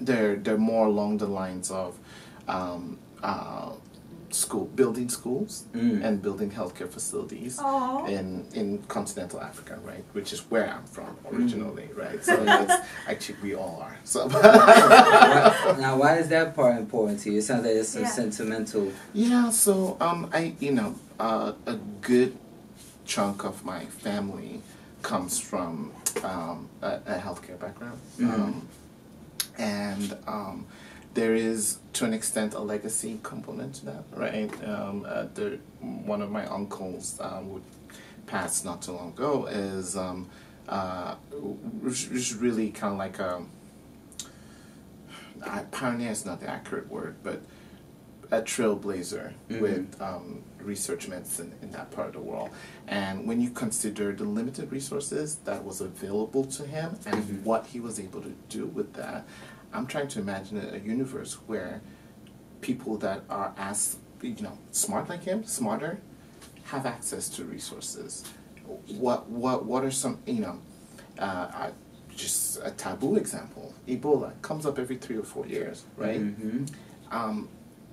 they're 0.00 0.36
they're 0.36 0.56
more 0.58 0.86
along 0.86 1.18
the 1.18 1.26
lines 1.26 1.70
of 1.70 1.98
um, 2.46 2.98
uh, 3.22 3.72
school 4.30 4.66
building 4.76 5.08
schools 5.08 5.64
Mm. 5.74 6.04
and 6.04 6.22
building 6.22 6.50
healthcare 6.50 6.88
facilities 6.88 7.58
Aw. 7.58 8.06
in 8.06 8.44
in 8.54 8.78
continental 8.88 9.40
Africa, 9.40 9.78
right? 9.84 10.04
Which 10.12 10.32
is 10.32 10.40
where 10.50 10.68
I'm 10.74 10.84
from 10.84 11.16
originally, 11.32 11.88
right? 11.96 12.22
So 12.24 12.36
that's 12.44 12.86
actually 13.06 13.38
we 13.42 13.54
all 13.54 13.78
are. 13.82 13.96
So 14.04 14.28
Why- 14.28 15.76
now, 15.84 15.96
why 15.96 16.18
is 16.18 16.28
that 16.28 16.54
part 16.54 16.76
important 16.78 17.20
to 17.20 17.30
you? 17.30 17.38
It 17.38 17.42
sounds 17.42 17.64
like 17.64 17.76
it's 17.76 17.88
some 17.90 18.02
Yeah. 18.02 18.10
sentimental. 18.22 18.92
yeah, 19.14 19.50
so 19.50 19.96
um, 20.00 20.28
I 20.32 20.54
you 20.60 20.72
know 20.72 20.94
uh, 21.18 21.52
a 21.66 21.76
good 22.02 22.32
chunk 23.06 23.44
of 23.44 23.64
my 23.64 23.84
family 24.04 24.60
comes 25.02 25.38
from 25.40 25.90
um, 26.22 26.68
a, 26.82 27.00
a 27.06 27.14
healthcare 27.24 27.58
background, 27.58 27.98
Mhm. 28.18 28.34
um, 28.34 28.68
and 29.58 30.16
um, 30.26 30.66
there 31.18 31.34
is 31.34 31.78
to 31.94 32.04
an 32.04 32.14
extent 32.14 32.54
a 32.54 32.60
legacy 32.60 33.18
component 33.24 33.74
to 33.74 33.86
that, 33.86 34.04
right? 34.14 34.50
Um, 34.64 35.04
uh, 35.08 35.26
there, 35.34 35.58
one 35.80 36.22
of 36.22 36.30
my 36.30 36.46
uncles 36.46 37.18
um, 37.20 37.44
who 37.50 37.62
passed 38.26 38.64
not 38.64 38.82
too 38.82 38.92
long 38.92 39.08
ago 39.08 39.46
is 39.46 39.96
um, 39.96 40.28
uh, 40.68 41.16
really 42.38 42.70
kind 42.70 42.92
of 42.92 42.98
like 42.98 43.18
a 43.18 43.42
uh, 45.42 45.62
pioneer 45.72 46.12
is 46.12 46.24
not 46.24 46.38
the 46.40 46.48
accurate 46.48 46.88
word, 46.88 47.16
but 47.24 47.40
a 48.30 48.40
trailblazer 48.42 49.32
Mhm. 49.50 49.60
with 49.60 50.00
um, 50.00 50.42
research 50.60 51.08
medicine 51.08 51.52
in 51.62 51.72
that 51.72 51.90
part 51.90 52.08
of 52.08 52.12
the 52.14 52.20
world. 52.20 52.50
And 52.86 53.26
when 53.26 53.40
you 53.40 53.50
consider 53.50 54.12
the 54.12 54.24
limited 54.24 54.70
resources 54.70 55.36
that 55.46 55.64
was 55.64 55.80
available 55.80 56.44
to 56.44 56.64
him 56.64 56.96
and 57.06 57.16
Mhm. 57.24 57.42
what 57.42 57.66
he 57.72 57.80
was 57.80 57.98
able 57.98 58.20
to 58.22 58.34
do 58.48 58.66
with 58.66 58.92
that, 58.94 59.24
I'm 59.72 59.86
trying 59.86 60.08
to 60.08 60.20
imagine 60.20 60.58
a, 60.58 60.74
a 60.76 60.78
universe 60.78 61.34
where 61.46 61.80
people 62.60 62.96
that 62.98 63.22
are 63.30 63.54
as 63.56 63.96
you 64.22 64.36
know 64.40 64.58
smart 64.72 65.08
like 65.08 65.24
him, 65.24 65.44
smarter, 65.44 66.00
have 66.64 66.86
access 66.86 67.28
to 67.30 67.44
resources. 67.44 68.24
What 68.88 69.28
what 69.28 69.64
what 69.64 69.84
are 69.84 69.90
some 69.90 70.18
you 70.26 70.40
know? 70.40 70.58
Uh, 71.18 71.48
I, 71.52 71.70
just 72.14 72.58
a 72.64 72.70
taboo 72.72 73.16
example. 73.16 73.72
Ebola 73.86 74.32
comes 74.42 74.66
up 74.66 74.78
every 74.78 74.96
three 74.96 75.16
or 75.16 75.22
four 75.24 75.46
years, 75.46 75.84
right? 75.96 76.20
hmm 76.20 76.64
um, 77.10 77.48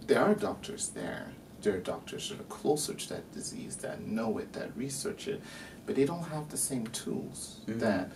there 0.07 0.19
are 0.19 0.33
doctors 0.35 0.89
there. 0.89 1.27
There 1.61 1.75
are 1.75 1.79
doctors 1.79 2.29
that 2.29 2.39
are 2.39 2.43
closer 2.43 2.93
to 2.93 3.09
that 3.09 3.31
disease, 3.33 3.77
that 3.77 4.01
know 4.05 4.37
it, 4.39 4.51
that 4.53 4.75
research 4.75 5.27
it, 5.27 5.41
but 5.85 5.95
they 5.95 6.05
don't 6.05 6.23
have 6.23 6.49
the 6.49 6.57
same 6.57 6.85
tools 6.87 7.59
Mhm. 7.67 7.79
that, 7.79 8.11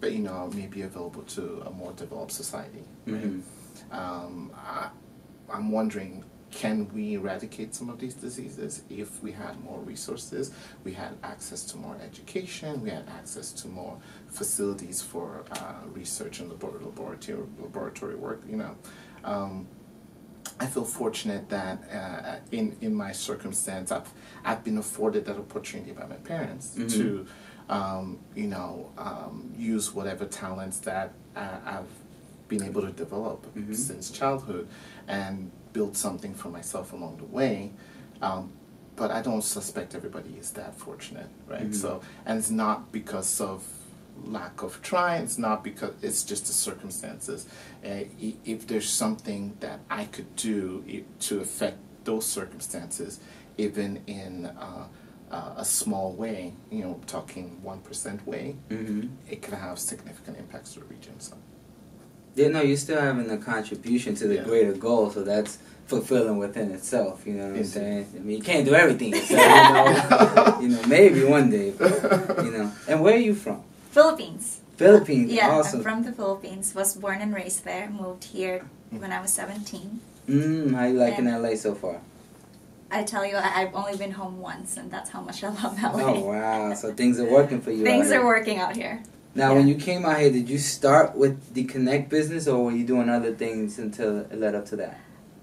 but 0.00 0.12
you 0.12 0.18
know, 0.20 0.50
may 0.54 0.66
be 0.66 0.82
available 0.82 1.22
to 1.22 1.62
a 1.66 1.70
more 1.70 1.92
developed 1.92 2.32
society. 2.32 2.84
Right? 3.06 3.22
Mhm. 3.24 3.42
Um, 3.92 4.50
I, 4.56 4.88
I'm 5.52 5.70
wondering, 5.70 6.24
can 6.50 6.88
we 6.94 7.14
eradicate 7.14 7.74
some 7.74 7.88
of 7.90 7.98
these 7.98 8.14
diseases 8.14 8.82
if 8.88 9.22
we 9.22 9.32
had 9.32 9.60
more 9.62 9.80
resources, 9.80 10.52
we 10.84 10.92
had 10.92 11.12
access 11.22 11.64
to 11.66 11.76
more 11.76 11.96
education, 12.02 12.80
we 12.82 12.90
had 12.90 13.06
access 13.08 13.52
to 13.52 13.68
more 13.68 13.98
facilities 14.28 15.02
for 15.02 15.44
uh, 15.52 15.74
research 15.92 16.40
and 16.40 16.48
laboratory 16.50 17.42
laboratory 17.60 18.14
work. 18.14 18.42
You 18.48 18.56
know, 18.56 18.76
um, 19.24 19.66
I 20.60 20.66
feel 20.66 20.84
fortunate 20.84 21.48
that 21.48 21.76
uh, 21.92 22.36
in 22.52 22.76
in 22.80 22.94
my 22.94 23.12
circumstance, 23.12 23.90
I've 23.90 24.10
I've 24.44 24.62
been 24.62 24.78
afforded 24.78 25.24
that 25.26 25.36
opportunity 25.36 25.92
by 25.92 26.06
my 26.06 26.16
parents 26.16 26.76
Mhm. 26.78 26.90
to, 26.92 27.26
um, 27.68 28.18
you 28.34 28.46
know, 28.46 28.90
um, 28.98 29.52
use 29.56 29.94
whatever 29.94 30.24
talents 30.26 30.78
that 30.80 31.12
uh, 31.36 31.58
I've 31.64 31.86
been 32.48 32.62
able 32.62 32.82
to 32.82 32.92
develop 32.92 33.46
Mhm. 33.56 33.74
since 33.74 34.10
childhood 34.10 34.68
and 35.08 35.50
build 35.72 35.96
something 35.96 36.34
for 36.34 36.50
myself 36.50 36.92
along 36.92 37.16
the 37.16 37.24
way. 37.24 37.72
Um, 38.22 38.50
but 38.96 39.10
I 39.10 39.22
don't 39.22 39.42
suspect 39.42 39.94
everybody 39.94 40.36
is 40.38 40.50
that 40.52 40.76
fortunate, 40.76 41.28
right? 41.48 41.70
Mhm. 41.70 41.74
So, 41.74 42.00
and 42.26 42.38
it's 42.38 42.50
not 42.50 42.92
because 42.92 43.40
of 43.40 43.64
lack 44.24 44.62
of 44.62 44.80
trying. 44.82 45.24
It's 45.24 45.38
not 45.38 45.64
because 45.64 45.94
it's 46.02 46.22
just 46.22 46.46
the 46.46 46.52
circumstances. 46.52 47.46
Uh, 47.84 48.04
if 48.44 48.66
there's 48.68 48.88
something 48.88 49.56
that 49.60 49.80
I 49.90 50.04
could 50.04 50.36
do 50.36 50.84
to 51.20 51.40
affect 51.40 51.78
those 52.04 52.24
circumstances, 52.26 53.18
even 53.58 54.02
in 54.06 54.46
uh, 54.46 54.86
uh, 55.34 55.54
a 55.56 55.64
small 55.64 56.12
way, 56.12 56.52
you 56.70 56.82
know, 56.84 57.00
talking 57.06 57.46
one 57.62 57.80
percent 57.88 58.20
way, 58.26 58.46
hmm 58.68 59.02
it 59.28 59.38
can 59.42 59.54
have 59.66 59.78
significant 59.78 60.34
impacts 60.38 60.74
to 60.74 60.80
the 60.80 60.86
region. 60.86 61.14
So. 61.18 61.34
Yeah, 62.36 62.48
no, 62.48 62.60
you're 62.62 62.76
still 62.86 63.00
having 63.00 63.28
a 63.30 63.38
contribution 63.38 64.14
to 64.20 64.24
the 64.30 64.36
Yeah. 64.36 64.44
greater 64.50 64.72
goal, 64.86 65.10
so 65.10 65.20
that's 65.32 65.58
fulfilling 65.86 66.38
within 66.38 66.68
itself. 66.72 67.26
You 67.26 67.34
know 67.34 67.46
what 67.48 67.56
I'm 67.58 67.64
saying? 67.64 68.06
I 68.16 68.18
mean, 68.26 68.36
you 68.38 68.42
can't 68.42 68.64
do 68.70 68.74
everything 68.74 69.10
yourself. 69.14 69.42
You 69.58 69.72
know, 69.76 70.58
you 70.62 70.68
know, 70.74 70.82
maybe 70.96 71.20
one 71.24 71.50
day. 71.50 71.68
But, 71.78 72.44
you 72.46 72.50
know, 72.56 72.66
and 72.88 73.00
where 73.02 73.14
are 73.14 73.26
you 73.30 73.34
from? 73.34 73.62
Philippines. 73.90 74.60
Philippines. 74.76 75.30
Yeah, 75.32 75.50
awesome. 75.50 75.80
I'm 75.80 75.84
from 75.88 76.02
the 76.02 76.12
Philippines. 76.12 76.74
Was 76.74 76.96
born 76.96 77.18
and 77.24 77.32
raised 77.34 77.64
there. 77.64 77.88
Moved 77.90 78.24
here 78.36 78.56
when 78.90 79.10
I 79.12 79.20
was 79.20 79.30
17. 79.32 80.00
Mm, 80.28 80.74
how 80.74 80.86
you 80.86 80.94
liking 80.98 81.26
Yeah. 81.26 81.38
LA 81.38 81.54
so 81.54 81.74
far? 81.74 82.00
I 82.94 83.02
tell 83.02 83.26
you, 83.26 83.36
I- 83.36 83.62
I've 83.62 83.74
only 83.74 83.96
been 83.96 84.12
home 84.12 84.40
once, 84.40 84.76
and 84.76 84.90
that's 84.90 85.10
how 85.10 85.20
much 85.20 85.42
I 85.42 85.48
love 85.48 85.78
LA. 85.82 86.02
Oh 86.02 86.20
wow! 86.20 86.74
So 86.74 86.92
things 86.94 87.18
are 87.20 87.28
working 87.30 87.60
for 87.60 87.70
you. 87.72 87.82
Things 87.84 88.10
are 88.12 88.24
working 88.24 88.58
out 88.58 88.76
here. 88.76 89.02
Now, 89.34 89.54
when 89.56 89.66
you 89.66 89.74
came 89.74 90.06
out 90.06 90.18
here, 90.20 90.30
did 90.30 90.48
you 90.48 90.58
start 90.58 91.16
with 91.16 91.54
the 91.54 91.64
Connect 91.64 92.08
business, 92.08 92.46
or 92.46 92.64
were 92.66 92.70
you 92.70 92.84
doing 92.86 93.08
other 93.08 93.32
things 93.34 93.78
until 93.80 94.18
it 94.20 94.38
led 94.38 94.54
up 94.54 94.64
to 94.66 94.76
that? 94.76 95.00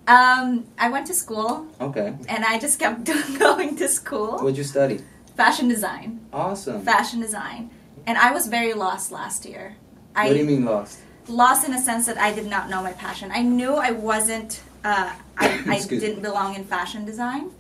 Um, 0.08 0.66
I 0.80 0.90
went 0.90 1.08
to 1.08 1.14
school, 1.14 1.68
Okay. 1.82 2.14
and 2.30 2.46
I 2.46 2.58
just 2.58 2.80
kept 2.80 3.04
going 3.40 3.76
to 3.76 3.88
school. 3.90 4.38
What'd 4.40 4.58
you 4.58 4.64
study? 4.64 5.00
Fashion 5.36 5.68
design. 5.68 6.22
Awesome. 6.32 6.82
Fashion 6.84 7.20
design. 7.20 7.70
And 8.08 8.18
I 8.18 8.32
was 8.32 8.48
very 8.48 8.74
lost 8.74 9.12
last 9.12 9.46
year. 9.46 9.76
I 10.16 10.28
what 10.28 10.34
do 10.34 10.40
you 10.40 10.46
mean 10.46 10.66
lost? 10.66 11.00
lost 11.28 11.68
in 11.68 11.74
a 11.74 11.80
sense 11.82 12.06
that 12.08 12.18
I 12.18 12.34
did 12.34 12.48
not 12.48 12.70
know 12.70 12.82
my 12.82 12.94
passion. 12.94 13.30
I 13.34 13.42
knew 13.42 13.74
I 13.76 13.92
wasn't, 13.92 14.62
uh, 14.84 15.12
I, 15.38 15.64
I 15.68 15.80
didn't 15.88 16.22
belong 16.22 16.56
in 16.56 16.64
fashion 16.66 17.06
design 17.06 17.52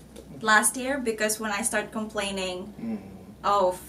last 0.41 0.75
year 0.77 0.97
because 0.99 1.39
when 1.39 1.51
I 1.51 1.61
started 1.61 1.91
complaining, 1.91 2.73
oh, 3.43 3.71
f- 3.71 3.81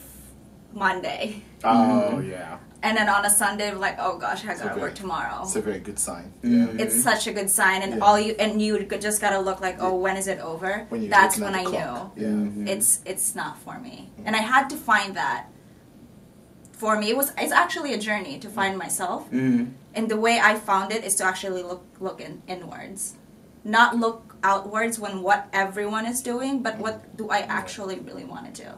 Monday. 0.74 1.42
Oh 1.64 2.18
yeah, 2.20 2.58
And 2.82 2.96
then 2.96 3.08
on 3.08 3.24
a 3.24 3.30
Sunday, 3.30 3.72
like, 3.72 3.96
oh 4.00 4.18
gosh, 4.18 4.44
I 4.44 4.50
It's 4.52 4.60
a 4.60 4.64
gotta 4.64 4.74
very- 4.74 4.80
work 4.88 4.94
tomorrow. 4.94 5.40
it's 5.44 5.54
a 5.56 5.60
very 5.62 5.78
good 5.78 5.98
sign. 5.98 6.32
Mhm. 6.42 6.80
It's 6.80 7.00
such 7.02 7.26
a 7.26 7.32
good 7.32 7.50
sign, 7.50 7.82
and 7.82 7.92
Yeah. 7.94 8.04
all 8.04 8.18
you 8.18 8.34
and 8.38 8.60
you 8.60 8.82
just 9.08 9.20
gotta 9.20 9.38
look 9.38 9.60
like, 9.60 9.76
oh, 9.80 9.94
when 10.04 10.16
is 10.16 10.26
it 10.26 10.40
over? 10.40 10.86
When 10.88 11.08
That's 11.08 11.38
when 11.38 11.54
I 11.54 11.58
at 11.60 11.64
knew 11.64 11.70
clock. 11.70 12.12
Yeah. 12.16 12.28
Mhm. 12.28 12.68
it's 12.68 13.00
it's 13.06 13.34
not 13.34 13.54
for 13.64 13.78
me, 13.78 14.10
and 14.26 14.34
I 14.34 14.42
had 14.54 14.68
to 14.70 14.76
find 14.76 15.14
that. 15.16 15.46
For 16.72 16.98
me, 16.98 17.10
it 17.10 17.16
was 17.16 17.32
it's 17.38 17.52
actually 17.52 17.94
a 17.94 17.98
journey 18.08 18.38
to 18.40 18.48
find 18.48 18.76
myself, 18.76 19.30
Mhm. 19.30 19.70
and 19.94 20.08
the 20.08 20.16
way 20.16 20.40
I 20.50 20.52
found 20.70 20.90
it 20.92 21.04
is 21.04 21.14
to 21.16 21.24
actually 21.24 21.62
look 21.62 21.82
look 22.00 22.20
in, 22.20 22.42
inwards, 22.48 23.14
not 23.64 23.96
look 23.96 24.36
outwards 24.42 24.98
when 24.98 25.22
what 25.22 25.46
everyone 25.52 26.06
is 26.06 26.20
doing, 26.20 26.62
but 26.62 26.78
what 26.78 27.16
do 27.16 27.28
I 27.30 27.38
actually 27.40 27.98
really 28.00 28.24
want 28.24 28.52
to 28.54 28.62
do, 28.64 28.70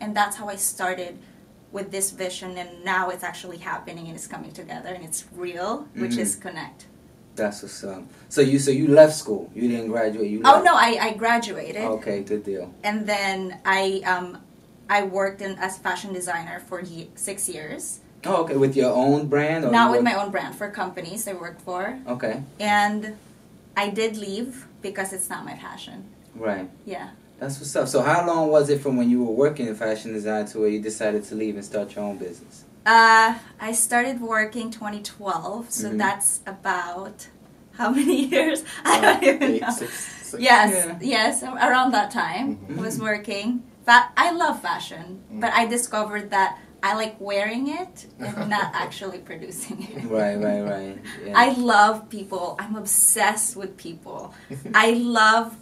and 0.00 0.16
that's 0.16 0.36
how 0.36 0.48
I 0.48 0.56
started 0.56 1.18
with 1.72 1.90
this 1.92 2.10
vision, 2.10 2.56
and 2.58 2.84
now 2.84 3.10
it's 3.10 3.22
actually 3.24 3.58
happening 3.58 4.06
and 4.08 4.14
it's 4.16 4.26
coming 4.26 4.50
together 4.52 4.88
and 4.90 5.04
it's 5.04 5.24
real, 5.36 5.86
which 5.94 6.12
Mhm. 6.12 6.18
is 6.18 6.34
connect. 6.36 6.86
That's 7.36 7.62
what's 7.62 7.84
up. 7.84 8.02
So 8.28 8.40
you 8.40 8.58
so 8.58 8.70
you 8.72 8.88
left 8.88 9.14
school. 9.14 9.50
You 9.54 9.68
didn't 9.68 9.88
graduate. 9.88 10.28
You 10.30 10.42
Oh 10.44 10.52
left. 10.54 10.64
no, 10.64 10.74
I, 10.74 10.98
I 11.00 11.10
graduated 11.14 11.82
Okay, 11.82 12.22
good 12.22 12.44
deal. 12.44 12.70
and 12.82 13.06
then 13.06 13.58
I 13.64 14.02
um 14.04 14.38
I 14.90 15.04
worked 15.04 15.40
in 15.40 15.52
as 15.58 15.78
fashion 15.78 16.12
designer 16.12 16.60
for 16.68 16.80
ye- 16.80 17.10
six 17.14 17.48
years. 17.48 18.00
Oh, 18.26 18.42
okay. 18.42 18.56
With 18.56 18.76
your 18.76 18.92
own 18.92 19.28
brand? 19.28 19.64
Or 19.64 19.70
Not 19.70 19.90
with 19.92 20.00
work- 20.02 20.04
my 20.10 20.14
own 20.20 20.30
brand 20.30 20.54
for 20.56 20.68
companies 20.68 21.26
I 21.28 21.34
worked 21.34 21.62
for, 21.62 21.98
Okay. 22.08 22.42
and 22.58 23.14
I 23.80 23.88
did 23.88 24.16
leave 24.18 24.66
because 24.82 25.12
it's 25.14 25.30
not 25.30 25.42
my 25.50 25.54
passion. 25.54 25.98
Right. 26.34 26.68
Yeah. 26.84 27.08
That's 27.38 27.58
what's 27.58 27.74
up. 27.74 27.88
So 27.88 28.02
how 28.02 28.26
long 28.26 28.50
was 28.50 28.68
it 28.68 28.82
from 28.82 28.98
when 28.98 29.08
you 29.08 29.24
were 29.24 29.32
working 29.32 29.66
in 29.68 29.74
fashion 29.74 30.12
design 30.12 30.44
to 30.50 30.58
where 30.60 30.68
you 30.68 30.80
decided 30.82 31.24
to 31.30 31.34
leave 31.34 31.54
and 31.54 31.64
start 31.64 31.94
your 31.96 32.04
own 32.04 32.18
business? 32.18 32.64
Uh, 32.84 33.34
I 33.58 33.72
started 33.72 34.20
working 34.20 34.70
2012, 34.70 35.70
so 35.70 35.88
Mhm. 35.88 35.96
that's 35.98 36.40
about 36.46 37.28
how 37.78 37.88
many 37.98 38.26
years? 38.26 38.58
I 38.84 39.00
don't 39.00 39.22
even 39.22 39.42
Eight, 39.54 39.62
know. 39.62 39.70
six, 39.70 39.92
six. 40.30 40.42
Yes, 40.42 40.70
Yeah. 40.74 40.98
yes, 41.00 41.42
around 41.42 41.90
that 41.92 42.10
time 42.10 42.46
Mhm. 42.68 42.78
I 42.78 42.80
was 42.82 43.00
working. 43.00 43.48
But 43.86 44.02
I 44.24 44.30
love 44.42 44.60
fashion, 44.60 45.04
but 45.42 45.50
I 45.60 45.64
discovered 45.76 46.26
that 46.36 46.58
I 46.82 46.94
like 46.94 47.20
wearing 47.20 47.68
it 47.68 48.06
and 48.18 48.48
not 48.56 48.72
actually 48.74 49.18
producing 49.18 49.82
it. 49.82 50.04
Right, 50.04 50.36
right, 50.36 50.62
right. 50.62 50.98
Yeah. 51.26 51.32
I 51.36 51.52
love 51.52 52.08
people. 52.08 52.56
I'm 52.58 52.76
obsessed 52.76 53.56
with 53.56 53.76
people. 53.76 54.34
I 54.74 54.92
love 54.92 55.56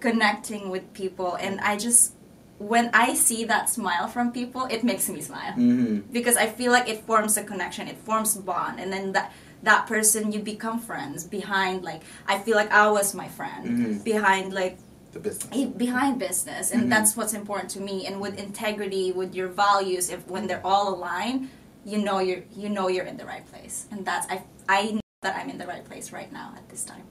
connecting 0.00 0.70
with 0.70 0.92
people, 0.94 1.34
and 1.34 1.60
I 1.60 1.76
just 1.76 2.12
when 2.58 2.90
I 2.92 3.14
see 3.14 3.44
that 3.44 3.70
smile 3.70 4.08
from 4.08 4.32
people, 4.32 4.66
it 4.70 4.82
makes 4.82 5.08
me 5.08 5.20
smile 5.20 5.52
hmm 5.52 6.00
because 6.10 6.36
I 6.36 6.46
feel 6.46 6.72
like 6.72 6.88
it 6.88 7.04
forms 7.04 7.36
a 7.36 7.44
connection, 7.44 7.86
it 7.86 7.98
forms 7.98 8.34
a 8.36 8.40
bond, 8.42 8.80
and 8.80 8.92
then 8.92 9.12
that 9.12 9.32
that 9.62 9.86
person 9.86 10.32
you 10.32 10.40
become 10.40 10.78
friends 10.80 11.24
behind. 11.24 11.82
Like 11.82 12.02
I 12.26 12.38
feel 12.38 12.56
like 12.56 12.70
I 12.72 12.90
was 12.90 13.14
my 13.14 13.28
friend 13.28 13.66
Mhm. 13.78 14.04
behind 14.04 14.52
like 14.52 14.78
The 15.12 15.20
business. 15.20 15.48
eh, 15.52 15.66
behind 15.66 16.18
business, 16.18 16.70
and 16.70 16.82
Mhm. 16.84 16.90
that's 16.90 17.16
what's 17.16 17.32
important 17.32 17.70
to 17.76 17.80
me. 17.80 18.06
And 18.06 18.20
with 18.20 18.38
integrity, 18.38 19.10
with 19.12 19.34
your 19.34 19.48
values, 19.48 20.10
if 20.10 20.26
when 20.28 20.46
they're 20.48 20.64
all 20.64 20.94
aligned, 20.94 21.48
you 21.84 21.98
know 21.98 22.18
you're 22.18 22.42
you 22.54 22.68
know 22.68 22.88
you're 22.88 23.06
in 23.06 23.16
the 23.16 23.24
right 23.24 23.46
place, 23.52 23.86
and 23.90 24.04
that's 24.04 24.26
I 24.30 24.42
I 24.68 24.80
know 24.92 25.00
that 25.22 25.34
I'm 25.36 25.48
in 25.48 25.58
the 25.58 25.66
right 25.66 25.84
place 25.84 26.12
right 26.12 26.30
now 26.30 26.52
at 26.56 26.68
this 26.68 26.84
time. 26.84 27.04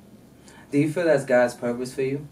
Do 0.72 0.78
you 0.78 0.92
feel 0.92 1.06
that's 1.06 1.26
God's 1.26 1.56
purpose 1.56 1.94
for 1.94 2.04
you? 2.04 2.28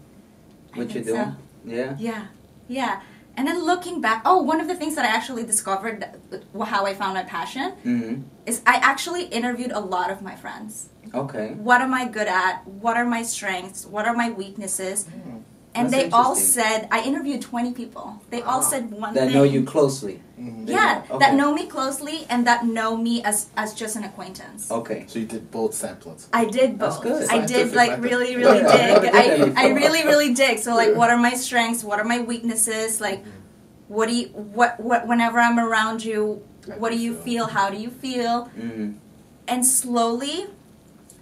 What 0.74 0.90
you're 0.94 1.02
think 1.02 1.06
so. 1.06 1.14
doing? 1.14 1.36
Yeah. 1.64 1.96
Yeah, 1.98 2.22
yeah. 2.68 3.00
And 3.38 3.46
then 3.46 3.62
looking 3.64 4.00
back, 4.00 4.22
oh, 4.24 4.40
one 4.42 4.60
of 4.62 4.68
the 4.68 4.74
things 4.74 4.94
that 4.94 5.04
I 5.04 5.08
actually 5.08 5.44
discovered, 5.44 6.00
that- 6.30 6.44
how 6.66 6.86
I 6.86 6.94
found 6.94 7.14
my 7.14 7.22
passion, 7.24 7.72
hmm 7.82 8.14
is 8.46 8.62
I 8.66 8.76
actually 8.76 9.24
interviewed 9.24 9.72
a 9.72 9.80
lot 9.80 10.10
of 10.10 10.22
my 10.22 10.36
friends. 10.36 10.88
Okay. 11.12 11.48
What 11.54 11.80
am 11.82 11.92
I 11.92 12.04
good 12.06 12.28
at? 12.28 12.66
What 12.66 12.96
are 12.96 13.04
my 13.04 13.22
strengths? 13.22 13.84
What 13.84 14.06
are 14.06 14.14
my 14.14 14.30
weaknesses? 14.30 15.04
Mm. 15.04 15.35
And 15.76 15.90
That's 15.92 16.04
they 16.04 16.10
all 16.10 16.34
said, 16.34 16.88
I 16.90 17.02
interviewed 17.02 17.42
20 17.42 17.72
people. 17.72 18.22
They 18.30 18.40
all 18.42 18.60
Wow. 18.60 18.66
said 18.70 18.90
one 18.90 19.12
thing. 19.12 19.14
That 19.14 19.26
thing. 19.26 19.34
know 19.34 19.42
you 19.42 19.62
closely. 19.64 20.22
Mhm. 20.40 20.68
Yeah, 20.68 21.02
Okay. 21.10 21.18
that 21.18 21.34
know 21.34 21.52
me 21.54 21.66
closely 21.66 22.26
and 22.30 22.46
that 22.46 22.64
know 22.64 22.96
me 22.96 23.22
as, 23.22 23.46
as 23.56 23.74
just 23.74 23.94
an 23.96 24.04
acquaintance. 24.04 24.70
Okay. 24.70 25.04
So 25.06 25.18
you 25.18 25.26
did 25.26 25.50
both 25.50 25.72
samplings. 25.72 26.26
I 26.32 26.44
did 26.46 26.78
That's 26.78 26.96
both. 26.96 27.02
good. 27.04 27.28
I 27.30 27.44
did 27.44 27.74
like 27.74 27.90
method. 28.00 28.04
really, 28.04 28.36
really 28.42 28.60
dig. 28.60 29.10
I, 29.14 29.52
I 29.56 29.66
really, 29.68 30.02
really 30.04 30.32
dig. 30.34 30.58
So 30.60 30.74
like, 30.74 30.94
what 30.96 31.10
are 31.10 31.18
my 31.18 31.34
strengths? 31.34 31.84
What 31.84 31.98
are 32.00 32.04
my 32.04 32.20
weaknesses? 32.20 33.00
Like, 33.00 33.22
what 33.88 34.08
do 34.08 34.14
you 34.16 34.28
what 34.28 34.80
what 34.80 35.06
whenever 35.06 35.38
I'm 35.38 35.58
around 35.58 36.04
you, 36.04 36.42
How 36.68 36.74
what 36.76 36.90
do 36.90 36.96
do 36.96 37.02
you 37.02 37.12
you 37.12 37.18
feel? 37.18 37.46
feel? 37.46 37.54
How 37.58 37.70
do 37.70 37.76
you 37.76 37.90
feel? 37.90 38.44
hmm 38.46 38.92
And 39.46 39.64
slowly, 39.64 40.46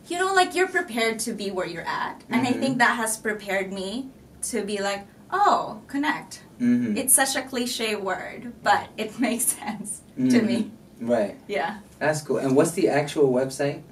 you 0.09 0.19
know, 0.19 0.33
like 0.33 0.55
you're 0.55 0.69
prepared 0.69 1.19
to 1.27 1.33
be 1.33 1.51
where 1.51 1.67
you're 1.67 1.87
at, 2.05 2.23
and 2.31 2.47
I 2.47 2.53
Mhm. 2.53 2.61
think 2.61 2.79
that 2.79 2.97
has 2.97 3.17
prepared 3.19 3.73
me 3.73 4.09
to 4.51 4.63
be 4.65 4.79
like, 4.81 5.07
oh, 5.31 5.81
connect. 5.89 6.43
hmm 6.59 6.97
It's 6.97 7.15
such 7.15 7.37
a 7.37 7.43
cliche 7.43 7.97
word, 7.97 8.53
but 8.63 8.89
it 8.97 9.19
makes 9.27 9.47
sense 9.47 10.01
to 10.17 10.23
Mhm. 10.41 10.47
me. 10.47 10.71
Right. 11.01 11.37
Yeah. 11.49 11.79
That's 11.99 12.23
cool. 12.23 12.39
And 12.39 12.55
what's 12.57 12.73
the 12.73 12.89
actual 12.89 13.33
website? 13.33 13.83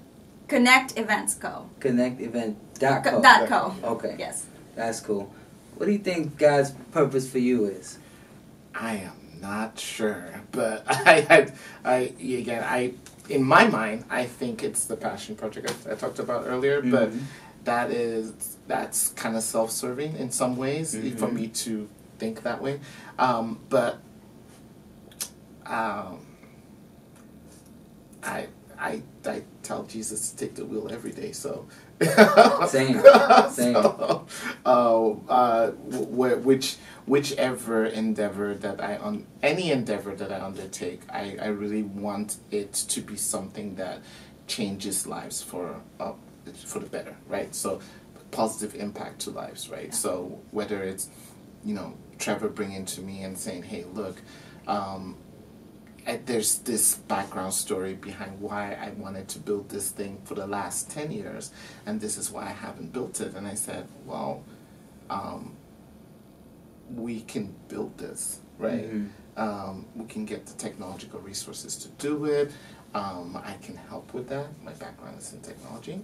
Connect 0.49 0.99
Events 0.99 1.35
Co. 1.35 1.67
Connectevent.co. 1.81 3.01
Co- 3.11 3.23
dot 3.23 3.49
co. 3.49 3.75
Okay. 3.85 4.17
Yes. 4.19 4.47
That's 4.77 5.01
cool. 5.01 5.33
What 5.77 5.87
do 5.87 5.93
you 5.93 5.99
think 5.99 6.39
God's 6.39 6.71
purpose 6.93 7.29
for 7.29 7.39
you 7.39 7.65
is? 7.67 7.99
I 8.75 8.97
am 8.97 9.41
not 9.41 9.79
sure, 9.79 10.43
but 10.53 10.85
I, 10.89 11.27
I, 11.85 11.91
I 11.91 11.97
again, 12.21 12.63
I, 12.65 12.93
in 13.29 13.43
my 13.43 13.67
mind, 13.67 14.05
I 14.11 14.27
think 14.27 14.63
it's 14.63 14.85
the 14.87 14.97
passion 14.97 15.35
project 15.37 15.73
I, 15.89 15.93
I 15.93 15.95
talked 15.97 16.19
about 16.19 16.47
earlier, 16.47 16.81
but 16.83 17.11
Mhm. 17.11 17.23
That 17.65 17.91
is 17.91 18.57
that's 18.67 19.11
kind 19.11 19.37
of 19.37 19.43
self-serving 19.43 20.17
in 20.17 20.31
some 20.31 20.57
ways 20.57 20.95
for 20.95 21.01
Mhm. 21.29 21.33
me 21.33 21.49
to 21.49 21.89
think 22.19 22.43
that 22.43 22.61
way, 22.63 22.81
um, 23.19 23.59
but 23.69 23.99
um, 25.67 26.19
I, 28.23 28.47
I, 28.79 29.03
I 29.27 29.43
tell 29.63 29.85
Jesus 29.85 30.31
to 30.31 30.37
take 30.37 30.55
the 30.55 30.65
wheel 30.65 30.89
every 30.91 31.13
day, 31.13 31.33
so. 31.33 31.67
Same. 32.69 33.01
Same. 33.51 33.75
So, 33.75 34.27
uh, 34.67 35.11
uh, 35.29 35.71
wh- 35.71 36.45
which 36.45 36.77
whichever 37.07 37.85
endeavor 37.87 38.55
that 38.55 38.83
I 38.83 38.97
on 38.97 39.25
any 39.43 39.71
endeavor 39.71 40.15
that 40.17 40.33
I 40.33 40.41
undertake, 40.45 41.03
I, 41.11 41.37
I 41.41 41.47
really 41.49 41.83
want 41.85 42.39
it 42.51 42.73
to 42.73 43.01
be 43.03 43.17
something 43.17 43.77
that 43.77 44.01
changes 44.49 45.07
lives 45.07 45.43
for 45.43 45.77
uh, 46.01 46.13
for 46.65 46.79
the 46.81 46.87
better, 46.87 47.17
right? 47.29 47.55
So 47.55 47.81
positive 48.31 48.75
impact 48.75 49.21
to 49.21 49.31
lives, 49.31 49.69
right? 49.69 49.95
So 49.95 50.41
whether 50.51 50.83
it's 50.83 51.09
you 51.65 51.75
know 51.75 51.95
Trevor 52.19 52.49
bringing 52.49 52.85
to 52.87 53.01
me 53.01 53.23
and 53.23 53.37
saying, 53.37 53.65
hey, 53.65 53.85
look. 53.93 54.21
Um, 54.67 55.17
and 56.05 56.27
there's 56.27 56.59
this 56.59 56.97
background 56.97 57.55
story 57.55 57.95
behind 57.95 58.41
why 58.41 58.73
I 58.75 58.91
wanted 58.91 59.29
to 59.29 59.39
build 59.39 59.69
this 59.69 59.91
thing 59.91 60.21
for 60.25 60.35
the 60.35 60.47
last 60.49 60.91
10 60.91 61.13
years, 61.13 61.53
and 61.87 62.01
this 62.01 62.17
is 62.19 62.29
why 62.31 62.43
I 62.47 62.51
haven't 62.51 62.93
built 62.93 63.21
it. 63.21 63.35
And 63.37 63.47
I 63.47 63.55
said, 63.55 63.87
well, 64.05 64.43
um, 65.09 65.55
we 66.93 67.21
can 67.21 67.55
build 67.69 67.99
this, 67.99 68.41
right? 68.59 68.93
Mhm. 68.93 69.09
Um, 69.37 69.87
we 69.95 70.07
can 70.07 70.25
get 70.25 70.47
the 70.47 70.55
technological 70.55 71.21
resources 71.21 71.77
to 71.77 71.89
do 71.89 72.25
it. 72.25 72.51
Um, 72.95 73.41
I 73.43 73.55
can 73.63 73.77
help 73.77 74.13
with 74.13 74.29
that. 74.29 74.49
My 74.63 74.73
background 74.73 75.19
is 75.21 75.33
in 75.33 75.41
technology. 75.41 76.03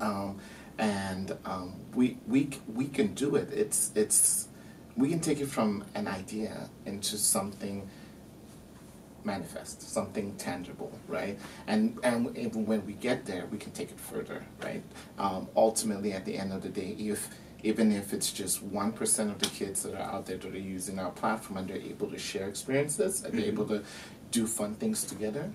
Um, 0.00 0.38
and 0.78 1.36
um, 1.44 1.74
we, 1.94 2.18
we, 2.26 2.50
we 2.72 2.86
can 2.86 3.14
do 3.14 3.36
it. 3.36 3.52
It's, 3.52 3.92
it's, 3.94 4.48
we 4.96 5.08
can 5.08 5.20
take 5.20 5.40
it 5.40 5.46
from 5.46 5.84
an 5.94 6.08
idea 6.08 6.68
into 6.86 7.16
something 7.16 7.88
manifest, 9.24 9.82
something 9.82 10.34
tangible, 10.36 10.92
right? 11.08 11.38
And 11.66 11.98
and 12.02 12.36
even 12.36 12.66
when 12.66 12.84
we 12.86 12.92
get 12.94 13.24
there, 13.26 13.46
we 13.50 13.58
can 13.58 13.72
take 13.72 13.90
it 13.90 13.98
further, 13.98 14.44
right? 14.62 14.82
Um, 15.18 15.48
ultimately, 15.56 16.12
at 16.12 16.24
the 16.24 16.36
end 16.36 16.52
of 16.52 16.62
the 16.62 16.68
day, 16.68 16.94
if 16.98 17.28
even 17.62 17.92
if 17.92 18.12
it's 18.12 18.32
just 18.32 18.62
one 18.62 18.92
percent 18.92 19.30
of 19.30 19.38
the 19.38 19.48
kids 19.48 19.82
that 19.82 19.94
are 19.94 20.02
out 20.14 20.26
there 20.26 20.36
that 20.36 20.54
are 20.54 20.58
using 20.58 20.98
our 20.98 21.10
platform 21.10 21.58
and 21.58 21.68
they're 21.68 21.76
able 21.76 22.10
to 22.10 22.18
share 22.18 22.48
experiences 22.48 23.24
and 23.24 23.34
they're 23.38 23.46
able 23.46 23.66
to 23.66 23.82
do 24.30 24.46
fun 24.46 24.74
things 24.74 25.04
together, 25.04 25.50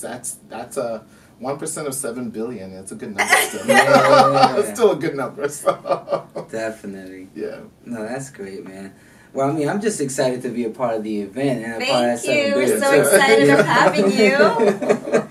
that's 0.00 0.38
that's 0.48 0.76
a 0.76 1.04
one 1.38 1.58
percent 1.58 1.86
of 1.86 1.94
seven 1.94 2.30
billion. 2.30 2.72
It's 2.72 2.92
a 2.92 2.94
good 2.94 3.14
number 3.16 3.34
still. 3.36 3.66
Yeah. 3.68 4.56
it's 4.58 4.70
still 4.70 4.92
a 4.92 4.96
good 4.96 5.14
number. 5.16 5.48
So 5.56 6.26
Definitely. 6.50 7.28
yeah. 7.34 7.58
No, 7.84 8.02
that's 8.06 8.30
great, 8.30 8.64
man. 8.66 8.94
Well, 9.32 9.50
I 9.50 9.52
mean, 9.52 9.68
I'm 9.68 9.82
just 9.82 10.00
excited 10.00 10.40
to 10.42 10.48
be 10.48 10.64
a 10.64 10.70
part 10.70 10.94
of 10.96 11.02
the 11.04 11.20
event 11.20 11.62
and 11.64 11.82
a 11.82 11.86
part 11.86 12.04
of 12.04 12.06
that 12.06 12.20
Thank 12.20 12.20
seven 12.20 12.38
you. 12.50 12.54
We're 12.54 12.60
billion, 12.64 12.80
so 12.80 12.90
too. 12.90 13.00
excited 13.00 13.50
of 13.50 13.66
having 13.66 14.04
you. 14.12 14.36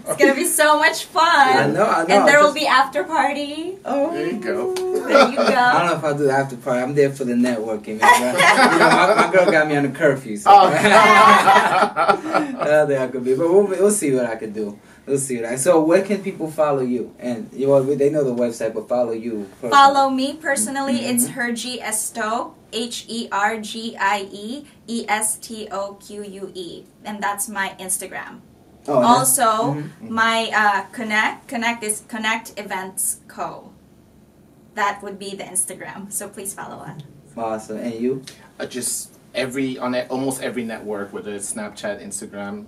It's 0.07 0.15
gonna 0.21 0.35
be 0.35 0.45
so 0.45 0.77
much 0.77 1.05
fun. 1.05 1.23
I 1.25 1.65
know, 1.67 1.83
I 1.85 2.03
know. 2.05 2.15
And 2.15 2.27
there 2.27 2.37
I 2.37 2.41
will 2.41 2.49
just- 2.49 2.55
be 2.55 2.67
after 2.67 3.03
party. 3.03 3.79
Oh, 3.83 4.11
There 4.13 4.27
you 4.27 4.33
go. 4.39 4.73
There 4.75 5.29
you 5.31 5.35
go. 5.37 5.43
I 5.43 5.79
don't 5.79 5.87
know 5.87 5.97
if 5.97 6.03
I'll 6.03 6.17
do 6.17 6.25
the 6.25 6.31
after 6.33 6.55
party. 6.57 6.81
I'm 6.83 6.93
there 6.93 7.11
for 7.11 7.23
the 7.23 7.33
networking, 7.33 7.99
man. 7.99 8.33
you 8.35 8.39
know, 8.79 8.89
my, 8.89 9.25
my 9.27 9.31
girl 9.33 9.49
got 9.51 9.67
me 9.67 9.75
on 9.75 9.83
the 9.83 9.89
curfew, 9.89 10.37
so 10.37 10.51
Oh. 10.51 10.67
I 10.67 12.63
don't 12.65 12.87
think 12.87 12.99
I 12.99 13.07
could 13.07 13.23
be. 13.23 13.35
But 13.35 13.49
we'll, 13.49 13.65
we'll 13.67 13.91
see 13.91 14.13
what 14.13 14.25
I 14.25 14.35
can 14.35 14.51
do. 14.53 14.77
We'll 15.05 15.17
see 15.19 15.35
what 15.37 15.45
I. 15.45 15.55
So, 15.55 15.83
where 15.83 16.01
can 16.01 16.23
people 16.23 16.49
follow 16.49 16.81
you? 16.81 17.13
And 17.19 17.49
you 17.53 17.67
know, 17.67 17.83
they 17.83 18.09
know 18.09 18.23
the 18.23 18.33
website, 18.33 18.73
but 18.73 18.87
follow 18.89 19.11
you. 19.11 19.47
personally. 19.61 19.71
Follow 19.71 20.09
me 20.09 20.33
personally. 20.33 20.99
Mhm. 20.99 21.13
It's 21.13 21.27
Hergie 21.29 21.79
Estoque. 21.81 22.53
H 22.73 23.05
E 23.07 23.29
R 23.31 23.57
G 23.59 23.95
I 23.97 24.27
E 24.31 24.65
E 24.87 25.05
S 25.07 25.37
T 25.37 25.67
O 25.71 25.93
Q 25.93 26.23
U 26.23 26.51
E, 26.53 26.83
and 27.05 27.23
that's 27.23 27.47
my 27.47 27.73
Instagram. 27.79 28.41
Oh, 28.87 28.99
that's- 28.99 29.39
also, 29.39 29.75
mhm. 29.75 30.09
my 30.09 30.51
uh, 30.53 30.81
connect 30.91 31.47
connect 31.47 31.83
is 31.83 32.03
Connect 32.09 32.51
Events 32.59 33.21
Co. 33.29 33.71
That 34.73 35.01
would 35.01 35.17
be 35.17 35.35
the 35.35 35.43
Instagram. 35.45 36.11
So 36.11 36.27
please 36.27 36.53
follow 36.53 36.83
it. 36.83 37.03
Awesome. 37.37 37.77
And 37.77 37.93
you? 37.93 38.23
uh, 38.59 38.65
just 38.65 39.11
every 39.33 39.77
on 39.77 39.95
it, 39.95 40.09
almost 40.11 40.41
every 40.41 40.63
network, 40.65 41.13
whether 41.13 41.33
it's 41.33 41.53
Snapchat, 41.53 42.03
Instagram, 42.05 42.65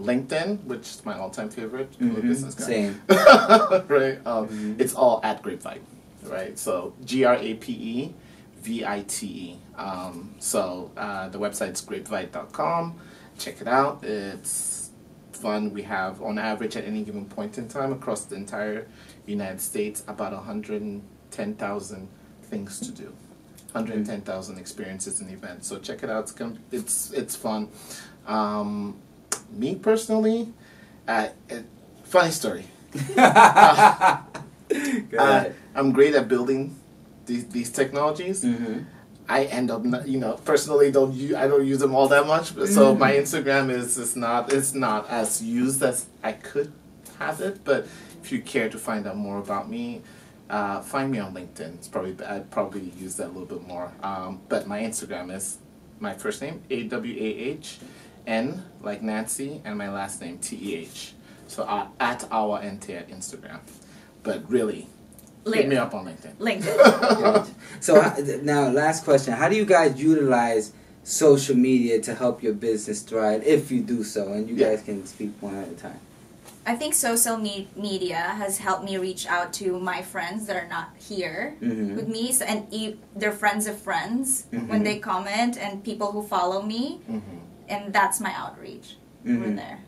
LinkedIn, 0.00 0.64
which 0.64 0.80
is 0.82 1.04
my 1.04 1.18
all-time 1.18 1.50
favorite. 1.50 1.90
I'm 2.00 2.16
a 2.16 2.18
Mhm. 2.20 2.22
business 2.22 2.54
guy. 2.54 2.64
Same. 2.66 3.02
right? 3.08 4.18
Um, 4.26 4.48
Mhm. 4.48 4.80
It's 4.80 4.94
all 4.94 5.20
at 5.24 5.42
Grapevite, 5.42 5.82
right? 6.24 6.58
So 6.58 6.94
G 7.04 7.24
R 7.24 7.34
A 7.36 7.54
P 7.54 7.72
E 7.72 8.14
V 8.62 8.84
I 8.84 9.02
T 9.06 9.26
E. 9.26 9.58
Um, 9.76 10.34
so 10.38 10.90
uh, 10.96 11.28
the 11.28 11.38
website's 11.38 11.80
grapevite.com. 11.82 12.94
Check 13.38 13.60
it 13.60 13.68
out. 13.68 14.02
It's 14.04 14.90
fun. 15.32 15.72
We 15.72 15.82
have, 15.82 16.20
on 16.22 16.38
average, 16.38 16.76
at 16.76 16.84
any 16.84 17.02
given 17.04 17.24
point 17.26 17.58
in 17.58 17.68
time 17.68 17.92
across 17.92 18.24
the 18.24 18.34
entire 18.34 18.86
United 19.26 19.60
States, 19.60 20.02
about 20.08 20.32
110,000 20.32 22.08
things 22.42 22.80
to 22.80 22.90
do. 22.92 23.12
110,000 23.72 24.58
experiences 24.58 25.20
and 25.20 25.30
events. 25.30 25.68
So 25.68 25.78
check 25.78 26.02
it 26.02 26.10
out. 26.10 26.24
It's 26.24 26.34
it's 26.72 27.12
it's 27.12 27.36
fun. 27.36 27.68
Um, 28.26 28.96
me 29.50 29.74
personally, 29.76 30.52
uh, 31.06 31.28
it, 31.48 31.64
funny 32.04 32.30
story. 32.30 32.64
Uh. 35.18 35.44
I'm 35.74 35.92
great 35.92 36.14
at 36.14 36.28
building 36.28 36.76
these 37.26 37.46
these 37.46 37.70
technologies. 37.70 38.44
Mhm. 38.44 38.84
I 39.30 39.44
end 39.44 39.70
up, 39.70 39.84
not, 39.84 40.08
you 40.08 40.18
know, 40.18 40.34
personally 40.44 40.90
don't 40.90 41.12
use, 41.12 41.34
I 41.34 41.46
don't 41.48 41.66
use 41.66 41.78
them 41.80 41.94
all 41.94 42.08
that 42.08 42.26
much. 42.26 42.54
but 42.56 42.68
So 42.68 42.94
my 42.94 43.12
Instagram 43.12 43.70
is 43.70 43.96
is 43.98 44.16
not 44.16 44.52
it's 44.52 44.74
not 44.74 45.08
as 45.08 45.42
used 45.42 45.82
as 45.82 46.06
I 46.22 46.32
could 46.32 46.72
have 47.18 47.40
it. 47.40 47.60
But 47.64 47.86
if 48.22 48.32
you 48.32 48.40
care 48.42 48.68
to 48.68 48.78
find 48.78 49.06
out 49.06 49.16
more 49.16 49.38
about 49.38 49.68
me, 49.70 50.02
uh, 50.50 50.80
find 50.80 51.10
me 51.10 51.18
on 51.18 51.34
LinkedIn. 51.34 51.74
It's 51.74 51.88
probably 51.88 52.16
I'd 52.24 52.50
probably 52.50 52.92
use 52.98 53.14
that 53.16 53.26
a 53.26 53.32
little 53.32 53.46
bit 53.46 53.66
more. 53.66 53.92
Um, 54.02 54.40
but 54.48 54.66
my 54.66 54.80
Instagram 54.82 55.34
is 55.34 55.58
my 56.00 56.14
first 56.14 56.40
name 56.42 56.62
A 56.70 56.84
W 56.84 57.14
A 57.14 57.28
H 57.58 57.78
N 58.28 58.62
like 58.82 59.02
Nancy 59.02 59.60
and 59.64 59.76
my 59.78 59.90
last 59.90 60.20
name 60.20 60.38
T 60.38 60.56
E 60.62 60.74
H. 60.76 61.14
So 61.48 61.62
uh, 61.64 61.86
at 61.98 62.28
our 62.30 62.62
NT 62.62 62.90
at 62.90 63.08
Instagram. 63.10 63.60
But 64.22 64.48
really, 64.50 64.86
hit 65.46 65.66
me 65.68 65.76
up 65.76 65.94
on 65.94 66.04
LinkedIn. 66.06 66.36
LinkedIn. 66.36 67.48
So 67.80 68.00
how- 68.00 68.16
now, 68.42 68.68
last 68.68 69.04
question: 69.04 69.32
How 69.34 69.48
do 69.48 69.56
you 69.56 69.64
guys 69.64 70.00
utilize 70.00 70.72
social 71.04 71.56
media 71.56 72.00
to 72.02 72.14
help 72.14 72.42
your 72.42 72.52
business 72.52 73.00
thrive, 73.02 73.42
if 73.46 73.70
you 73.70 73.80
do 73.80 74.04
so? 74.04 74.32
And 74.32 74.48
you 74.48 74.54
Yeah. 74.56 74.68
guys 74.74 74.82
can 74.82 75.06
speak 75.06 75.32
one 75.40 75.56
at 75.56 75.68
a 75.68 75.74
time. 75.74 76.00
I 76.66 76.76
think 76.76 76.92
social 76.92 77.38
me- 77.38 77.68
media 77.76 78.16
has 78.36 78.58
helped 78.58 78.84
me 78.84 78.98
reach 78.98 79.26
out 79.26 79.54
to 79.54 79.80
my 79.80 80.02
friends 80.02 80.44
that 80.48 80.56
are 80.56 80.68
not 80.68 80.88
here 80.98 81.54
Mhm. 81.62 81.96
with 81.96 82.08
me, 82.08 82.30
so, 82.32 82.44
and 82.44 82.66
e- 82.70 82.96
they're 83.16 83.32
friends 83.44 83.66
of 83.66 83.78
friends 83.80 84.44
Mhm. 84.52 84.68
when 84.68 84.82
they 84.82 84.98
comment, 84.98 85.56
and 85.56 85.82
people 85.82 86.12
who 86.12 86.20
follow 86.36 86.60
me, 86.60 87.00
Mm-hmm. 87.08 87.38
And 87.68 87.92
that's 87.92 88.20
my 88.20 88.32
outreach. 88.34 88.96
Over 89.26 89.46
Mhm. 89.46 89.56
there, 89.56 89.78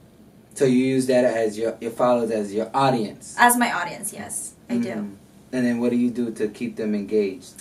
So 0.54 0.64
you 0.66 0.84
use 0.96 1.06
that 1.06 1.24
as 1.24 1.56
your 1.56 1.76
your 1.80 1.92
followers 1.92 2.30
as 2.30 2.52
your 2.52 2.68
audience. 2.74 3.34
as 3.38 3.56
my 3.56 3.72
audience, 3.72 4.12
yes, 4.12 4.54
I 4.68 4.76
do. 4.76 4.88
Mhm. 4.90 5.14
And 5.52 5.66
then 5.66 5.80
what 5.80 5.90
do 5.90 5.96
you 5.96 6.10
do 6.10 6.30
to 6.32 6.48
keep 6.48 6.76
them 6.76 6.94
engaged? 6.94 7.54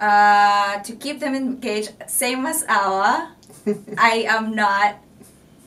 Uh, 0.00 0.78
to 0.82 0.92
keep 0.96 1.20
them 1.20 1.34
engaged, 1.34 1.92
same 2.08 2.44
as 2.46 2.64
Awa, 2.68 3.30
I 3.98 4.24
am 4.28 4.54
not 4.54 4.96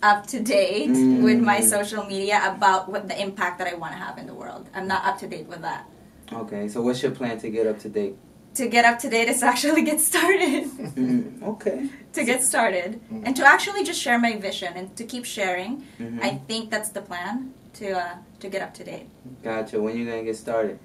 up 0.03 0.27
to 0.27 0.39
date 0.39 0.89
Mm. 0.91 1.23
with 1.23 1.39
my 1.41 1.59
social 1.61 2.03
media 2.05 2.37
about 2.53 2.87
what 2.91 3.07
the 3.07 3.19
impact 3.19 3.57
that 3.59 3.67
I 3.67 3.75
want 3.75 3.93
to 3.93 3.97
have 3.97 4.17
in 4.19 4.27
the 4.27 4.33
world. 4.35 4.67
I'm 4.75 4.87
not 4.87 5.05
up 5.05 5.17
to 5.19 5.27
date 5.27 5.47
with 5.47 5.61
that. 5.61 5.85
Okay, 6.31 6.67
so 6.67 6.81
what's 6.81 7.01
your 7.01 7.11
plan 7.11 7.39
to 7.39 7.49
get 7.49 7.65
up 7.65 7.79
to 7.79 7.89
date? 7.89 8.15
To 8.57 8.67
get 8.67 8.85
up 8.85 8.97
to 8.99 9.09
date 9.09 9.27
is 9.29 9.39
to 9.41 9.45
actually 9.45 9.83
get 9.83 9.99
started. 9.99 10.63
Mm, 10.97 11.43
okay. 11.43 11.89
to 12.13 12.23
get 12.23 12.41
started 12.43 12.99
and 13.25 13.35
to 13.35 13.43
actually 13.45 13.83
just 13.83 14.01
share 14.01 14.17
my 14.17 14.33
vision 14.37 14.73
and 14.75 14.95
to 14.97 15.03
keep 15.03 15.25
sharing. 15.25 15.83
Mhm. 15.99 16.19
I 16.23 16.29
think 16.47 16.71
that's 16.73 16.89
the 16.89 17.01
plan 17.09 17.35
to 17.79 17.87
uh, 18.03 18.15
to 18.41 18.49
get 18.49 18.61
up 18.65 18.73
to 18.79 18.83
date. 18.83 19.07
Gotcha. 19.43 19.75
When 19.83 19.95
you 19.97 20.03
gonna 20.09 20.23
get 20.23 20.37
started? 20.37 20.79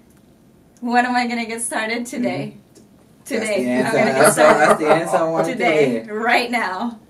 When 0.82 1.06
am 1.06 1.14
I 1.16 1.26
gonna 1.30 1.46
get 1.54 1.62
started 1.62 2.04
today? 2.14 2.42
Today, 3.24 3.58
Mm-hmm. 3.64 3.82
That's 3.82 3.94
the 3.94 4.02
I'm 4.02 4.08
answer. 4.08 4.12
gonna 4.12 4.12
get 4.12 4.20
That's, 4.20 4.36
the, 4.36 4.42
that's 4.42 4.80
the 4.82 4.88
answer 5.00 5.16
I 5.16 5.28
wanted 5.30 5.52
today, 5.56 5.84
to 6.00 6.04
hear. 6.04 6.20
right 6.32 6.50
now. 6.50 7.00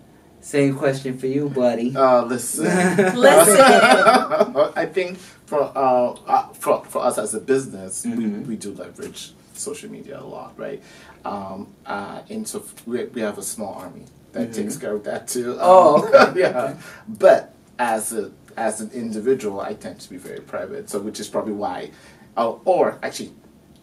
Same 0.41 0.73
question 0.77 1.19
for 1.19 1.27
you, 1.27 1.49
buddy. 1.49 1.89
Uh, 1.97 2.23
listen. 2.35 2.65
Listen. 3.27 3.57
I 4.83 4.87
think 4.97 5.19
for 5.51 5.63
uh, 5.75 6.15
uh 6.35 6.47
for 6.63 6.85
for 6.93 7.01
us 7.09 7.17
as 7.19 7.35
a 7.35 7.41
business, 7.41 8.05
we, 8.07 8.27
we 8.51 8.55
do 8.57 8.71
leverage 8.75 9.33
social 9.63 9.91
media 9.91 10.19
a 10.21 10.25
lot, 10.37 10.53
right? 10.59 10.83
Um, 11.25 11.69
uh, 11.87 12.23
and 12.31 12.47
so 12.47 12.63
we 12.87 13.05
we 13.15 13.21
have 13.23 13.39
a 13.39 13.43
small 13.43 13.75
army 13.75 14.05
that 14.33 14.51
Mhm. 14.51 14.55
takes 14.55 14.77
care 14.77 14.95
of 14.95 15.05
that 15.05 15.29
too. 15.29 15.57
Oh, 15.61 15.97
Um, 15.97 16.15
okay. 16.15 16.41
yeah. 16.45 16.75
But 17.09 17.55
as 17.79 18.13
a 18.13 18.31
as 18.57 18.81
an 18.81 18.91
individual, 18.93 19.61
I 19.61 19.73
tend 19.75 19.99
to 20.01 20.11
be 20.11 20.19
very 20.19 20.41
private, 20.41 20.91
so 20.91 20.99
which 21.01 21.21
is 21.21 21.29
probably 21.29 21.55
why. 21.65 21.91
Oh, 22.37 22.61
or 22.65 22.99
actually, 23.03 23.33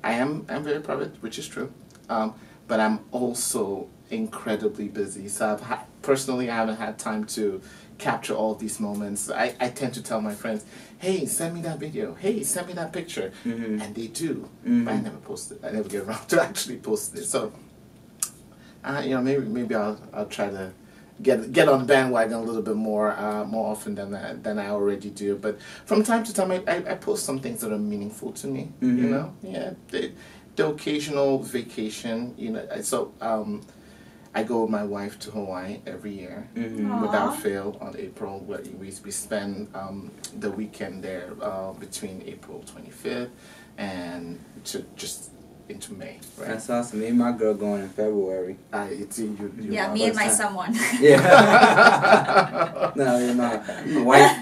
I 0.04 0.14
am 0.14 0.46
I'm 0.50 0.64
very 0.64 0.82
private, 0.82 1.12
which 1.24 1.38
is 1.40 1.48
true. 1.48 1.70
Um, 2.10 2.34
but 2.68 2.80
I'm 2.80 3.00
also 3.12 3.88
incredibly 4.12 4.88
busy. 4.88 5.28
So 5.28 5.54
I've 5.54 5.62
ha- 5.62 5.86
personally 6.02 6.50
I 6.50 6.56
haven't 6.56 6.78
had 6.78 6.98
time 6.98 7.26
to 7.26 7.62
capture 7.98 8.34
all 8.34 8.56
these 8.56 8.80
moments. 8.80 9.30
I, 9.30 9.56
I 9.60 9.70
tend 9.70 9.94
to 9.96 10.02
tell 10.04 10.22
my 10.22 10.34
friends, 10.34 10.66
"Hey, 11.00 11.26
send 11.26 11.54
me 11.56 11.62
that 11.62 11.80
video. 11.80 12.14
Hey, 12.16 12.44
send 12.44 12.68
me 12.68 12.74
that 12.74 12.92
picture," 12.94 13.32
Mhm. 13.46 13.82
and 13.82 13.96
they 13.96 14.08
do. 14.08 14.48
Mhm. 14.66 14.86
But 14.86 14.94
I 14.94 15.00
never 15.02 15.18
post 15.18 15.52
it. 15.52 15.60
I 15.64 15.72
never 15.72 15.90
get 15.90 16.04
around 16.06 16.28
to 16.30 16.42
actually 16.42 16.78
post 16.78 17.16
it. 17.16 17.26
So, 17.26 17.52
uh, 18.84 19.02
you 19.04 19.12
know, 19.12 19.22
maybe 19.22 19.46
maybe 19.46 19.76
I'll 19.76 20.00
I'll 20.14 20.26
try 20.28 20.50
to 20.50 20.72
get 21.22 21.52
get 21.52 21.68
on 21.68 21.80
the 21.80 21.86
bandwagon 21.86 22.34
a 22.36 22.42
little 22.42 22.62
bit 22.62 22.76
more 22.76 23.12
uh, 23.12 23.44
more 23.46 23.70
often 23.72 23.96
than 23.96 24.16
I, 24.16 24.34
than 24.34 24.58
I 24.58 24.70
already 24.70 25.10
do. 25.10 25.36
But 25.36 25.60
from 25.86 26.02
time 26.04 26.24
to 26.24 26.34
time, 26.34 26.52
I, 26.52 26.64
I, 26.68 26.76
I 26.92 26.96
post 26.96 27.26
some 27.26 27.40
things 27.40 27.60
that 27.62 27.72
are 27.74 27.78
meaningful 27.78 28.32
to 28.34 28.48
me. 28.48 28.70
You 28.82 28.88
Mhm. 28.88 29.10
know, 29.10 29.34
yeah, 29.44 29.74
the, 29.90 30.12
the 30.56 30.68
occasional 30.68 31.40
vacation. 31.44 32.34
You 32.38 32.52
know, 32.52 32.66
so 32.82 33.12
um, 33.20 33.62
I 34.36 34.44
go 34.44 34.62
with 34.62 34.70
my 34.70 34.84
wife 34.84 35.18
to 35.20 35.32
Hawaii 35.32 35.80
every 35.88 36.12
year. 36.14 36.48
Mhm. 36.56 37.02
Without 37.02 37.36
fail, 37.38 37.78
on 37.82 37.96
April, 37.98 38.40
where 38.46 38.62
we, 38.80 38.94
we 39.04 39.12
spend 39.12 39.70
um, 39.74 40.12
the 40.40 40.52
weekend 40.52 41.04
there 41.04 41.32
uh, 41.42 41.74
between 41.74 42.22
April 42.26 42.64
25th 42.66 43.30
and 43.78 44.40
to 44.66 44.86
just 44.96 45.32
into 45.68 45.94
May, 45.94 46.20
right? 46.38 46.48
That's 46.50 46.70
awesome. 46.70 47.00
Me 47.00 47.08
and 47.08 47.18
my 47.18 47.32
girl 47.32 47.54
going 47.54 47.84
in 47.84 47.90
February. 47.90 48.58
I, 48.74 48.86
it's 48.86 49.20
you, 49.20 49.36
you 49.60 49.72
Yeah, 49.74 49.88
know, 49.88 49.94
me 49.94 50.06
and 50.06 50.16
my 50.16 50.24
time. 50.26 50.34
someone. 50.34 50.76
Yeah. 51.00 52.92
no, 52.96 53.18
you're 53.20 53.36
not. 53.36 53.64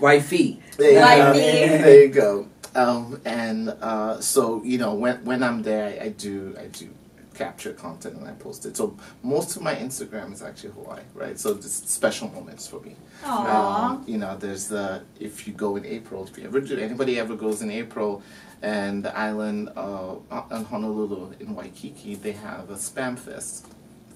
white 0.01 0.21
feet. 0.23 0.61
There 0.77 0.91
you 0.91 0.99
Like 0.99 1.17
go. 1.17 1.33
There 1.33 2.01
you 2.03 2.09
go. 2.09 2.47
Um, 2.75 3.19
and 3.25 3.69
uh, 3.81 4.19
so 4.21 4.61
you 4.63 4.77
know 4.77 4.93
when 4.93 5.23
when 5.25 5.43
I'm 5.43 5.63
there, 5.63 5.85
I, 6.01 6.05
I 6.05 6.09
do 6.09 6.55
I 6.59 6.67
do 6.67 6.89
capture 7.38 7.73
content 7.73 8.15
and 8.17 8.27
I 8.27 8.31
post 8.33 8.65
it. 8.65 8.75
So 8.75 8.97
most 9.23 9.55
of 9.55 9.61
my 9.61 9.75
Instagram 9.75 10.33
is 10.33 10.41
actually 10.41 10.71
Hawaii, 10.71 11.03
right? 11.13 11.39
So 11.39 11.55
just 11.55 11.89
special 11.89 12.29
moments 12.29 12.67
for 12.67 12.79
me. 12.81 12.95
Aww. 13.23 13.49
Um, 13.49 14.03
you 14.07 14.17
know, 14.17 14.35
there's 14.38 14.67
the 14.67 15.03
if 15.19 15.47
you 15.47 15.53
go 15.53 15.75
in 15.75 15.85
April, 15.85 16.25
if 16.27 16.38
you 16.38 16.45
ever 16.45 16.59
do 16.59 16.77
anybody 16.77 17.19
ever 17.19 17.35
goes 17.35 17.61
in 17.61 17.69
April, 17.69 18.23
and 18.61 19.05
the 19.05 19.15
island 19.15 19.69
uh, 19.75 20.15
on 20.31 20.65
Honolulu 20.65 21.33
in 21.39 21.53
Waikiki, 21.53 22.15
they 22.15 22.31
have 22.31 22.69
a 22.69 22.75
spam 22.75 23.17
fest. 23.17 23.67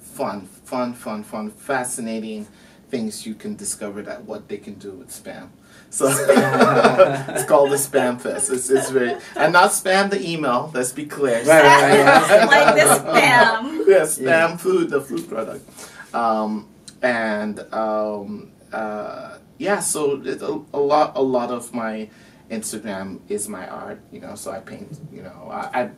Fun, 0.01 0.41
fun, 0.65 0.93
fun, 0.93 1.23
fun, 1.23 1.51
fascinating 1.51 2.47
things 2.91 3.25
you 3.25 3.33
can 3.33 3.55
discover 3.55 4.01
that 4.03 4.25
what 4.25 4.47
they 4.49 4.57
can 4.57 4.75
do 4.75 4.91
with 4.91 5.09
spam. 5.09 5.47
So 5.89 6.07
it's 6.09 7.45
called 7.45 7.71
the 7.71 7.75
Spam 7.77 8.19
Fest. 8.21 8.49
It's, 8.51 8.69
it's 8.69 8.89
very 8.91 9.15
and 9.35 9.53
not 9.53 9.71
spam 9.71 10.09
the 10.09 10.21
email. 10.29 10.71
Let's 10.73 10.93
be 10.93 11.05
clear. 11.05 11.37
Right, 11.43 11.63
right, 11.63 12.05
right. 12.05 12.47
like 12.55 12.75
this 12.75 12.99
spam. 12.99 13.87
yeah, 13.87 14.01
spam 14.01 14.21
Yeah. 14.21 14.57
food, 14.57 14.89
the 14.89 15.01
food 15.01 15.27
product. 15.27 15.67
Um, 16.13 16.67
and 17.01 17.59
um, 17.73 18.51
uh, 18.71 19.37
yeah, 19.57 19.79
so 19.79 20.21
it, 20.23 20.41
a, 20.41 20.61
a 20.73 20.79
lot, 20.79 21.13
a 21.15 21.21
lot 21.21 21.49
of 21.51 21.73
my 21.73 22.09
Instagram 22.49 23.19
is 23.29 23.47
my 23.49 23.67
art. 23.67 23.99
You 24.11 24.21
know, 24.21 24.35
so 24.35 24.51
I 24.51 24.59
paint. 24.59 24.99
You 25.11 25.23
know, 25.23 25.47
I 25.51 25.81
I, 25.81 25.89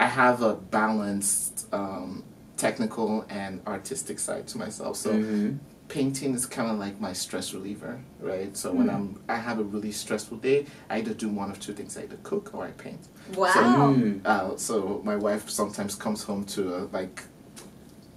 I 0.00 0.06
have 0.06 0.42
a 0.42 0.54
balanced 0.54 1.66
um, 1.72 2.24
technical 2.56 3.26
and 3.28 3.60
artistic 3.66 4.18
side 4.18 4.46
to 4.48 4.58
myself. 4.58 4.96
So 4.96 5.12
Mhm. 5.12 5.58
Painting 5.88 6.34
is 6.34 6.46
kind 6.46 6.70
of 6.70 6.78
like 6.78 7.00
my 7.00 7.12
stress 7.12 7.52
reliever, 7.54 8.00
right? 8.20 8.56
So 8.56 8.72
when 8.72 8.88
I'm 8.90 9.20
I 9.28 9.36
have 9.36 9.58
a 9.58 9.64
really 9.64 9.92
stressful 9.92 10.38
day, 10.38 10.66
I 10.88 10.98
either 10.98 11.14
do 11.14 11.28
one 11.28 11.50
of 11.50 11.58
two 11.58 11.72
things: 11.72 11.96
I 11.96 12.02
either 12.02 12.18
cook 12.22 12.54
or 12.54 12.64
I 12.64 12.70
paint. 12.72 13.08
Wow. 13.34 13.52
Mm. 13.96 14.24
Uh, 14.24 14.56
so 14.56 15.00
my 15.04 15.16
wife 15.16 15.48
sometimes 15.48 15.94
comes 15.94 16.22
home 16.22 16.44
to 16.46 16.76
a 16.76 16.80
like 16.92 17.22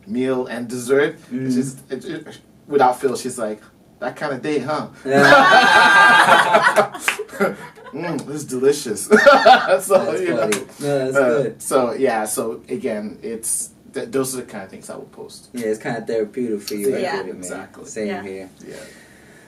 meal 0.05 0.47
and 0.47 0.67
dessert. 0.67 1.17
It's 1.32 1.55
just 1.55 1.91
it, 1.91 2.05
it, 2.05 2.39
without 2.67 2.99
fail, 2.99 3.15
she's 3.15 3.38
like, 3.38 3.61
"That 3.99 4.15
kind 4.15 4.34
of 4.34 4.41
day, 4.41 4.59
huh?" 4.59 4.88
Yeah. 5.05 5.22
mm, 7.93 8.26
this 8.26 8.38
is 8.38 8.45
delicious. 8.45 9.05
so 9.05 9.17
That's 9.17 9.89
you 10.22 10.30
know, 10.30 10.49
funny. 10.49 10.65
No, 10.80 11.11
that's 11.11 11.17
uh, 11.17 11.43
good. 11.43 11.61
So 11.61 11.93
yeah, 11.93 12.26
so 12.26 12.61
again, 12.69 13.19
it's 13.22 13.70
th- 13.93 14.09
those 14.09 14.33
are 14.33 14.37
the 14.37 14.43
kind 14.43 14.63
of 14.63 14.69
things 14.69 14.89
I 14.89 14.95
will 14.95 15.03
post. 15.05 15.49
Yeah, 15.53 15.67
it's 15.67 15.79
kind 15.79 15.97
of 15.97 16.07
therapeutic 16.07 16.61
for 16.61 16.75
you. 16.75 16.95
I 16.95 16.99
Yeah. 16.99 17.15
get 17.17 17.25
man. 17.27 17.35
Exactly. 17.37 17.85
Same 17.85 18.07
Yeah. 18.07 18.23
here. 18.23 18.49
Yeah. 18.67 18.75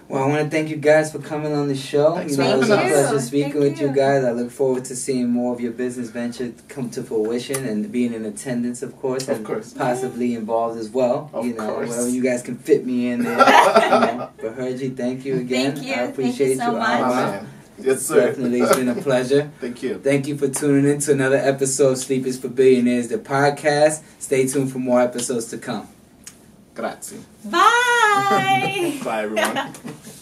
Well, 0.09 0.23
I 0.25 0.27
want 0.27 0.43
to 0.43 0.49
thank 0.49 0.69
you 0.69 0.75
guys 0.75 1.13
for 1.13 1.19
coming 1.19 1.53
on 1.53 1.69
the 1.69 1.75
show. 1.75 2.13
Thanks 2.15 2.31
you 2.31 2.37
for 2.37 2.43
know, 2.43 2.55
it 2.55 2.57
was 2.59 2.69
a 2.69 2.77
pleasure 2.77 3.19
speaking 3.21 3.53
you. 3.53 3.59
with 3.69 3.79
you 3.79 3.87
guys. 3.87 4.25
I 4.25 4.31
look 4.31 4.51
forward 4.51 4.83
to 4.85 4.97
seeing 4.97 5.29
more 5.29 5.53
of 5.53 5.61
your 5.61 5.71
business 5.71 6.09
venture 6.09 6.51
come 6.67 6.89
to 6.91 7.01
fruition 7.03 7.65
and 7.65 7.89
being 7.89 8.13
in 8.13 8.25
attendance, 8.25 8.83
of 8.83 8.99
course, 8.99 9.29
Of 9.29 9.37
and 9.37 9.45
course. 9.45 9.73
possibly 9.73 10.35
involved 10.35 10.77
as 10.77 10.89
well. 10.89 11.31
Of 11.33 11.45
you 11.45 11.53
know, 11.53 11.65
course. 11.73 11.89
wherever 11.89 12.09
you 12.09 12.21
guys 12.21 12.41
can 12.43 12.57
fit 12.57 12.85
me 12.85 13.11
in 13.11 13.23
there. 13.23 13.37
you 13.37 13.37
know. 13.39 14.29
But 14.41 14.57
Hergie, 14.57 14.95
thank 14.95 15.23
you 15.23 15.35
again. 15.37 15.73
Thank 15.73 15.87
you. 15.87 15.93
I 15.93 15.95
Thank 15.95 16.17
you 16.17 16.23
appreciate 16.25 16.57
so 16.57 16.71
you. 16.73 16.77
much. 16.77 16.89
Oh, 16.99 17.03
Alma. 17.03 17.15
man. 17.15 17.47
Yes, 17.79 18.05
sir. 18.05 18.27
Definitely, 18.27 18.61
it's 18.61 18.75
been 18.75 18.89
a 18.89 18.95
pleasure. 18.95 19.51
Thank 19.59 19.83
you. 19.83 19.99
Thank 19.99 20.27
you 20.27 20.37
for 20.37 20.47
tuning 20.47 20.91
in 20.91 20.99
to 21.01 21.11
another 21.11 21.37
episode 21.37 21.93
of 21.93 21.97
Sleep 21.97 22.25
is 22.25 22.39
for 22.39 22.49
Billionaires, 22.49 23.07
the 23.07 23.17
podcast. 23.17 24.01
Stay 24.19 24.47
tuned 24.47 24.71
for 24.71 24.79
more 24.79 25.01
episodes 25.01 25.47
to 25.47 25.57
come. 25.57 25.87
Grazie. 26.75 27.17
Bye. 27.45 28.99
Bye, 29.03 29.23
everyone. 29.23 29.73